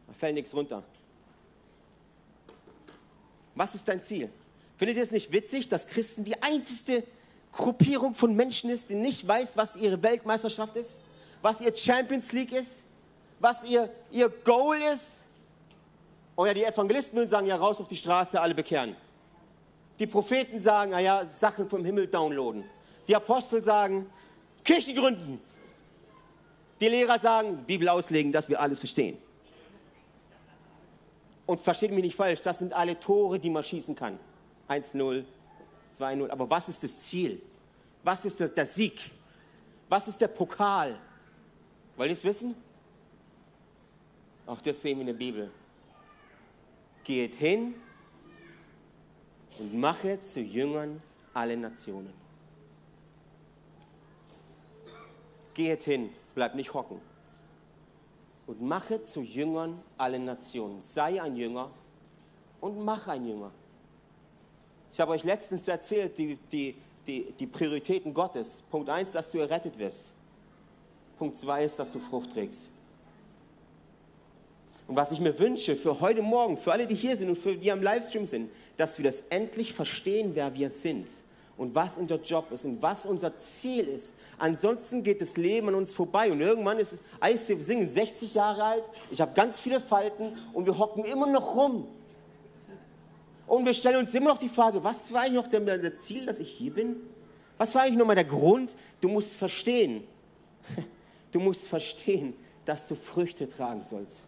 Da 0.08 0.12
fällt 0.12 0.34
nichts 0.34 0.52
runter. 0.52 0.82
Was 3.59 3.74
ist 3.74 3.88
dein 3.88 4.04
Ziel? 4.04 4.30
Findet 4.76 4.98
ihr 4.98 5.02
es 5.02 5.11
nicht 5.11 5.32
witzig, 5.32 5.68
dass 5.68 5.88
Christen 5.88 6.22
die 6.22 6.40
einzige 6.40 7.02
Gruppierung 7.50 8.14
von 8.14 8.32
Menschen 8.36 8.70
ist, 8.70 8.88
die 8.88 8.94
nicht 8.94 9.26
weiß, 9.26 9.56
was 9.56 9.76
ihre 9.76 10.00
Weltmeisterschaft 10.00 10.76
ist, 10.76 11.00
was 11.42 11.61
ihr 11.61 11.74
Champions 11.74 12.30
League 12.30 12.52
ist, 12.52 12.84
was 13.40 13.64
ihr, 13.64 13.90
ihr 14.12 14.28
Goal 14.28 14.76
ist? 14.94 15.24
Und 16.36 16.46
ja, 16.46 16.54
die 16.54 16.62
Evangelisten 16.62 17.16
würden 17.16 17.28
sagen, 17.28 17.48
ja, 17.48 17.56
raus 17.56 17.80
auf 17.80 17.88
die 17.88 17.96
Straße, 17.96 18.40
alle 18.40 18.54
bekehren. 18.54 18.94
Die 19.98 20.06
Propheten 20.06 20.61
sagen, 20.61 20.96
ja, 20.96 21.24
Sachen 21.24 21.68
vom 21.68 21.84
Himmel 21.84 22.06
downloaden. 22.06 22.62
Die 23.09 23.16
Apostel 23.16 23.61
sagen, 23.61 24.06
Kirchen 24.62 24.94
gründen. 24.94 25.40
Die 26.80 26.86
Lehrer 26.86 27.18
sagen, 27.18 27.64
Bibel 27.66 27.88
auslegen, 27.88 28.30
dass 28.30 28.48
wir 28.48 28.61
alles 28.61 28.78
verstehen. 28.78 29.18
Und 31.49 31.59
versteht 31.61 31.92
mich 31.92 32.03
nicht 32.03 32.14
falsch, 32.14 32.42
das 32.42 32.59
sind 32.59 32.74
alle 32.74 33.01
Tore, 33.01 33.38
die 33.40 33.49
man 33.49 33.64
schießen 33.64 33.94
kann. 33.94 34.18
1-0, 34.68 35.24
2-0. 35.99 36.28
Aber 36.28 36.51
was 36.51 36.68
ist 36.68 36.84
das 36.84 36.99
Ziel? 36.99 37.40
Was 38.05 38.26
ist 38.26 38.38
das, 38.38 38.53
der 38.53 38.66
Sieg? 38.66 39.11
Was 39.88 40.09
ist 40.09 40.20
der 40.20 40.28
Pokal? 40.28 40.99
Wollt 41.96 42.11
ihr 42.11 42.12
es 42.12 42.22
wissen? 42.22 42.55
Auch 44.44 44.61
das 44.61 44.82
sehen 44.82 44.99
wir 44.99 45.01
in 45.01 45.07
der 45.07 45.14
Bibel. 45.14 45.51
Geht 47.03 47.36
hin 47.36 47.76
und 49.59 49.74
mache 49.74 50.20
zu 50.20 50.40
Jüngern 50.40 51.03
alle 51.32 51.57
Nationen. 51.57 52.12
Geht 55.55 55.84
hin, 55.84 56.11
bleib 56.34 56.55
nicht 56.55 56.74
hocken. 56.74 57.01
Und 58.49 58.62
mache 58.62 59.03
zu 59.03 59.20
Jüngern 59.20 59.80
alle 59.96 60.18
Nationen. 60.18 60.82
Sei 60.82 61.22
ein 61.22 61.36
Jünger 61.36 61.70
und 62.61 62.82
mach 62.84 63.07
ein 63.07 63.24
Jünger. 63.24 63.53
Ich 64.90 64.99
habe 64.99 65.12
euch 65.12 65.22
letztens 65.22 65.68
erzählt, 65.68 66.16
die, 66.18 66.36
die, 66.51 66.74
die, 67.07 67.30
die 67.38 67.46
Prioritäten 67.46 68.12
Gottes. 68.12 68.64
Punkt 68.70 68.88
1, 68.88 69.12
dass 69.12 69.30
du 69.30 69.38
errettet 69.38 69.78
wirst. 69.78 70.14
Punkt 71.18 71.36
2 71.36 71.64
ist, 71.64 71.78
dass 71.78 71.92
du 71.92 72.01
Frucht 72.01 72.32
trägst. 72.32 72.70
Und 74.86 74.96
was 74.96 75.12
ich 75.12 75.20
mir 75.20 75.38
wünsche 75.38 75.76
für 75.76 76.01
heute 76.01 76.22
Morgen, 76.22 76.57
für 76.57 76.72
alle, 76.72 76.86
die 76.86 76.94
hier 76.94 77.16
sind 77.16 77.28
und 77.28 77.36
für 77.36 77.55
die 77.55 77.70
am 77.70 77.82
Livestream 77.82 78.24
sind, 78.24 78.51
dass 78.78 78.99
wir 78.99 79.05
das 79.05 79.20
endlich 79.28 79.74
verstehen, 79.74 80.30
wer 80.34 80.55
wir 80.55 80.70
sind 80.70 81.09
und 81.59 81.74
was 81.74 81.98
unser 81.98 82.20
Job 82.20 82.50
ist 82.52 82.64
und 82.64 82.80
was 82.80 83.04
unser 83.04 83.36
Ziel 83.36 83.88
ist. 83.88 84.14
Ansonsten 84.38 85.02
geht 85.02 85.20
das 85.20 85.36
Leben 85.36 85.68
an 85.68 85.74
uns 85.74 85.92
vorbei 85.92 86.30
und 86.30 86.40
irgendwann 86.40 86.78
ist 86.78 86.92
es, 86.94 87.02
ICF 87.22 87.62
singen 87.62 87.88
60 87.88 88.34
Jahre 88.34 88.62
alt, 88.62 88.90
ich 89.11 89.20
habe 89.20 89.34
ganz 89.34 89.59
viele 89.59 89.80
Falten 89.80 90.38
und 90.54 90.64
wir 90.64 90.78
hocken 90.78 91.04
immer 91.04 91.26
noch 91.26 91.56
rum. 91.56 91.88
Und 93.46 93.66
wir 93.66 93.74
stellen 93.74 93.96
uns 93.96 94.14
immer 94.14 94.28
noch 94.28 94.38
die 94.38 94.48
Frage, 94.48 94.82
was 94.84 95.12
war 95.12 95.22
eigentlich 95.22 95.34
noch 95.34 95.48
der, 95.48 95.61
der 95.61 95.98
Ziel, 95.98 96.26
dass 96.26 96.38
ich 96.38 96.50
hier 96.50 96.72
bin? 96.72 96.96
Was 97.56 97.74
war 97.74 97.82
eigentlich 97.82 97.98
nochmal 97.98 98.14
der 98.14 98.24
Grund? 98.24 98.76
Du 99.00 99.09
musst 99.09 99.36
verstehen, 99.36 100.06
du 101.32 101.40
musst 101.40 101.66
verstehen, 101.66 102.34
dass 102.64 102.86
du 102.86 102.94
Früchte 102.94 103.48
tragen 103.48 103.82
sollst. 103.82 104.26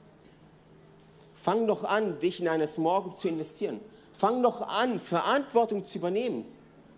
Fang 1.37 1.67
doch 1.67 1.85
an, 1.85 2.19
dich 2.19 2.41
in 2.41 2.49
eine 2.49 2.67
Small 2.67 3.03
Group 3.03 3.19
zu 3.19 3.29
investieren. 3.29 3.81
Fang 4.15 4.43
doch 4.43 4.63
an, 4.63 4.99
Verantwortung 4.99 5.87
zu 5.87 5.99
übernehmen. 5.99 6.45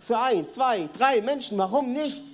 Für 0.07 0.18
ein, 0.18 0.48
zwei, 0.48 0.88
drei 0.92 1.20
Menschen, 1.20 1.57
warum 1.59 1.92
nicht? 1.92 2.24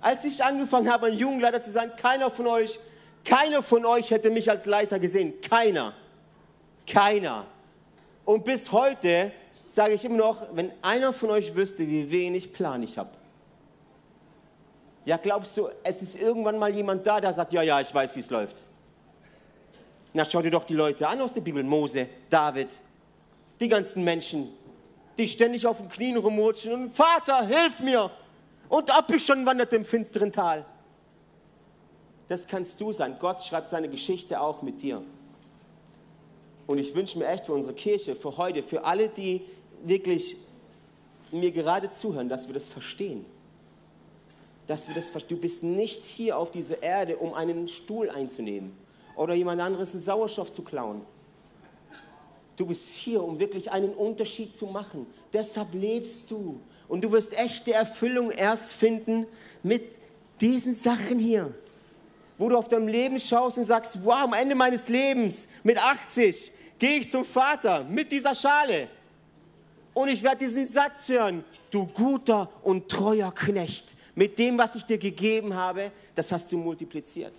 Als 0.00 0.24
ich 0.24 0.44
angefangen 0.44 0.92
habe, 0.92 1.06
ein 1.06 1.14
Jugendleiter 1.14 1.60
zu 1.60 1.72
sein, 1.72 1.90
keiner 1.96 2.30
von 2.30 2.46
euch, 2.46 2.78
keiner 3.24 3.62
von 3.62 3.84
euch 3.84 4.10
hätte 4.10 4.30
mich 4.30 4.50
als 4.50 4.66
Leiter 4.66 4.98
gesehen. 4.98 5.40
Keiner. 5.40 5.94
Keiner. 6.86 7.46
Und 8.24 8.44
bis 8.44 8.70
heute 8.72 9.32
sage 9.66 9.94
ich 9.94 10.04
immer 10.04 10.16
noch, 10.16 10.48
wenn 10.52 10.70
einer 10.82 11.12
von 11.12 11.30
euch 11.30 11.54
wüsste, 11.54 11.88
wie 11.88 12.10
wenig 12.10 12.52
Plan 12.52 12.82
ich 12.82 12.98
habe. 12.98 13.10
Ja, 15.04 15.16
glaubst 15.16 15.56
du, 15.56 15.68
es 15.82 16.02
ist 16.02 16.16
irgendwann 16.16 16.58
mal 16.58 16.74
jemand 16.74 17.06
da, 17.06 17.20
der 17.20 17.32
sagt, 17.32 17.54
ja, 17.54 17.62
ja, 17.62 17.80
ich 17.80 17.94
weiß, 17.94 18.14
wie 18.14 18.20
es 18.20 18.28
läuft. 18.28 18.58
Na, 20.12 20.24
schau 20.24 20.42
dir 20.42 20.50
doch 20.50 20.64
die 20.64 20.74
Leute 20.74 21.08
an 21.08 21.20
aus 21.22 21.32
der 21.32 21.40
Bibel. 21.40 21.62
Mose, 21.62 22.08
David, 22.28 22.68
die 23.60 23.68
ganzen 23.68 24.04
Menschen, 24.04 24.52
die 25.18 25.28
ständig 25.28 25.66
auf 25.66 25.78
den 25.78 25.88
Knien 25.88 26.16
rumrutschen 26.16 26.72
und 26.72 26.94
Vater, 26.94 27.46
hilf 27.46 27.80
mir! 27.80 28.10
Und 28.68 28.90
ab 28.96 29.10
ich 29.10 29.24
schon 29.24 29.44
wanderte 29.46 29.76
im 29.76 29.84
finsteren 29.84 30.30
Tal. 30.30 30.64
Das 32.28 32.46
kannst 32.46 32.80
du 32.80 32.92
sein. 32.92 33.16
Gott 33.18 33.42
schreibt 33.42 33.70
seine 33.70 33.88
Geschichte 33.88 34.40
auch 34.40 34.62
mit 34.62 34.82
dir. 34.82 35.02
Und 36.66 36.78
ich 36.78 36.94
wünsche 36.94 37.18
mir 37.18 37.26
echt 37.26 37.46
für 37.46 37.54
unsere 37.54 37.72
Kirche, 37.72 38.14
für 38.14 38.36
heute, 38.36 38.62
für 38.62 38.84
alle, 38.84 39.08
die 39.08 39.42
wirklich 39.82 40.36
mir 41.32 41.50
gerade 41.50 41.90
zuhören, 41.90 42.28
dass 42.28 42.46
wir 42.46 42.54
das 42.54 42.68
verstehen. 42.68 43.24
Dass 44.66 44.86
wir 44.86 44.94
das 44.94 45.08
verstehen. 45.08 45.36
Du 45.36 45.40
bist 45.40 45.62
nicht 45.62 46.04
hier 46.04 46.36
auf 46.36 46.50
dieser 46.50 46.82
Erde, 46.82 47.16
um 47.16 47.32
einen 47.32 47.68
Stuhl 47.68 48.10
einzunehmen 48.10 48.76
oder 49.16 49.32
jemand 49.32 49.62
anderes 49.62 49.94
einen 49.94 50.02
Sauerstoff 50.02 50.52
zu 50.52 50.62
klauen. 50.62 51.00
Du 52.58 52.66
bist 52.66 52.92
hier, 52.92 53.22
um 53.22 53.38
wirklich 53.38 53.70
einen 53.70 53.94
Unterschied 53.94 54.54
zu 54.54 54.66
machen. 54.66 55.06
Deshalb 55.32 55.72
lebst 55.72 56.30
du. 56.30 56.60
Und 56.88 57.02
du 57.02 57.12
wirst 57.12 57.38
echte 57.38 57.72
Erfüllung 57.72 58.30
erst 58.30 58.74
finden 58.74 59.26
mit 59.62 59.84
diesen 60.40 60.74
Sachen 60.74 61.18
hier. 61.18 61.54
wo 62.38 62.48
du 62.48 62.56
auf 62.56 62.68
dein 62.68 62.86
Leben 62.88 63.18
schaust 63.18 63.58
und 63.58 63.64
sagst, 63.64 63.98
wow, 64.04 64.22
am 64.22 64.32
Ende 64.32 64.54
meines 64.54 64.88
Lebens, 64.88 65.48
mit 65.64 65.76
80, 65.76 66.52
gehe 66.78 67.00
ich 67.00 67.10
zum 67.10 67.24
Vater 67.24 67.84
mit 67.84 68.12
dieser 68.12 68.34
Schale. 68.34 68.88
Und 69.92 70.08
ich 70.08 70.22
werde 70.22 70.38
diesen 70.38 70.66
Satz 70.66 71.08
hören, 71.08 71.44
du 71.72 71.86
guter 71.86 72.48
und 72.62 72.88
treuer 72.88 73.34
Knecht, 73.34 73.96
mit 74.14 74.38
dem, 74.38 74.56
was 74.56 74.76
ich 74.76 74.84
dir 74.84 74.98
gegeben 74.98 75.54
habe, 75.54 75.90
das 76.14 76.30
hast 76.30 76.52
du 76.52 76.58
multipliziert. 76.58 77.34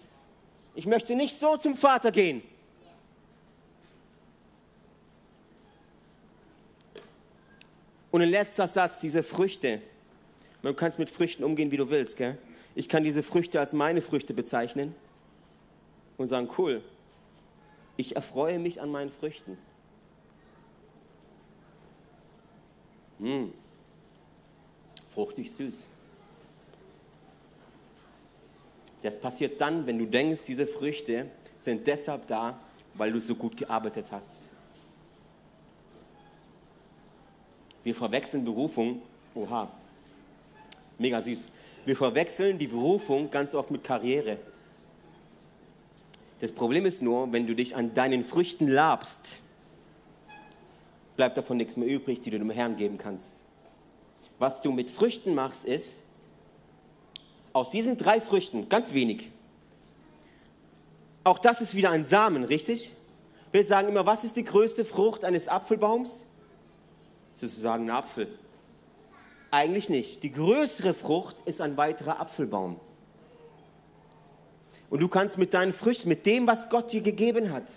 Ich 0.76 0.86
möchte 0.86 1.16
nicht 1.16 1.38
so 1.38 1.56
zum 1.56 1.76
Vater 1.76 2.12
gehen. 2.12 2.42
Und 8.12 8.22
ein 8.22 8.30
letzter 8.30 8.68
Satz, 8.68 9.00
diese 9.00 9.24
Früchte. 9.24 9.82
Man 10.62 10.76
kann 10.76 10.92
mit 10.98 11.10
Früchten 11.10 11.44
umgehen, 11.44 11.72
wie 11.72 11.78
du 11.78 11.90
willst. 11.90 12.18
Gell? 12.18 12.38
Ich 12.76 12.90
kann 12.90 13.04
diese 13.04 13.24
Früchte 13.24 13.60
als 13.60 13.74
meine 13.74 14.02
Früchte 14.02 14.34
bezeichnen 14.34 14.96
und 16.18 16.28
sagen, 16.28 16.50
cool, 16.58 16.84
ich 17.98 18.16
erfreue 18.16 18.60
mich 18.60 18.82
an 18.82 18.90
meinen 18.90 19.12
Früchten. 19.12 19.58
Mmh. 23.20 23.50
Fruchtig 25.10 25.52
süß. 25.52 25.90
Das 29.02 29.20
passiert 29.20 29.60
dann, 29.62 29.86
wenn 29.86 29.98
du 29.98 30.06
denkst, 30.06 30.44
diese 30.46 30.68
Früchte 30.68 31.28
sind 31.60 31.88
deshalb 31.88 32.28
da, 32.28 32.60
weil 32.94 33.12
du 33.12 33.20
so 33.20 33.36
gut 33.36 33.56
gearbeitet 33.56 34.08
hast. 34.12 34.38
Wir 37.84 37.96
verwechseln 37.96 38.44
Berufung, 38.44 39.02
oha, 39.36 39.70
mega 40.98 41.22
süß. 41.22 41.50
Wir 41.86 41.96
verwechseln 41.96 42.58
die 42.58 42.68
Berufung 42.68 43.32
ganz 43.32 43.56
oft 43.56 43.72
mit 43.72 43.84
Karriere. 43.84 44.38
Das 46.40 46.52
Problem 46.52 46.86
ist 46.86 47.02
nur, 47.02 47.32
wenn 47.32 47.48
du 47.48 47.56
dich 47.56 47.76
an 47.76 47.94
deinen 47.94 48.24
Früchten 48.24 48.68
labst, 48.68 49.42
bleibt 51.16 51.38
davon 51.38 51.58
nichts 51.58 51.76
mehr 51.76 51.88
übrig, 51.88 52.22
die 52.22 52.30
du 52.30 52.38
dem 52.38 52.50
Herrn 52.50 52.76
geben 52.76 52.98
kannst. 52.98 53.34
Was 54.38 54.62
du 54.62 54.72
mit 54.72 54.90
Früchten 54.90 55.36
machst, 55.36 55.66
ist, 55.66 56.02
aus 57.52 57.70
diesen 57.72 57.98
drei 57.98 58.22
Früchten, 58.22 58.70
ganz 58.70 58.94
wenig, 58.94 59.30
auch 61.24 61.40
das 61.40 61.60
ist 61.60 61.76
wieder 61.76 61.92
ein 61.92 62.06
Samen, 62.06 62.44
richtig? 62.44 62.94
Wir 63.52 63.64
sagen 63.64 63.90
immer, 63.90 64.06
was 64.06 64.24
ist 64.24 64.38
die 64.38 64.44
größte 64.46 64.86
Frucht 64.86 65.26
eines 65.26 65.48
Apfelbaums? 65.48 66.26
Sozusagen 67.40 67.86
ein 67.86 67.96
Apfel. 67.96 68.28
Eigentlich 69.50 69.90
nicht. 69.90 70.24
Die 70.24 70.32
größere 70.32 70.94
Frucht 70.94 71.38
ist 71.46 71.62
ein 71.62 71.78
weiterer 71.78 72.20
Apfelbaum. 72.20 72.80
Und 74.90 75.00
du 75.00 75.08
kannst 75.08 75.38
mit 75.38 75.54
deinen 75.54 75.72
Früchten, 75.72 76.10
mit 76.10 76.26
dem, 76.26 76.48
was 76.48 76.70
Gott 76.70 76.92
dir 76.92 77.02
gegeben 77.02 77.54
hat, 77.54 77.72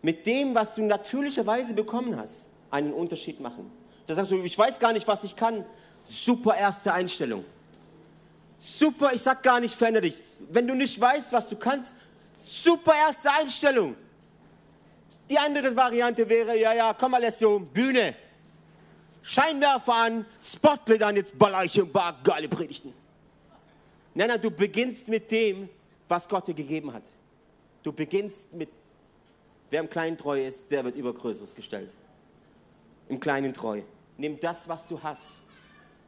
mit 0.00 0.26
dem, 0.26 0.54
was 0.54 0.74
du 0.74 0.82
natürlicherweise 0.82 1.74
bekommen 1.74 2.16
hast, 2.16 2.50
einen 2.70 2.94
Unterschied 2.94 3.40
machen. 3.40 3.70
Da 4.06 4.14
sagst 4.14 4.30
du, 4.30 4.42
ich 4.42 4.56
weiß 4.56 4.78
gar 4.78 4.92
nicht, 4.92 5.06
was 5.06 5.24
ich 5.24 5.36
kann. 5.36 5.64
Super 6.06 6.56
erste 6.56 6.92
Einstellung. 6.92 7.44
Super, 8.58 9.12
ich 9.12 9.22
sag 9.22 9.42
gar 9.42 9.60
nicht, 9.60 9.74
verändere 9.74 10.02
dich. 10.02 10.22
Wenn 10.50 10.66
du 10.66 10.74
nicht 10.74 10.98
weißt, 10.98 11.32
was 11.32 11.48
du 11.48 11.56
kannst, 11.56 11.96
super 12.38 12.94
erste 12.94 13.30
Einstellung. 13.32 13.94
Die 15.28 15.38
andere 15.38 15.76
Variante 15.76 16.28
wäre, 16.28 16.58
ja, 16.58 16.72
ja, 16.72 16.94
komm 16.94 17.14
Alessio, 17.14 17.58
Bühne. 17.58 18.14
Scheinwerfer 19.22 19.94
an, 19.94 20.26
Spotlight 20.40 21.02
an, 21.02 21.16
jetzt 21.16 21.38
baller 21.38 21.64
ich 21.64 21.76
im 21.76 21.90
Bar, 21.90 22.18
geile 22.22 22.48
Predigten. 22.48 22.92
Nein, 24.14 24.28
nein, 24.28 24.40
du 24.40 24.50
beginnst 24.50 25.08
mit 25.08 25.30
dem, 25.30 25.68
was 26.08 26.28
Gott 26.28 26.48
dir 26.48 26.54
gegeben 26.54 26.92
hat. 26.92 27.04
Du 27.82 27.92
beginnst 27.92 28.52
mit, 28.52 28.68
wer 29.70 29.80
im 29.80 29.90
Kleinen 29.90 30.16
treu 30.16 30.44
ist, 30.44 30.70
der 30.70 30.84
wird 30.84 30.96
über 30.96 31.12
Größeres 31.12 31.54
gestellt. 31.54 31.90
Im 33.08 33.20
Kleinen 33.20 33.52
treu. 33.52 33.82
Nimm 34.16 34.38
das, 34.38 34.68
was 34.68 34.88
du 34.88 35.02
hast. 35.02 35.40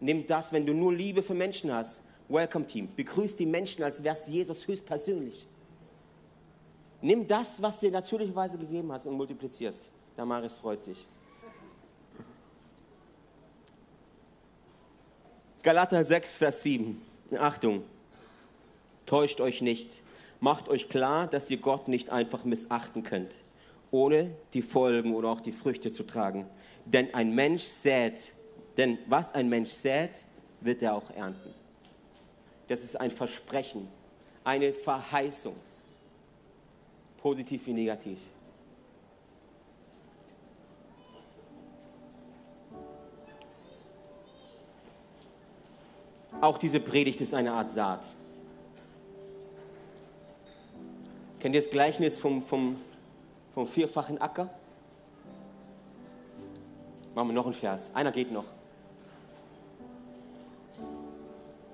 Nimm 0.00 0.26
das, 0.26 0.52
wenn 0.52 0.66
du 0.66 0.74
nur 0.74 0.92
Liebe 0.92 1.22
für 1.22 1.34
Menschen 1.34 1.72
hast. 1.72 2.02
Welcome 2.28 2.66
Team. 2.66 2.88
Begrüß 2.94 3.36
die 3.36 3.46
Menschen, 3.46 3.84
als 3.84 4.02
wärst 4.02 4.28
Jesus 4.28 4.66
höchstpersönlich. 4.66 5.46
Nimm 7.00 7.26
das, 7.26 7.60
was 7.60 7.80
dir 7.80 7.90
natürlicherweise 7.90 8.58
gegeben 8.58 8.92
hast 8.92 9.06
und 9.06 9.16
multiplizierst. 9.16 9.90
Damaris 10.16 10.56
freut 10.56 10.82
sich. 10.82 11.06
Galater 15.62 16.04
6, 16.04 16.38
Vers 16.38 16.64
7. 16.64 17.00
Achtung. 17.38 17.84
Täuscht 19.06 19.40
euch 19.40 19.62
nicht. 19.62 20.02
Macht 20.40 20.68
euch 20.68 20.88
klar, 20.88 21.28
dass 21.28 21.48
ihr 21.52 21.58
Gott 21.58 21.86
nicht 21.86 22.10
einfach 22.10 22.44
missachten 22.44 23.04
könnt, 23.04 23.30
ohne 23.92 24.32
die 24.54 24.62
Folgen 24.62 25.14
oder 25.14 25.28
auch 25.28 25.40
die 25.40 25.52
Früchte 25.52 25.92
zu 25.92 26.02
tragen. 26.02 26.46
Denn 26.84 27.14
ein 27.14 27.32
Mensch 27.32 27.62
sät, 27.62 28.32
denn 28.76 28.98
was 29.06 29.36
ein 29.36 29.48
Mensch 29.48 29.70
sät, 29.70 30.26
wird 30.62 30.82
er 30.82 30.96
auch 30.96 31.10
ernten. 31.10 31.54
Das 32.66 32.82
ist 32.82 32.96
ein 32.96 33.12
Versprechen, 33.12 33.86
eine 34.42 34.72
Verheißung, 34.72 35.54
positiv 37.18 37.64
wie 37.66 37.72
negativ. 37.72 38.18
Auch 46.42 46.58
diese 46.58 46.80
Predigt 46.80 47.20
ist 47.20 47.34
eine 47.34 47.52
Art 47.52 47.70
Saat. 47.70 48.08
Kennt 51.38 51.54
ihr 51.54 51.60
das 51.60 51.70
Gleichnis 51.70 52.18
vom, 52.18 52.42
vom, 52.42 52.78
vom 53.54 53.64
vierfachen 53.64 54.20
Acker? 54.20 54.50
Machen 57.14 57.28
wir 57.28 57.34
noch 57.34 57.44
einen 57.44 57.54
Vers. 57.54 57.92
Einer 57.94 58.10
geht 58.10 58.32
noch. 58.32 58.46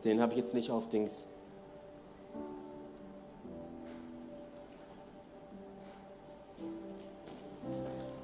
Den 0.04 0.20
habe 0.20 0.32
ich 0.34 0.38
jetzt 0.38 0.52
nicht 0.52 0.70
auf 0.70 0.86
Dings. 0.90 1.26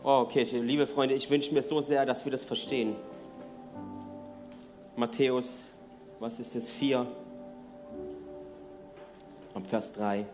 Oh, 0.02 0.26
okay, 0.26 0.42
liebe 0.42 0.86
Freunde, 0.86 1.14
ich 1.14 1.30
wünsche 1.30 1.54
mir 1.54 1.62
so 1.62 1.80
sehr, 1.80 2.04
dass 2.04 2.26
wir 2.26 2.32
das 2.32 2.44
verstehen. 2.44 2.96
Matthäus, 4.94 5.73
was 6.24 6.40
ist 6.40 6.54
das? 6.54 6.70
4, 6.70 7.06
ab 9.52 9.62
Vers 9.68 9.92
3. 9.92 10.24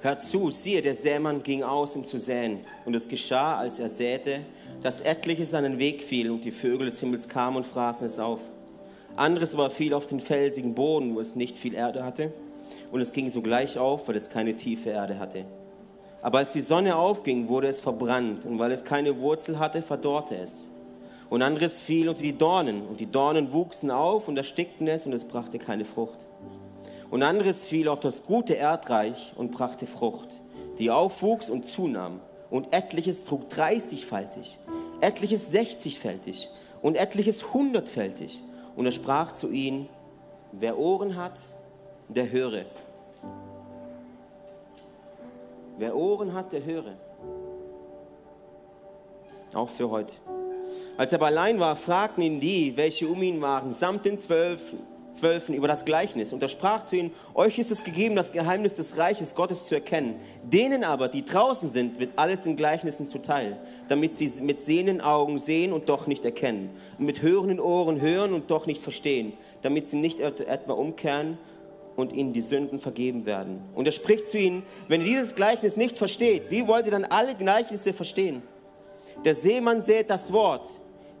Hört 0.00 0.20
zu, 0.20 0.50
siehe, 0.50 0.82
der 0.82 0.96
Sämann 0.96 1.44
ging 1.44 1.62
aus, 1.62 1.94
um 1.94 2.04
zu 2.04 2.18
säen. 2.18 2.58
Und 2.84 2.94
es 2.94 3.06
geschah, 3.06 3.56
als 3.56 3.78
er 3.78 3.88
säte, 3.88 4.40
dass 4.82 5.00
etliches 5.00 5.50
seinen 5.50 5.78
Weg 5.78 6.02
fiel 6.02 6.32
und 6.32 6.44
die 6.44 6.50
Vögel 6.50 6.86
des 6.86 6.98
Himmels 6.98 7.28
kamen 7.28 7.58
und 7.58 7.66
fraßen 7.66 8.08
es 8.08 8.18
auf. 8.18 8.40
Anderes 9.14 9.54
aber 9.54 9.70
fiel 9.70 9.94
auf 9.94 10.06
den 10.06 10.18
felsigen 10.18 10.74
Boden, 10.74 11.14
wo 11.14 11.20
es 11.20 11.36
nicht 11.36 11.56
viel 11.56 11.74
Erde 11.74 12.04
hatte. 12.04 12.32
Und 12.90 13.00
es 13.00 13.12
ging 13.12 13.30
sogleich 13.30 13.78
auf, 13.78 14.08
weil 14.08 14.16
es 14.16 14.28
keine 14.28 14.56
tiefe 14.56 14.90
Erde 14.90 15.20
hatte. 15.20 15.44
Aber 16.20 16.38
als 16.38 16.52
die 16.52 16.60
Sonne 16.62 16.96
aufging, 16.96 17.46
wurde 17.46 17.68
es 17.68 17.80
verbrannt. 17.80 18.44
Und 18.44 18.58
weil 18.58 18.72
es 18.72 18.82
keine 18.82 19.20
Wurzel 19.20 19.60
hatte, 19.60 19.82
verdorrte 19.82 20.36
es. 20.36 20.68
Und 21.28 21.42
anderes 21.42 21.82
fiel 21.82 22.08
unter 22.08 22.22
die 22.22 22.36
Dornen. 22.36 22.86
Und 22.86 23.00
die 23.00 23.10
Dornen 23.10 23.52
wuchsen 23.52 23.90
auf 23.90 24.28
und 24.28 24.36
erstickten 24.36 24.86
es 24.86 25.06
und 25.06 25.12
es 25.12 25.26
brachte 25.26 25.58
keine 25.58 25.84
Frucht 25.84 26.26
und 27.10 27.22
anderes 27.22 27.68
fiel 27.68 27.88
auf 27.88 28.00
das 28.00 28.24
gute 28.26 28.54
Erdreich 28.54 29.32
und 29.36 29.52
brachte 29.52 29.86
Frucht, 29.86 30.40
die 30.78 30.90
aufwuchs 30.90 31.50
und 31.50 31.66
zunahm. 31.66 32.20
Und 32.50 32.72
etliches 32.74 33.24
trug 33.24 33.48
dreißigfaltig, 33.48 34.58
etliches 35.00 35.50
sechzigfältig 35.50 36.48
und 36.80 36.96
etliches 36.96 37.52
hundertfältig. 37.52 38.42
Und 38.76 38.86
er 38.86 38.92
sprach 38.92 39.32
zu 39.32 39.50
ihnen, 39.50 39.88
wer 40.52 40.78
Ohren 40.78 41.16
hat, 41.16 41.40
der 42.08 42.30
höre. 42.30 42.66
Wer 45.78 45.96
Ohren 45.96 46.34
hat, 46.34 46.52
der 46.52 46.64
höre. 46.64 46.94
Auch 49.54 49.68
für 49.68 49.90
heute. 49.90 50.14
Als 50.98 51.12
er 51.12 51.18
aber 51.18 51.26
allein 51.26 51.60
war, 51.60 51.76
fragten 51.76 52.22
ihn 52.22 52.40
die, 52.40 52.76
welche 52.76 53.06
um 53.08 53.22
ihn 53.22 53.40
waren, 53.40 53.72
samt 53.72 54.04
den 54.06 54.18
Zwölfen, 54.18 54.78
Zwölfen 55.12 55.54
über 55.54 55.68
das 55.68 55.84
Gleichnis. 55.84 56.32
Und 56.32 56.42
er 56.42 56.48
sprach 56.48 56.84
zu 56.84 56.96
ihnen, 56.96 57.10
euch 57.34 57.58
ist 57.58 57.70
es 57.70 57.84
gegeben, 57.84 58.16
das 58.16 58.32
Geheimnis 58.32 58.74
des 58.74 58.98
Reiches 58.98 59.34
Gottes 59.34 59.66
zu 59.66 59.74
erkennen. 59.74 60.16
Denen 60.42 60.84
aber, 60.84 61.08
die 61.08 61.24
draußen 61.24 61.70
sind, 61.70 61.98
wird 61.98 62.10
alles 62.16 62.46
in 62.46 62.56
Gleichnissen 62.56 63.08
zuteil, 63.08 63.58
damit 63.88 64.16
sie 64.16 64.30
mit 64.42 64.62
sehenden 64.62 65.00
Augen 65.00 65.38
sehen 65.38 65.72
und 65.72 65.88
doch 65.88 66.06
nicht 66.06 66.24
erkennen, 66.24 66.70
und 66.98 67.06
mit 67.06 67.22
hörenden 67.22 67.60
Ohren 67.60 68.00
hören 68.00 68.32
und 68.32 68.50
doch 68.50 68.66
nicht 68.66 68.82
verstehen, 68.82 69.32
damit 69.62 69.86
sie 69.86 69.96
nicht 69.96 70.20
etwa 70.20 70.72
umkehren 70.74 71.38
und 71.96 72.12
ihnen 72.12 72.32
die 72.32 72.42
Sünden 72.42 72.78
vergeben 72.78 73.24
werden. 73.24 73.62
Und 73.74 73.86
er 73.86 73.92
spricht 73.92 74.28
zu 74.28 74.38
ihnen, 74.38 74.62
wenn 74.88 75.00
ihr 75.00 75.06
dieses 75.06 75.34
Gleichnis 75.34 75.76
nicht 75.76 75.96
versteht, 75.96 76.50
wie 76.50 76.66
wollt 76.66 76.86
ihr 76.86 76.92
dann 76.92 77.04
alle 77.04 77.34
Gleichnisse 77.34 77.94
verstehen? 77.94 78.42
Der 79.24 79.34
Seemann 79.34 79.80
sät 79.80 80.10
das 80.10 80.30
Wort, 80.30 80.68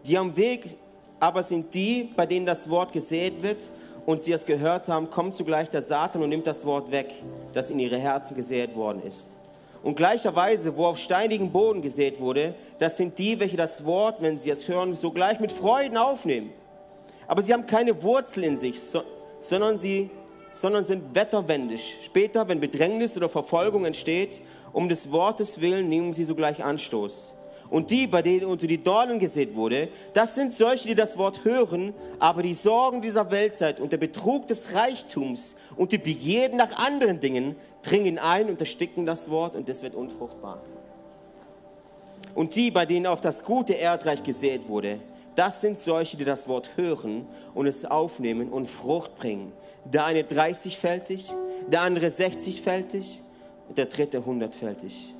die 0.06 0.18
am 0.18 0.36
Weg 0.36 0.76
aber 1.18 1.42
sind 1.42 1.74
die, 1.74 2.10
bei 2.16 2.26
denen 2.26 2.46
das 2.46 2.68
Wort 2.68 2.92
gesät 2.92 3.42
wird 3.42 3.70
und 4.04 4.22
sie 4.22 4.32
es 4.32 4.44
gehört 4.46 4.88
haben, 4.88 5.10
kommt 5.10 5.34
zugleich 5.34 5.68
der 5.70 5.82
Satan 5.82 6.22
und 6.22 6.28
nimmt 6.28 6.46
das 6.46 6.64
Wort 6.64 6.90
weg, 6.90 7.12
das 7.52 7.70
in 7.70 7.78
ihre 7.78 7.98
Herzen 7.98 8.36
gesät 8.36 8.76
worden 8.76 9.02
ist. 9.02 9.32
Und 9.82 9.96
gleicherweise, 9.96 10.76
wo 10.76 10.86
auf 10.86 10.98
steinigen 10.98 11.52
Boden 11.52 11.80
gesät 11.80 12.20
wurde, 12.20 12.54
das 12.78 12.96
sind 12.96 13.18
die, 13.18 13.38
welche 13.38 13.56
das 13.56 13.84
Wort, 13.84 14.20
wenn 14.20 14.38
sie 14.38 14.50
es 14.50 14.68
hören, 14.68 14.94
sogleich 14.94 15.40
mit 15.40 15.52
Freuden 15.52 15.96
aufnehmen. 15.96 16.50
Aber 17.28 17.42
sie 17.42 17.52
haben 17.52 17.66
keine 17.66 18.02
Wurzel 18.02 18.44
in 18.44 18.58
sich, 18.58 18.80
sondern 19.40 19.78
sie 19.78 20.10
sondern 20.52 20.84
sind 20.84 21.14
wetterwendig. 21.14 21.98
Später, 22.02 22.48
wenn 22.48 22.60
Bedrängnis 22.60 23.16
oder 23.16 23.28
Verfolgung 23.28 23.84
entsteht, 23.84 24.40
um 24.72 24.88
des 24.88 25.12
Wortes 25.12 25.60
willen 25.60 25.88
nehmen 25.88 26.14
sie 26.14 26.24
sogleich 26.24 26.64
Anstoß. 26.64 27.35
Und 27.70 27.90
die, 27.90 28.06
bei 28.06 28.22
denen 28.22 28.46
unter 28.46 28.66
die 28.66 28.82
Dornen 28.82 29.18
gesät 29.18 29.54
wurde, 29.54 29.88
das 30.12 30.34
sind 30.34 30.54
solche, 30.54 30.88
die 30.88 30.94
das 30.94 31.18
Wort 31.18 31.44
hören, 31.44 31.94
aber 32.18 32.42
die 32.42 32.54
Sorgen 32.54 33.02
dieser 33.02 33.30
Weltzeit 33.30 33.80
und 33.80 33.92
der 33.92 33.98
Betrug 33.98 34.46
des 34.46 34.74
Reichtums 34.74 35.56
und 35.76 35.92
die 35.92 35.98
Begierden 35.98 36.58
nach 36.58 36.86
anderen 36.86 37.20
Dingen 37.20 37.56
dringen 37.82 38.18
ein 38.18 38.48
und 38.48 38.60
ersticken 38.60 39.06
das 39.06 39.30
Wort 39.30 39.56
und 39.56 39.68
es 39.68 39.82
wird 39.82 39.94
unfruchtbar. 39.94 40.60
Und 42.34 42.54
die, 42.54 42.70
bei 42.70 42.84
denen 42.86 43.06
auf 43.06 43.20
das 43.20 43.44
gute 43.44 43.72
Erdreich 43.72 44.22
gesät 44.22 44.68
wurde, 44.68 45.00
das 45.34 45.60
sind 45.60 45.78
solche, 45.78 46.16
die 46.16 46.24
das 46.24 46.48
Wort 46.48 46.76
hören 46.76 47.26
und 47.54 47.66
es 47.66 47.84
aufnehmen 47.84 48.50
und 48.50 48.66
Frucht 48.66 49.14
bringen. 49.14 49.52
Der 49.84 50.04
eine 50.04 50.22
30-fältig, 50.22 51.32
der 51.70 51.82
andere 51.82 52.06
60-fältig, 52.06 53.20
der 53.76 53.86
dritte 53.86 54.20
100-fältig. 54.20 55.15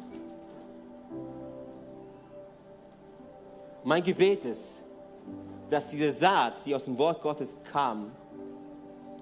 Mein 3.86 4.02
Gebet 4.02 4.44
ist, 4.44 4.82
dass 5.70 5.86
diese 5.86 6.12
Saat, 6.12 6.66
die 6.66 6.74
aus 6.74 6.86
dem 6.86 6.98
Wort 6.98 7.22
Gottes 7.22 7.54
kam 7.70 8.10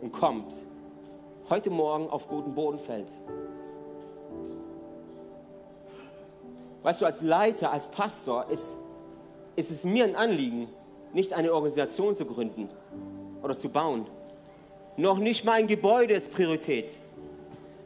und 0.00 0.10
kommt, 0.10 0.54
heute 1.50 1.68
Morgen 1.68 2.08
auf 2.08 2.26
guten 2.28 2.54
Boden 2.54 2.78
fällt. 2.78 3.10
Weißt 6.82 7.02
du, 7.02 7.04
als 7.04 7.20
Leiter, 7.20 7.72
als 7.72 7.88
Pastor 7.88 8.46
ist, 8.48 8.72
ist 9.54 9.70
es 9.70 9.84
mir 9.84 10.04
ein 10.04 10.16
Anliegen, 10.16 10.70
nicht 11.12 11.34
eine 11.34 11.52
Organisation 11.52 12.14
zu 12.14 12.24
gründen 12.24 12.70
oder 13.42 13.58
zu 13.58 13.68
bauen. 13.68 14.06
Noch 14.96 15.18
nicht 15.18 15.44
mal 15.44 15.58
ein 15.58 15.66
Gebäude 15.66 16.14
ist 16.14 16.32
Priorität, 16.32 16.98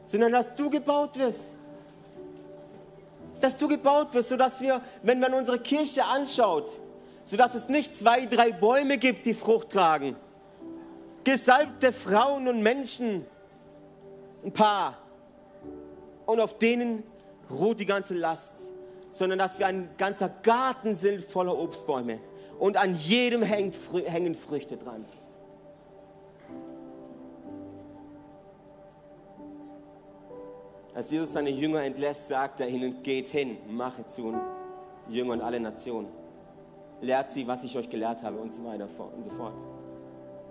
sondern 0.05 0.31
dass 0.31 0.55
du 0.55 0.70
gebaut 0.70 1.18
wirst. 1.18 1.57
Dass 3.41 3.57
du 3.57 3.68
gebaut 3.68 4.14
wirst, 4.14 4.30
sodass 4.30 4.61
wir, 4.61 4.80
wenn 5.03 5.20
man 5.20 5.34
unsere 5.34 5.59
Kirche 5.59 6.05
anschaut, 6.05 6.68
sodass 7.24 7.55
es 7.55 7.68
nicht 7.68 7.97
zwei, 7.97 8.26
drei 8.26 8.53
Bäume 8.53 8.99
gibt, 8.99 9.26
die 9.26 9.34
Frucht 9.34 9.70
tragen, 9.70 10.16
gesalbte 11.24 11.93
Frauen 11.93 12.49
und 12.49 12.62
Menschen, 12.62 13.26
ein 14.45 14.53
paar, 14.53 14.97
und 16.26 16.41
auf 16.41 16.59
denen 16.59 17.03
ruht 17.51 17.80
die 17.80 17.86
ganze 17.86 18.14
Last, 18.14 18.72
sondern 19.11 19.39
dass 19.39 19.59
wir 19.59 19.66
ein 19.66 19.89
ganzer 19.97 20.28
Garten 20.28 20.97
sind 20.97 21.24
voller 21.24 21.57
Obstbäume. 21.57 22.20
Und 22.59 22.76
an 22.76 22.95
jedem 22.95 23.43
hängen 23.43 23.72
Früchte 24.34 24.76
dran. 24.76 25.05
Als 30.99 31.12
Jesus 31.12 31.32
seine 31.32 31.51
Jünger 31.51 31.84
entlässt, 31.84 32.26
sagt 32.26 32.59
er 32.59 32.66
ihnen, 32.66 33.05
geht 33.05 33.28
hin, 33.28 33.57
mache 33.70 34.05
zu 34.09 34.34
Jüngern 35.09 35.40
alle 35.40 35.61
Nationen. 35.61 36.09
Lehrt 37.01 37.30
sie, 37.30 37.46
was 37.46 37.62
ich 37.62 37.78
euch 37.78 37.88
gelehrt 37.88 38.24
habe 38.24 38.36
und 38.38 38.53
so 38.53 38.64
weiter 38.64 38.88
und 39.16 39.24
so 39.24 39.30
fort. 39.30 39.55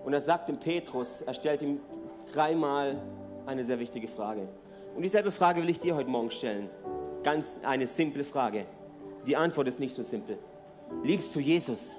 Und 0.05 0.13
er 0.13 0.21
sagt 0.21 0.47
dem 0.47 0.57
Petrus, 0.57 1.21
er 1.21 1.33
stellt 1.33 1.61
ihm 1.61 1.81
dreimal 2.31 2.95
eine 3.45 3.65
sehr 3.65 3.77
wichtige 3.77 4.07
Frage. 4.07 4.47
Und 4.95 5.01
dieselbe 5.01 5.33
Frage 5.33 5.61
will 5.61 5.69
ich 5.69 5.79
dir 5.79 5.97
heute 5.97 6.09
Morgen 6.09 6.31
stellen. 6.31 6.69
Ganz 7.23 7.59
eine 7.63 7.85
simple 7.85 8.23
Frage. 8.23 8.63
Die 9.27 9.35
Antwort 9.35 9.67
ist 9.67 9.81
nicht 9.81 9.93
so 9.93 10.01
simpel. 10.01 10.37
Liebst 11.03 11.35
du 11.35 11.41
Jesus? 11.41 11.97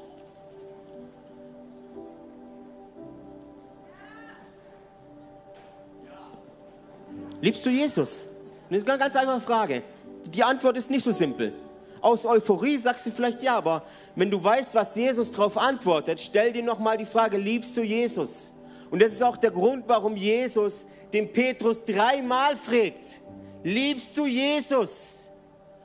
Liebst 7.42 7.66
du 7.66 7.68
Jesus? 7.68 8.27
Das 8.68 8.78
ist 8.78 8.88
eine 8.88 8.98
ganz 8.98 9.16
einfache 9.16 9.40
Frage. 9.40 9.82
Die 10.26 10.42
Antwort 10.42 10.76
ist 10.76 10.90
nicht 10.90 11.04
so 11.04 11.12
simpel. 11.12 11.52
Aus 12.00 12.24
Euphorie 12.24 12.78
sagst 12.78 13.06
du 13.06 13.10
vielleicht 13.10 13.42
ja, 13.42 13.56
aber 13.56 13.82
wenn 14.14 14.30
du 14.30 14.42
weißt, 14.42 14.74
was 14.74 14.94
Jesus 14.94 15.32
darauf 15.32 15.56
antwortet, 15.56 16.20
stell 16.20 16.52
dir 16.52 16.62
nochmal 16.62 16.96
die 16.96 17.06
Frage, 17.06 17.38
liebst 17.38 17.76
du 17.76 17.82
Jesus? 17.82 18.52
Und 18.90 19.02
das 19.02 19.12
ist 19.12 19.22
auch 19.22 19.36
der 19.36 19.50
Grund, 19.50 19.84
warum 19.86 20.16
Jesus 20.16 20.86
den 21.12 21.32
Petrus 21.32 21.84
dreimal 21.84 22.56
fragt, 22.56 23.18
liebst 23.64 24.16
du 24.16 24.26
Jesus? 24.26 25.28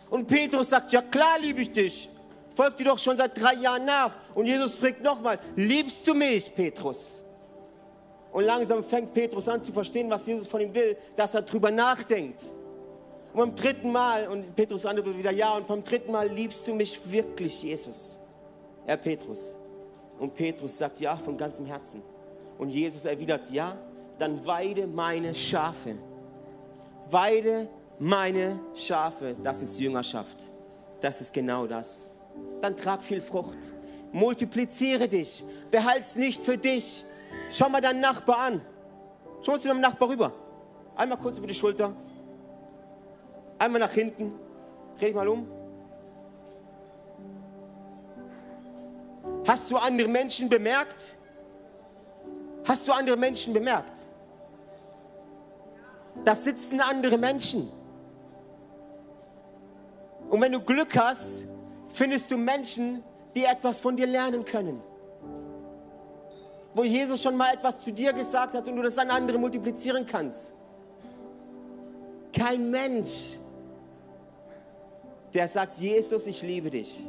Und 0.09 0.27
Petrus 0.27 0.69
sagt, 0.69 0.91
ja 0.91 1.01
klar 1.01 1.39
liebe 1.39 1.61
ich 1.61 1.71
dich 1.71 2.09
folgt 2.55 2.79
dir 2.79 2.85
doch 2.85 2.99
schon 2.99 3.17
seit 3.17 3.39
drei 3.39 3.55
Jahren 3.55 3.85
nach. 3.85 4.15
Und 4.33 4.45
Jesus 4.45 4.75
fragt 4.75 5.03
nochmal, 5.03 5.39
liebst 5.55 6.07
du 6.07 6.13
mich, 6.13 6.53
Petrus? 6.53 7.19
Und 8.31 8.45
langsam 8.45 8.83
fängt 8.83 9.13
Petrus 9.13 9.47
an 9.47 9.63
zu 9.63 9.71
verstehen, 9.71 10.09
was 10.09 10.25
Jesus 10.25 10.47
von 10.47 10.61
ihm 10.61 10.73
will, 10.73 10.97
dass 11.15 11.35
er 11.35 11.43
drüber 11.43 11.69
nachdenkt. 11.69 12.39
Und 13.33 13.39
beim 13.39 13.55
dritten 13.55 13.91
Mal, 13.91 14.27
und 14.27 14.55
Petrus 14.55 14.85
antwortet 14.85 15.17
wieder 15.17 15.31
ja, 15.31 15.53
und 15.55 15.67
beim 15.67 15.83
dritten 15.83 16.11
Mal 16.11 16.27
liebst 16.29 16.67
du 16.67 16.75
mich 16.75 16.99
wirklich, 17.11 17.63
Jesus? 17.63 18.19
Er 18.85 18.97
Petrus. 18.97 19.55
Und 20.19 20.35
Petrus 20.35 20.77
sagt 20.77 20.99
ja 20.99 21.15
von 21.17 21.35
ganzem 21.35 21.65
Herzen. 21.65 22.01
Und 22.57 22.69
Jesus 22.69 23.05
erwidert 23.05 23.49
ja, 23.49 23.75
dann 24.17 24.45
weide 24.45 24.85
meine 24.85 25.33
Schafe. 25.33 25.95
Weide 27.09 27.67
meine 27.97 28.59
Schafe. 28.75 29.35
Das 29.41 29.61
ist 29.61 29.79
Jüngerschaft. 29.79 30.43
Das 31.01 31.19
ist 31.19 31.33
genau 31.33 31.65
das 31.65 32.13
dann 32.63 32.75
trag 32.77 33.03
viel 33.03 33.21
Frucht. 33.21 33.57
Multipliziere 34.11 35.07
dich. 35.07 35.43
Behalt's 35.71 36.15
nicht 36.15 36.41
für 36.41 36.57
dich. 36.57 37.03
Schau 37.49 37.69
mal 37.69 37.81
deinen 37.81 37.99
Nachbar 37.99 38.39
an. 38.39 38.61
Schau 39.41 39.57
zu 39.57 39.67
deinem 39.67 39.81
Nachbar 39.81 40.09
rüber. 40.09 40.31
Einmal 40.95 41.17
kurz 41.17 41.37
über 41.37 41.47
die 41.47 41.55
Schulter. 41.55 41.93
Einmal 43.63 43.79
nach 43.79 43.93
hinten. 43.93 44.33
Dreh 44.99 45.05
dich 45.05 45.15
mal 45.15 45.27
um. 45.29 45.47
Hast 49.47 49.71
du 49.71 49.77
andere 49.77 50.09
Menschen 50.09 50.49
bemerkt? 50.49 51.15
Hast 52.67 52.85
du 52.85 52.91
andere 52.91 53.15
Menschen 53.15 53.53
bemerkt? 53.53 54.05
Da 56.25 56.35
sitzen 56.35 56.81
andere 56.81 57.17
Menschen. 57.17 57.71
Und 60.29 60.41
wenn 60.41 60.51
du 60.51 60.59
Glück 60.59 60.97
hast, 60.97 61.45
findest 61.87 62.29
du 62.31 62.37
Menschen, 62.37 63.01
die 63.33 63.45
etwas 63.45 63.79
von 63.79 63.95
dir 63.95 64.07
lernen 64.07 64.43
können. 64.43 64.81
Wo 66.73 66.83
Jesus 66.83 67.21
schon 67.23 67.37
mal 67.37 67.53
etwas 67.53 67.79
zu 67.79 67.93
dir 67.93 68.11
gesagt 68.11 68.55
hat 68.55 68.67
und 68.67 68.75
du 68.75 68.81
das 68.81 68.97
an 68.97 69.09
andere 69.09 69.37
multiplizieren 69.37 70.05
kannst. 70.05 70.53
Kein 72.33 72.69
Mensch, 72.69 73.37
der 75.33 75.47
sagt, 75.47 75.75
Jesus, 75.75 76.27
ich 76.27 76.41
liebe 76.41 76.69
dich, 76.69 76.99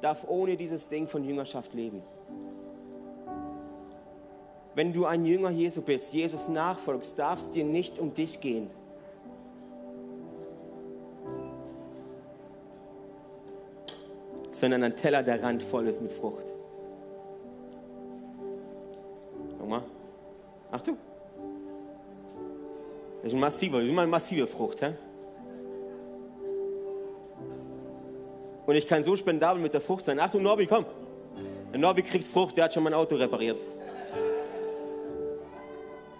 darf 0.00 0.24
ohne 0.28 0.56
dieses 0.56 0.88
Ding 0.88 1.08
von 1.08 1.24
Jüngerschaft 1.24 1.74
leben. 1.74 2.02
Wenn 4.74 4.92
du 4.92 5.06
ein 5.06 5.24
Jünger 5.24 5.50
Jesu 5.50 5.80
bist, 5.82 6.12
Jesus 6.12 6.48
nachfolgst, 6.48 7.18
darf 7.18 7.40
es 7.40 7.50
dir 7.50 7.64
nicht 7.64 7.98
um 7.98 8.12
dich 8.12 8.40
gehen. 8.40 8.70
sondern 14.56 14.82
ein 14.84 14.96
Teller, 14.96 15.22
der 15.22 15.42
randvoll 15.42 15.86
ist 15.86 16.00
mit 16.00 16.12
Frucht. 16.12 16.46
Nochmal. 19.58 19.82
Achtung. 20.70 20.96
Das 23.22 23.32
ist 23.32 23.34
ein 23.34 23.40
massiver, 23.40 23.78
das 23.78 23.88
ist 23.88 23.98
eine 23.98 24.06
massive 24.06 24.46
Frucht. 24.46 24.82
Hä? 24.82 24.94
Und 28.66 28.74
ich 28.74 28.86
kann 28.86 29.02
so 29.02 29.16
spendabel 29.16 29.62
mit 29.62 29.72
der 29.72 29.80
Frucht 29.80 30.04
sein. 30.04 30.18
Achtung, 30.18 30.42
Norbi, 30.42 30.66
komm. 30.66 30.84
Der 31.72 31.78
Norbi 31.78 32.02
kriegt 32.02 32.26
Frucht, 32.26 32.56
der 32.56 32.64
hat 32.64 32.74
schon 32.74 32.82
mein 32.82 32.94
Auto 32.94 33.14
repariert. 33.14 33.64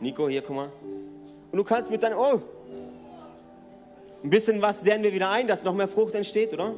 Nico, 0.01 0.29
hier, 0.29 0.43
guck 0.43 0.57
mal. 0.57 0.73
Und 1.51 1.59
du 1.59 1.65
kannst 1.65 1.91
mit 1.91 2.03
deinem, 2.03 2.19
oh, 2.19 2.41
ein 4.23 4.31
bisschen 4.31 4.61
was 4.61 4.81
sehen 4.81 5.03
wir 5.03 5.13
wieder 5.13 5.31
ein, 5.31 5.47
dass 5.47 5.63
noch 5.63 5.75
mehr 5.75 5.89
Frucht 5.89 6.15
entsteht, 6.15 6.53
oder? 6.53 6.75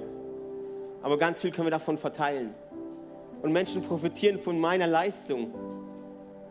aber 1.03 1.19
ganz 1.19 1.41
viel 1.41 1.51
können 1.51 1.67
wir 1.67 1.71
davon 1.71 1.99
verteilen. 1.99 2.55
Und 3.43 3.53
Menschen 3.53 3.83
profitieren 3.83 4.39
von 4.39 4.59
meiner 4.59 4.87
Leistung. 4.87 5.53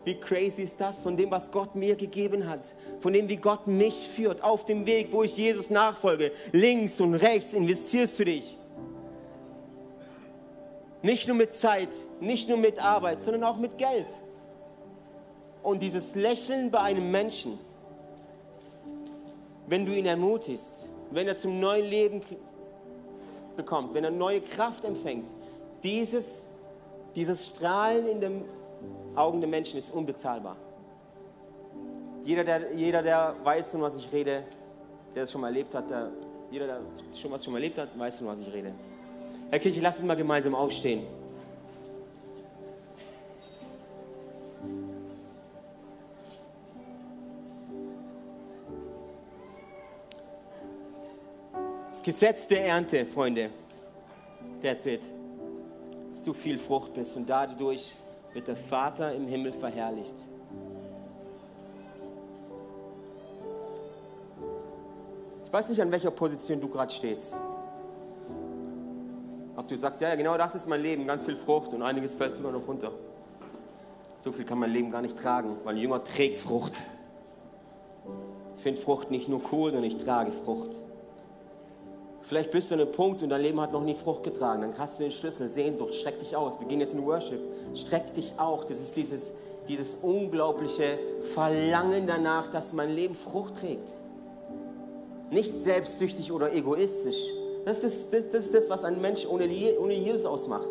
Wie 0.04 0.14
crazy 0.14 0.62
ist 0.62 0.80
das? 0.80 1.02
Von 1.02 1.16
dem, 1.16 1.30
was 1.30 1.50
Gott 1.50 1.74
mir 1.74 1.96
gegeben 1.96 2.48
hat. 2.48 2.74
Von 3.00 3.12
dem, 3.12 3.28
wie 3.28 3.36
Gott 3.36 3.66
mich 3.66 3.94
führt. 3.94 4.42
Auf 4.42 4.64
dem 4.64 4.86
Weg, 4.86 5.08
wo 5.10 5.22
ich 5.22 5.36
Jesus 5.36 5.68
nachfolge. 5.68 6.32
Links 6.52 7.00
und 7.00 7.14
rechts 7.14 7.52
investierst 7.52 8.18
du 8.18 8.24
dich. 8.24 8.56
Nicht 11.02 11.28
nur 11.28 11.36
mit 11.36 11.54
Zeit, 11.54 11.90
nicht 12.20 12.48
nur 12.48 12.58
mit 12.58 12.84
Arbeit, 12.84 13.22
sondern 13.22 13.44
auch 13.44 13.56
mit 13.56 13.78
Geld. 13.78 14.08
Und 15.62 15.82
dieses 15.82 16.14
Lächeln 16.14 16.70
bei 16.70 16.80
einem 16.80 17.10
Menschen, 17.10 17.58
wenn 19.66 19.86
du 19.86 19.92
ihn 19.92 20.06
ermutigst, 20.06 20.88
wenn 21.10 21.28
er 21.28 21.36
zum 21.36 21.60
neuen 21.60 21.84
Leben 21.84 22.22
bekommt, 23.56 23.94
wenn 23.94 24.04
er 24.04 24.10
neue 24.10 24.40
Kraft 24.40 24.84
empfängt, 24.84 25.30
dieses, 25.82 26.50
dieses 27.14 27.48
Strahlen 27.48 28.06
in 28.06 28.20
den 28.20 28.44
Augen 29.14 29.40
der 29.40 29.48
Menschen 29.48 29.78
ist 29.78 29.90
unbezahlbar. 29.90 30.56
Jeder 32.24 32.44
der, 32.44 32.74
jeder, 32.74 33.02
der 33.02 33.34
weiß, 33.42 33.72
von 33.72 33.82
was 33.82 33.96
ich 33.96 34.12
rede, 34.12 34.44
der 35.14 35.24
es 35.24 35.32
schon 35.32 35.40
mal 35.40 35.48
erlebt 35.48 35.74
hat, 35.74 35.88
der, 35.90 36.10
jeder, 36.50 36.66
der 36.66 36.80
schon 37.14 37.30
was 37.30 37.44
schon 37.44 37.52
mal 37.52 37.58
erlebt 37.58 37.78
hat, 37.78 37.96
weiß, 37.98 38.18
von 38.18 38.28
was 38.28 38.40
ich 38.40 38.52
rede. 38.52 38.72
Herr 39.50 39.58
Kirche, 39.58 39.80
lass 39.80 39.96
uns 39.96 40.06
mal 40.06 40.14
gemeinsam 40.14 40.54
aufstehen. 40.54 41.06
Das 51.90 52.02
Gesetz 52.02 52.46
der 52.46 52.66
Ernte, 52.66 53.06
Freunde, 53.06 53.50
der 54.62 54.72
erzählt, 54.72 55.08
dass 56.10 56.22
du 56.22 56.34
viel 56.34 56.58
Frucht 56.58 56.92
bist 56.92 57.16
und 57.16 57.28
dadurch 57.28 57.94
wird 58.34 58.48
der 58.48 58.56
Vater 58.56 59.14
im 59.14 59.26
Himmel 59.26 59.52
verherrlicht. 59.52 60.14
Ich 65.46 65.52
weiß 65.52 65.70
nicht, 65.70 65.80
an 65.80 65.90
welcher 65.90 66.10
Position 66.10 66.60
du 66.60 66.68
gerade 66.68 66.92
stehst. 66.92 67.34
Ob 69.58 69.66
du 69.66 69.76
sagst, 69.76 70.00
ja, 70.00 70.10
ja, 70.10 70.14
genau 70.14 70.38
das 70.38 70.54
ist 70.54 70.68
mein 70.68 70.80
Leben, 70.80 71.04
ganz 71.04 71.24
viel 71.24 71.34
Frucht 71.34 71.72
und 71.72 71.82
einiges 71.82 72.14
fällt 72.14 72.36
sogar 72.36 72.52
noch 72.52 72.68
runter. 72.68 72.92
So 74.22 74.30
viel 74.30 74.44
kann 74.44 74.60
mein 74.60 74.70
Leben 74.70 74.88
gar 74.88 75.02
nicht 75.02 75.18
tragen, 75.18 75.56
weil 75.64 75.74
ein 75.74 75.80
Jünger 75.80 76.04
trägt 76.04 76.38
Frucht. 76.38 76.74
Ich 78.54 78.62
finde 78.62 78.80
Frucht 78.80 79.10
nicht 79.10 79.28
nur 79.28 79.40
cool, 79.50 79.72
sondern 79.72 79.90
ich 79.90 79.96
trage 79.96 80.30
Frucht. 80.30 80.80
Vielleicht 82.22 82.52
bist 82.52 82.70
du 82.70 82.76
an 82.76 82.82
einem 82.82 82.92
Punkt 82.92 83.20
und 83.24 83.30
dein 83.30 83.40
Leben 83.40 83.60
hat 83.60 83.72
noch 83.72 83.82
nie 83.82 83.96
Frucht 83.96 84.22
getragen. 84.22 84.62
Dann 84.62 84.78
hast 84.78 85.00
du 85.00 85.02
den 85.02 85.10
Schlüssel, 85.10 85.48
Sehnsucht, 85.48 85.92
streck 85.96 86.20
dich 86.20 86.36
aus. 86.36 86.60
Wir 86.60 86.68
gehen 86.68 86.78
jetzt 86.78 86.94
in 86.94 87.04
Worship. 87.04 87.40
Streck 87.74 88.14
dich 88.14 88.34
auch. 88.38 88.62
Das 88.62 88.78
ist 88.78 88.96
dieses, 88.96 89.32
dieses 89.66 89.96
unglaubliche 89.96 91.00
Verlangen 91.34 92.06
danach, 92.06 92.46
dass 92.46 92.72
mein 92.74 92.90
Leben 92.90 93.16
Frucht 93.16 93.56
trägt. 93.56 93.96
Nicht 95.30 95.52
selbstsüchtig 95.52 96.30
oder 96.30 96.54
egoistisch. 96.54 97.32
Das 97.64 97.84
ist 97.84 98.12
das, 98.12 98.30
das, 98.30 98.46
ist 98.46 98.54
das 98.54 98.70
was 98.70 98.84
ein 98.84 99.00
Mensch 99.00 99.26
ohne, 99.26 99.48
ohne 99.80 99.94
Jesus 99.94 100.24
ausmacht. 100.24 100.68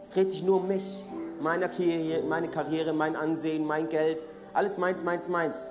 Es 0.00 0.10
dreht 0.10 0.30
sich 0.30 0.42
nur 0.42 0.56
um 0.56 0.66
mich, 0.66 1.04
meine 1.40 1.68
Karriere, 1.68 2.22
meine 2.22 2.48
Karriere, 2.48 2.92
mein 2.92 3.16
Ansehen, 3.16 3.64
mein 3.64 3.88
Geld. 3.88 4.24
Alles 4.52 4.76
meins, 4.78 5.02
meins, 5.02 5.28
meins. 5.28 5.70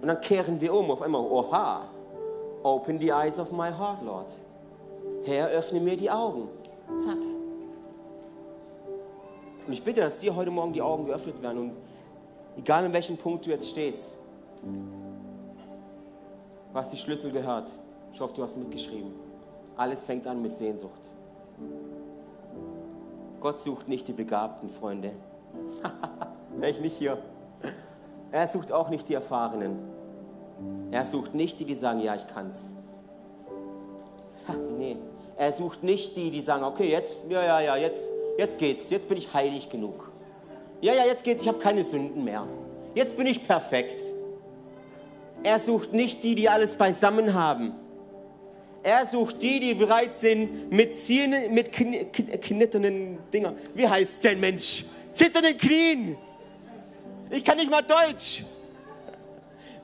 Und 0.00 0.08
dann 0.08 0.20
kehren 0.20 0.60
wir 0.60 0.72
um 0.74 0.90
auf 0.90 1.02
einmal. 1.02 1.22
Oha, 1.22 1.88
open 2.62 3.00
the 3.00 3.10
eyes 3.10 3.38
of 3.38 3.52
my 3.52 3.70
heart, 3.70 4.02
Lord. 4.04 4.32
Herr, 5.24 5.48
öffne 5.48 5.80
mir 5.80 5.96
die 5.96 6.10
Augen. 6.10 6.48
Zack. 6.98 7.18
Und 9.66 9.72
ich 9.72 9.82
bitte, 9.82 10.00
dass 10.00 10.18
dir 10.18 10.34
heute 10.34 10.50
Morgen 10.50 10.72
die 10.72 10.82
Augen 10.82 11.06
geöffnet 11.06 11.40
werden. 11.42 11.58
Und 11.58 11.72
egal 12.56 12.84
in 12.84 12.92
welchem 12.92 13.16
Punkt 13.16 13.46
du 13.46 13.50
jetzt 13.50 13.68
stehst, 13.68 14.18
was 16.72 16.90
die 16.90 16.96
Schlüssel 16.96 17.30
gehört. 17.30 17.70
Ich 18.12 18.20
hoffe, 18.20 18.34
du 18.34 18.42
hast 18.42 18.56
mitgeschrieben. 18.56 19.12
Alles 19.76 20.04
fängt 20.04 20.26
an 20.26 20.42
mit 20.42 20.54
Sehnsucht. 20.54 21.08
Gott 23.40 23.60
sucht 23.60 23.88
nicht 23.88 24.06
die 24.06 24.12
Begabten, 24.12 24.70
Freunde. 24.70 25.12
Wäre 26.56 26.70
ich 26.70 26.80
nicht 26.80 26.96
hier. 26.96 27.18
Er 28.30 28.46
sucht 28.46 28.70
auch 28.72 28.88
nicht 28.88 29.08
die 29.08 29.14
Erfahrenen. 29.14 29.78
Er 30.90 31.04
sucht 31.04 31.34
nicht 31.34 31.58
die, 31.58 31.64
die 31.64 31.74
sagen, 31.74 32.00
ja, 32.00 32.14
ich 32.14 32.26
kann's. 32.26 32.72
Ha, 34.46 34.54
nee. 34.78 34.96
Er 35.36 35.52
sucht 35.52 35.82
nicht 35.82 36.16
die, 36.16 36.30
die 36.30 36.40
sagen, 36.40 36.64
okay, 36.64 36.90
jetzt, 36.90 37.14
ja, 37.28 37.42
ja, 37.42 37.60
ja, 37.60 37.76
jetzt, 37.76 38.10
jetzt 38.38 38.58
geht's, 38.58 38.90
jetzt 38.90 39.08
bin 39.08 39.16
ich 39.16 39.32
heilig 39.34 39.70
genug. 39.70 40.10
Ja, 40.80 40.94
ja, 40.94 41.04
jetzt 41.04 41.24
geht's, 41.24 41.42
ich 41.42 41.48
habe 41.48 41.58
keine 41.58 41.82
Sünden 41.82 42.24
mehr. 42.24 42.46
Jetzt 42.94 43.16
bin 43.16 43.26
ich 43.26 43.42
perfekt. 43.42 44.02
Er 45.42 45.58
sucht 45.58 45.92
nicht 45.92 46.22
die, 46.22 46.34
die 46.34 46.48
alles 46.48 46.76
beisammen 46.76 47.34
haben. 47.34 47.74
Er 48.82 49.06
sucht 49.06 49.40
die, 49.42 49.60
die 49.60 49.74
bereit 49.74 50.18
sind 50.18 50.72
mit, 50.72 50.98
Ziehen, 50.98 51.52
mit 51.52 51.70
knitternden 51.72 53.18
Dinger. 53.32 53.54
Wie 53.74 53.88
heißt 53.88 54.24
denn, 54.24 54.40
Mensch? 54.40 54.84
Zitternden 55.12 55.56
Knien. 55.56 56.16
Ich 57.30 57.44
kann 57.44 57.56
nicht 57.56 57.70
mal 57.70 57.82
Deutsch. 57.82 58.44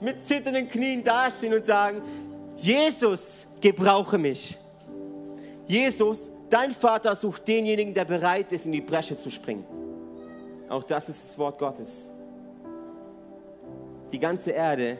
Mit 0.00 0.24
zitternden 0.26 0.68
Knien 0.68 1.04
dastehen 1.04 1.54
und 1.54 1.64
sagen, 1.64 2.02
Jesus, 2.56 3.46
gebrauche 3.60 4.18
mich. 4.18 4.56
Jesus, 5.66 6.30
dein 6.50 6.72
Vater 6.72 7.14
sucht 7.14 7.46
denjenigen, 7.46 7.94
der 7.94 8.04
bereit 8.04 8.52
ist, 8.52 8.66
in 8.66 8.72
die 8.72 8.80
Bresche 8.80 9.16
zu 9.16 9.30
springen. 9.30 9.64
Auch 10.68 10.82
das 10.82 11.08
ist 11.08 11.22
das 11.22 11.38
Wort 11.38 11.58
Gottes. 11.58 12.10
Die 14.10 14.18
ganze 14.18 14.50
Erde 14.50 14.98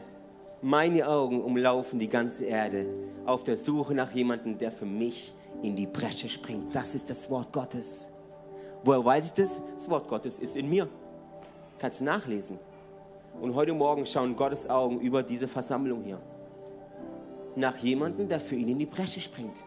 meine 0.61 1.07
Augen 1.07 1.41
umlaufen 1.41 1.99
die 1.99 2.09
ganze 2.09 2.45
Erde 2.45 2.85
auf 3.29 3.43
der 3.43 3.55
Suche 3.55 3.93
nach 3.93 4.11
jemandem, 4.11 4.57
der 4.57 4.71
für 4.71 4.85
mich 4.85 5.33
in 5.61 5.75
die 5.75 5.85
Bresche 5.85 6.27
springt. 6.27 6.73
Das 6.73 6.95
ist 6.95 7.09
das 7.09 7.29
Wort 7.29 7.53
Gottes. 7.53 8.07
Woher 8.83 9.03
weiß 9.05 9.27
ich 9.27 9.33
das? 9.33 9.61
Das 9.75 9.89
Wort 9.89 10.07
Gottes 10.07 10.39
ist 10.39 10.55
in 10.55 10.69
mir. 10.69 10.87
Kannst 11.77 11.99
du 11.99 12.05
nachlesen. 12.05 12.59
Und 13.39 13.53
heute 13.53 13.73
Morgen 13.73 14.05
schauen 14.05 14.35
Gottes 14.35 14.69
Augen 14.69 14.99
über 14.99 15.21
diese 15.21 15.47
Versammlung 15.47 16.01
hier. 16.03 16.19
Nach 17.55 17.77
jemandem, 17.77 18.27
der 18.27 18.39
für 18.39 18.55
ihn 18.55 18.69
in 18.69 18.79
die 18.79 18.85
Bresche 18.85 19.21
springt. 19.21 19.57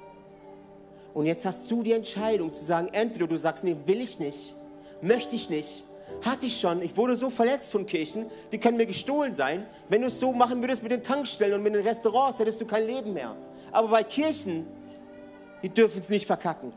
Und 1.14 1.26
jetzt 1.26 1.46
hast 1.46 1.70
du 1.70 1.82
die 1.82 1.92
Entscheidung 1.92 2.52
zu 2.52 2.64
sagen, 2.64 2.88
entweder 2.92 3.26
du 3.26 3.36
sagst, 3.36 3.64
nee, 3.64 3.76
will 3.86 4.00
ich 4.00 4.18
nicht, 4.18 4.54
möchte 5.02 5.36
ich 5.36 5.50
nicht, 5.50 5.84
hatte 6.24 6.46
ich 6.46 6.58
schon. 6.58 6.82
Ich 6.82 6.96
wurde 6.96 7.16
so 7.16 7.30
verletzt 7.30 7.70
von 7.70 7.86
Kirchen, 7.86 8.26
die 8.50 8.58
können 8.58 8.76
mir 8.76 8.86
gestohlen 8.86 9.34
sein. 9.34 9.66
Wenn 9.88 10.00
du 10.00 10.08
es 10.08 10.18
so 10.18 10.32
machen 10.32 10.60
würdest 10.62 10.82
mit 10.82 10.92
den 10.92 11.02
Tankstellen 11.02 11.54
und 11.54 11.62
mit 11.62 11.74
den 11.74 11.82
Restaurants, 11.82 12.38
hättest 12.38 12.60
du 12.60 12.66
kein 12.66 12.86
Leben 12.86 13.12
mehr. 13.12 13.36
Aber 13.72 13.88
bei 13.88 14.04
Kirchen, 14.04 14.66
die 15.62 15.70
dürfen 15.70 16.00
es 16.00 16.10
nicht 16.10 16.26
verkacken. 16.26 16.72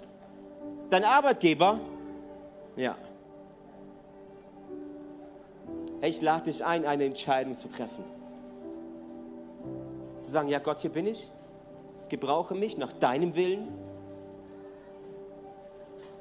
Dein 0.90 1.04
Arbeitgeber, 1.04 1.80
ja. 2.76 2.96
Ich 6.02 6.22
lade 6.22 6.46
dich 6.46 6.64
ein, 6.64 6.86
eine 6.86 7.06
Entscheidung 7.06 7.56
zu 7.56 7.68
treffen. 7.68 8.04
Zu 10.20 10.32
sagen, 10.32 10.48
ja 10.48 10.60
Gott, 10.60 10.80
hier 10.80 10.92
bin 10.92 11.08
ich. 11.08 11.30
Gebrauche 12.10 12.56
mich 12.56 12.78
nach 12.78 12.94
deinem 12.94 13.36
Willen 13.36 13.68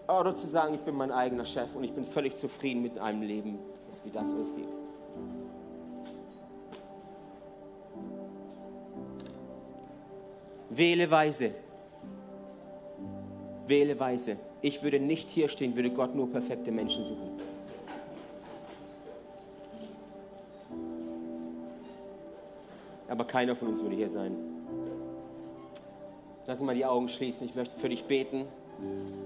oder 0.08 0.34
zu 0.34 0.46
sagen, 0.46 0.74
ich 0.74 0.80
bin 0.80 0.94
mein 0.96 1.12
eigener 1.12 1.44
Chef 1.44 1.74
und 1.74 1.84
ich 1.84 1.92
bin 1.92 2.06
völlig 2.06 2.36
zufrieden 2.36 2.82
mit 2.82 2.98
einem 2.98 3.22
Leben, 3.22 3.58
wie 4.04 4.10
das 4.10 4.32
aussieht. 4.34 4.68
Wähle 10.76 11.10
weise. 11.10 11.50
Wähle 13.66 13.98
weise. 13.98 14.36
Ich 14.60 14.82
würde 14.82 14.98
nicht 14.98 15.30
hier 15.30 15.48
stehen, 15.48 15.76
würde 15.76 15.90
Gott 15.90 16.14
nur 16.14 16.30
perfekte 16.30 16.72
Menschen 16.72 17.02
suchen. 17.02 17.30
Aber 23.08 23.24
keiner 23.24 23.54
von 23.54 23.68
uns 23.68 23.80
würde 23.80 23.94
hier 23.94 24.08
sein. 24.08 24.34
Lass 26.46 26.58
uns 26.58 26.66
mal 26.66 26.74
die 26.74 26.84
Augen 26.84 27.08
schließen. 27.08 27.46
Ich 27.46 27.54
möchte 27.54 27.78
für 27.78 27.88
dich 27.88 28.04
beten. 28.04 28.46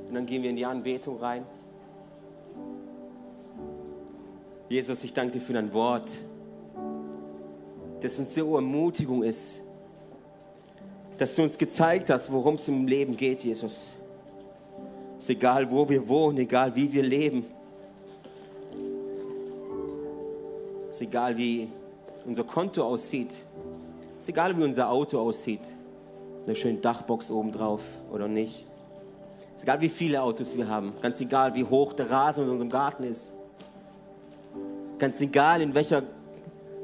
Und 0.09 0.15
dann 0.15 0.27
gehen 0.27 0.43
wir 0.43 0.51
in 0.51 0.57
die 0.57 0.67
Anbetung 0.67 1.17
rein. 1.17 1.47
Jesus, 4.69 5.03
ich 5.03 5.15
danke 5.15 5.39
dir 5.39 5.41
für 5.41 5.55
dein 5.55 5.73
Wort, 5.73 6.19
das 8.01 8.19
uns 8.19 8.35
so 8.35 8.55
Ermutigung 8.55 9.23
ist, 9.23 9.63
dass 11.19 11.35
du 11.35 11.43
uns 11.43 11.59
gezeigt 11.59 12.11
hast, 12.11 12.31
worum 12.31 12.55
es 12.55 12.69
im 12.69 12.87
Leben 12.87 13.17
geht, 13.17 13.43
Jesus. 13.43 13.93
Es 15.19 15.25
ist 15.25 15.31
egal, 15.31 15.69
wo 15.69 15.89
wir 15.89 16.09
wohnen, 16.09 16.39
egal 16.39 16.75
wie 16.75 16.91
wir 16.93 17.03
leben. 17.03 17.45
Es 20.91 21.01
ist 21.01 21.09
egal, 21.09 21.37
wie 21.37 21.69
unser 22.25 22.45
Konto 22.45 22.85
aussieht. 22.85 23.31
Es 23.31 24.25
ist 24.25 24.29
egal, 24.29 24.57
wie 24.57 24.63
unser 24.63 24.89
Auto 24.89 25.19
aussieht. 25.19 25.61
Eine 26.47 26.55
schöne 26.55 26.79
Dachbox 26.79 27.31
oben 27.33 27.51
drauf 27.51 27.83
oder 28.13 28.29
nicht. 28.29 28.65
Es 29.55 29.63
ist 29.63 29.65
egal, 29.65 29.81
wie 29.81 29.89
viele 29.89 30.23
Autos 30.23 30.57
wir 30.57 30.69
haben. 30.69 30.95
Ganz 31.03 31.21
egal, 31.21 31.53
wie 31.55 31.65
hoch 31.65 31.95
der 31.95 32.09
Rasen 32.09 32.45
in 32.45 32.51
unserem 32.51 32.71
Garten 32.71 33.03
ist. 33.03 33.33
Ganz 34.99 35.21
egal, 35.21 35.63
in 35.63 35.75
welcher 35.75 36.05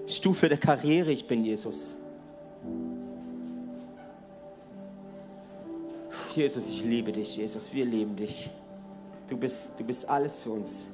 Stufe 0.06 0.48
der 0.48 0.58
Karriere 0.58 1.12
ich 1.12 1.24
bin, 1.26 1.44
Jesus. 1.44 1.98
Jesus, 6.36 6.66
ich 6.68 6.84
liebe 6.84 7.12
dich, 7.12 7.36
Jesus. 7.36 7.72
Wir 7.72 7.84
lieben 7.84 8.16
dich. 8.16 8.50
Du 9.28 9.36
bist, 9.36 9.78
du 9.78 9.84
bist 9.84 10.08
alles 10.08 10.40
für 10.40 10.50
uns. 10.50 10.88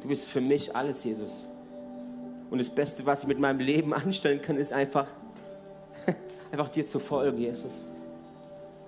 Du 0.00 0.08
bist 0.08 0.26
für 0.26 0.40
mich 0.40 0.74
alles, 0.74 1.04
Jesus. 1.04 1.46
Und 2.50 2.58
das 2.58 2.70
Beste, 2.70 3.04
was 3.04 3.22
ich 3.22 3.28
mit 3.28 3.38
meinem 3.38 3.60
Leben 3.60 3.92
anstellen 3.92 4.40
kann, 4.40 4.56
ist 4.56 4.72
einfach, 4.72 5.06
einfach 6.52 6.68
dir 6.68 6.86
zu 6.86 6.98
folgen, 6.98 7.38
Jesus. 7.38 7.88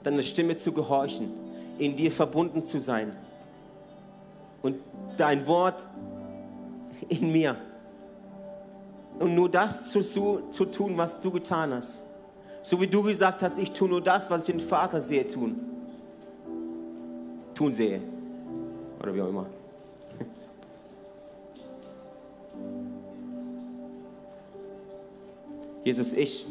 Deine 0.03 0.23
Stimme 0.23 0.57
zu 0.57 0.73
gehorchen, 0.73 1.33
in 1.79 1.97
dir 1.97 2.13
verbunden 2.13 2.65
zu 2.65 2.81
sein. 2.81 3.17
Und 4.63 4.77
dein 5.17 5.47
Wort 5.47 5.87
in 7.09 7.33
mir. 7.33 7.57
Und 9.19 9.35
nur 9.35 9.49
das 9.49 9.91
zu, 9.91 10.03
zu 10.03 10.65
tun, 10.67 10.97
was 10.97 11.21
du 11.21 11.31
getan 11.31 11.73
hast. 11.73 12.05
So 12.63 12.81
wie 12.81 12.87
du 12.87 13.03
gesagt 13.03 13.43
hast, 13.43 13.59
ich 13.59 13.73
tue 13.73 13.89
nur 13.89 14.03
das, 14.03 14.31
was 14.31 14.43
ich 14.43 14.55
den 14.55 14.61
Vater 14.61 15.01
sehe 15.01 15.27
tun. 15.27 15.76
Tun 17.57 17.73
sehe. 17.73 18.01
Oder 19.01 19.15
wie 19.15 19.23
auch 19.23 19.29
immer. 19.29 19.47
Jesus, 25.85 26.13
ich 26.13 26.47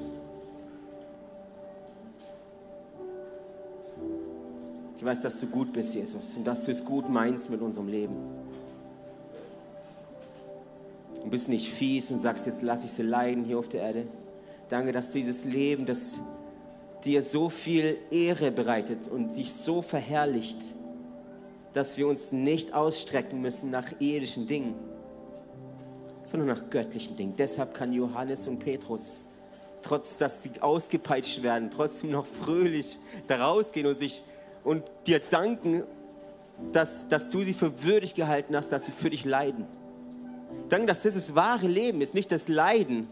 Ich 4.97 5.03
weiß, 5.11 5.21
dass 5.21 5.39
du 5.39 5.45
gut 5.45 5.71
bist, 5.71 5.93
Jesus, 5.93 6.35
und 6.35 6.45
dass 6.45 6.63
du 6.63 6.71
es 6.71 6.83
gut 6.83 7.07
meinst 7.07 7.51
mit 7.51 7.61
unserem 7.61 7.87
Leben. 7.89 8.15
Du 11.23 11.29
bist 11.29 11.47
nicht 11.47 11.69
fies 11.69 12.09
und 12.09 12.17
sagst, 12.17 12.47
jetzt 12.47 12.63
lasse 12.63 12.87
ich 12.87 12.91
sie 12.91 13.03
leiden 13.03 13.43
hier 13.43 13.59
auf 13.59 13.67
der 13.67 13.83
Erde. 13.83 14.07
Danke, 14.67 14.91
dass 14.91 15.11
dieses 15.11 15.45
Leben, 15.45 15.85
das 15.85 16.19
dir 17.03 17.21
so 17.21 17.49
viel 17.49 17.97
Ehre 18.09 18.51
bereitet 18.51 19.07
und 19.07 19.37
dich 19.37 19.53
so 19.53 19.83
verherrlicht, 19.83 20.57
dass 21.75 21.97
wir 21.97 22.07
uns 22.07 22.31
nicht 22.31 22.73
ausstrecken 22.73 23.41
müssen 23.41 23.69
nach 23.69 23.85
irdischen 23.99 24.47
Dingen, 24.47 24.75
sondern 26.23 26.47
nach 26.47 26.69
göttlichen 26.69 27.17
Dingen. 27.17 27.35
Deshalb 27.37 27.73
kann 27.73 27.91
Johannes 27.91 28.47
und 28.47 28.59
Petrus, 28.59 29.19
trotz 29.81 30.15
dass 30.15 30.41
sie 30.41 30.51
ausgepeitscht 30.61 31.43
werden, 31.43 31.69
trotzdem 31.69 32.11
noch 32.11 32.25
fröhlich 32.25 32.97
da 33.27 33.45
rausgehen 33.45 33.87
und 33.87 33.99
sich 33.99 34.23
und 34.63 34.83
dir 35.05 35.19
danken, 35.19 35.83
dass, 36.71 37.09
dass 37.09 37.29
du 37.29 37.43
sie 37.43 37.53
für 37.53 37.83
würdig 37.83 38.15
gehalten 38.15 38.55
hast, 38.55 38.71
dass 38.71 38.85
sie 38.85 38.93
für 38.93 39.09
dich 39.09 39.25
leiden. 39.25 39.65
Danke, 40.69 40.87
dass 40.87 41.01
das 41.01 41.15
das 41.15 41.35
wahre 41.35 41.67
Leben 41.67 41.99
ist, 41.99 42.13
nicht 42.13 42.31
das 42.31 42.47
Leiden, 42.47 43.09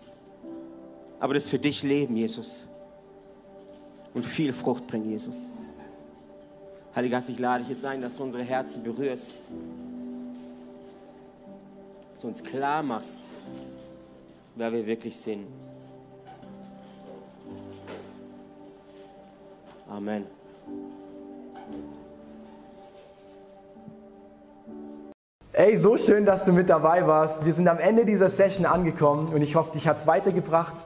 aber 1.20 1.34
das 1.34 1.50
für 1.50 1.60
dich 1.60 1.84
Leben, 1.84 2.16
Jesus. 2.16 2.70
Und 4.14 4.26
viel 4.26 4.54
Frucht 4.54 4.88
bringen, 4.88 5.10
Jesus. 5.10 5.52
Heiliger 6.96 7.18
Geist, 7.18 7.30
ich 7.30 7.40
lade 7.40 7.64
dich 7.64 7.72
jetzt 7.72 7.86
ein, 7.86 8.04
dass 8.04 8.18
du 8.18 8.24
unsere 8.24 8.44
Herzen 8.44 8.84
berührst. 8.84 9.50
Dass 12.12 12.22
du 12.22 12.28
uns 12.28 12.44
klar 12.44 12.84
machst, 12.84 13.36
wer 14.56 14.72
wir 14.72 14.86
wirklich 14.86 15.18
sind. 15.18 15.48
Amen. 19.90 20.28
Ey, 25.52 25.78
so 25.78 25.98
schön, 25.98 26.26
dass 26.28 26.46
du 26.46 26.52
mit 26.52 26.70
dabei 26.70 27.08
warst. 27.08 27.44
Wir 27.44 27.54
sind 27.54 27.68
am 27.68 27.80
Ende 27.80 28.06
dieser 28.06 28.30
Session 28.30 28.68
angekommen 28.68 29.34
und 29.34 29.42
ich 29.42 29.56
hoffe, 29.56 29.72
dich 29.72 29.88
hat 29.88 29.98
es 29.98 30.06
weitergebracht 30.06 30.86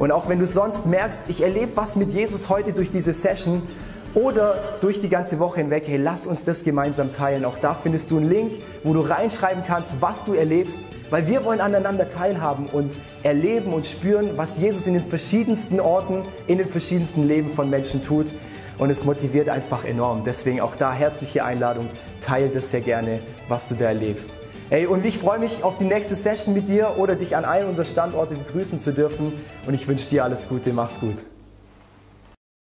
Und 0.00 0.10
auch 0.10 0.28
wenn 0.28 0.40
du 0.40 0.46
sonst 0.46 0.86
merkst, 0.86 1.24
ich 1.28 1.42
erlebe 1.42 1.76
was 1.76 1.94
mit 1.94 2.10
Jesus 2.10 2.48
heute 2.48 2.72
durch 2.72 2.90
diese 2.90 3.12
Session, 3.12 3.62
oder 4.14 4.76
durch 4.80 5.00
die 5.00 5.08
ganze 5.08 5.38
Woche 5.38 5.60
hinweg, 5.60 5.84
hey, 5.86 5.96
lass 5.96 6.26
uns 6.26 6.44
das 6.44 6.64
gemeinsam 6.64 7.12
teilen. 7.12 7.44
Auch 7.44 7.58
da 7.58 7.74
findest 7.74 8.10
du 8.10 8.16
einen 8.16 8.28
Link, 8.28 8.54
wo 8.82 8.92
du 8.92 9.00
reinschreiben 9.00 9.62
kannst, 9.66 10.02
was 10.02 10.24
du 10.24 10.34
erlebst, 10.34 10.80
weil 11.10 11.28
wir 11.28 11.44
wollen 11.44 11.60
aneinander 11.60 12.08
teilhaben 12.08 12.66
und 12.66 12.98
erleben 13.22 13.72
und 13.72 13.86
spüren, 13.86 14.36
was 14.36 14.58
Jesus 14.58 14.86
in 14.86 14.94
den 14.94 15.04
verschiedensten 15.04 15.78
Orten, 15.80 16.24
in 16.46 16.58
den 16.58 16.68
verschiedensten 16.68 17.26
Leben 17.26 17.52
von 17.52 17.70
Menschen 17.70 18.02
tut. 18.02 18.34
Und 18.78 18.90
es 18.90 19.04
motiviert 19.04 19.48
einfach 19.48 19.84
enorm. 19.84 20.24
Deswegen 20.24 20.60
auch 20.60 20.74
da 20.74 20.92
herzliche 20.92 21.44
Einladung, 21.44 21.90
teile 22.20 22.48
das 22.48 22.70
sehr 22.70 22.80
gerne, 22.80 23.20
was 23.48 23.68
du 23.68 23.74
da 23.74 23.86
erlebst. 23.86 24.40
Hey, 24.70 24.86
und 24.86 25.04
ich 25.04 25.18
freue 25.18 25.40
mich 25.40 25.64
auf 25.64 25.78
die 25.78 25.84
nächste 25.84 26.14
Session 26.14 26.54
mit 26.54 26.68
dir 26.68 26.94
oder 26.96 27.16
dich 27.16 27.34
an 27.34 27.44
einem 27.44 27.70
unserer 27.70 27.84
Standorte 27.84 28.36
begrüßen 28.36 28.78
zu 28.78 28.92
dürfen. 28.92 29.32
Und 29.66 29.74
ich 29.74 29.88
wünsche 29.88 30.08
dir 30.08 30.22
alles 30.22 30.48
Gute, 30.48 30.72
mach's 30.72 31.00
gut. 31.00 31.16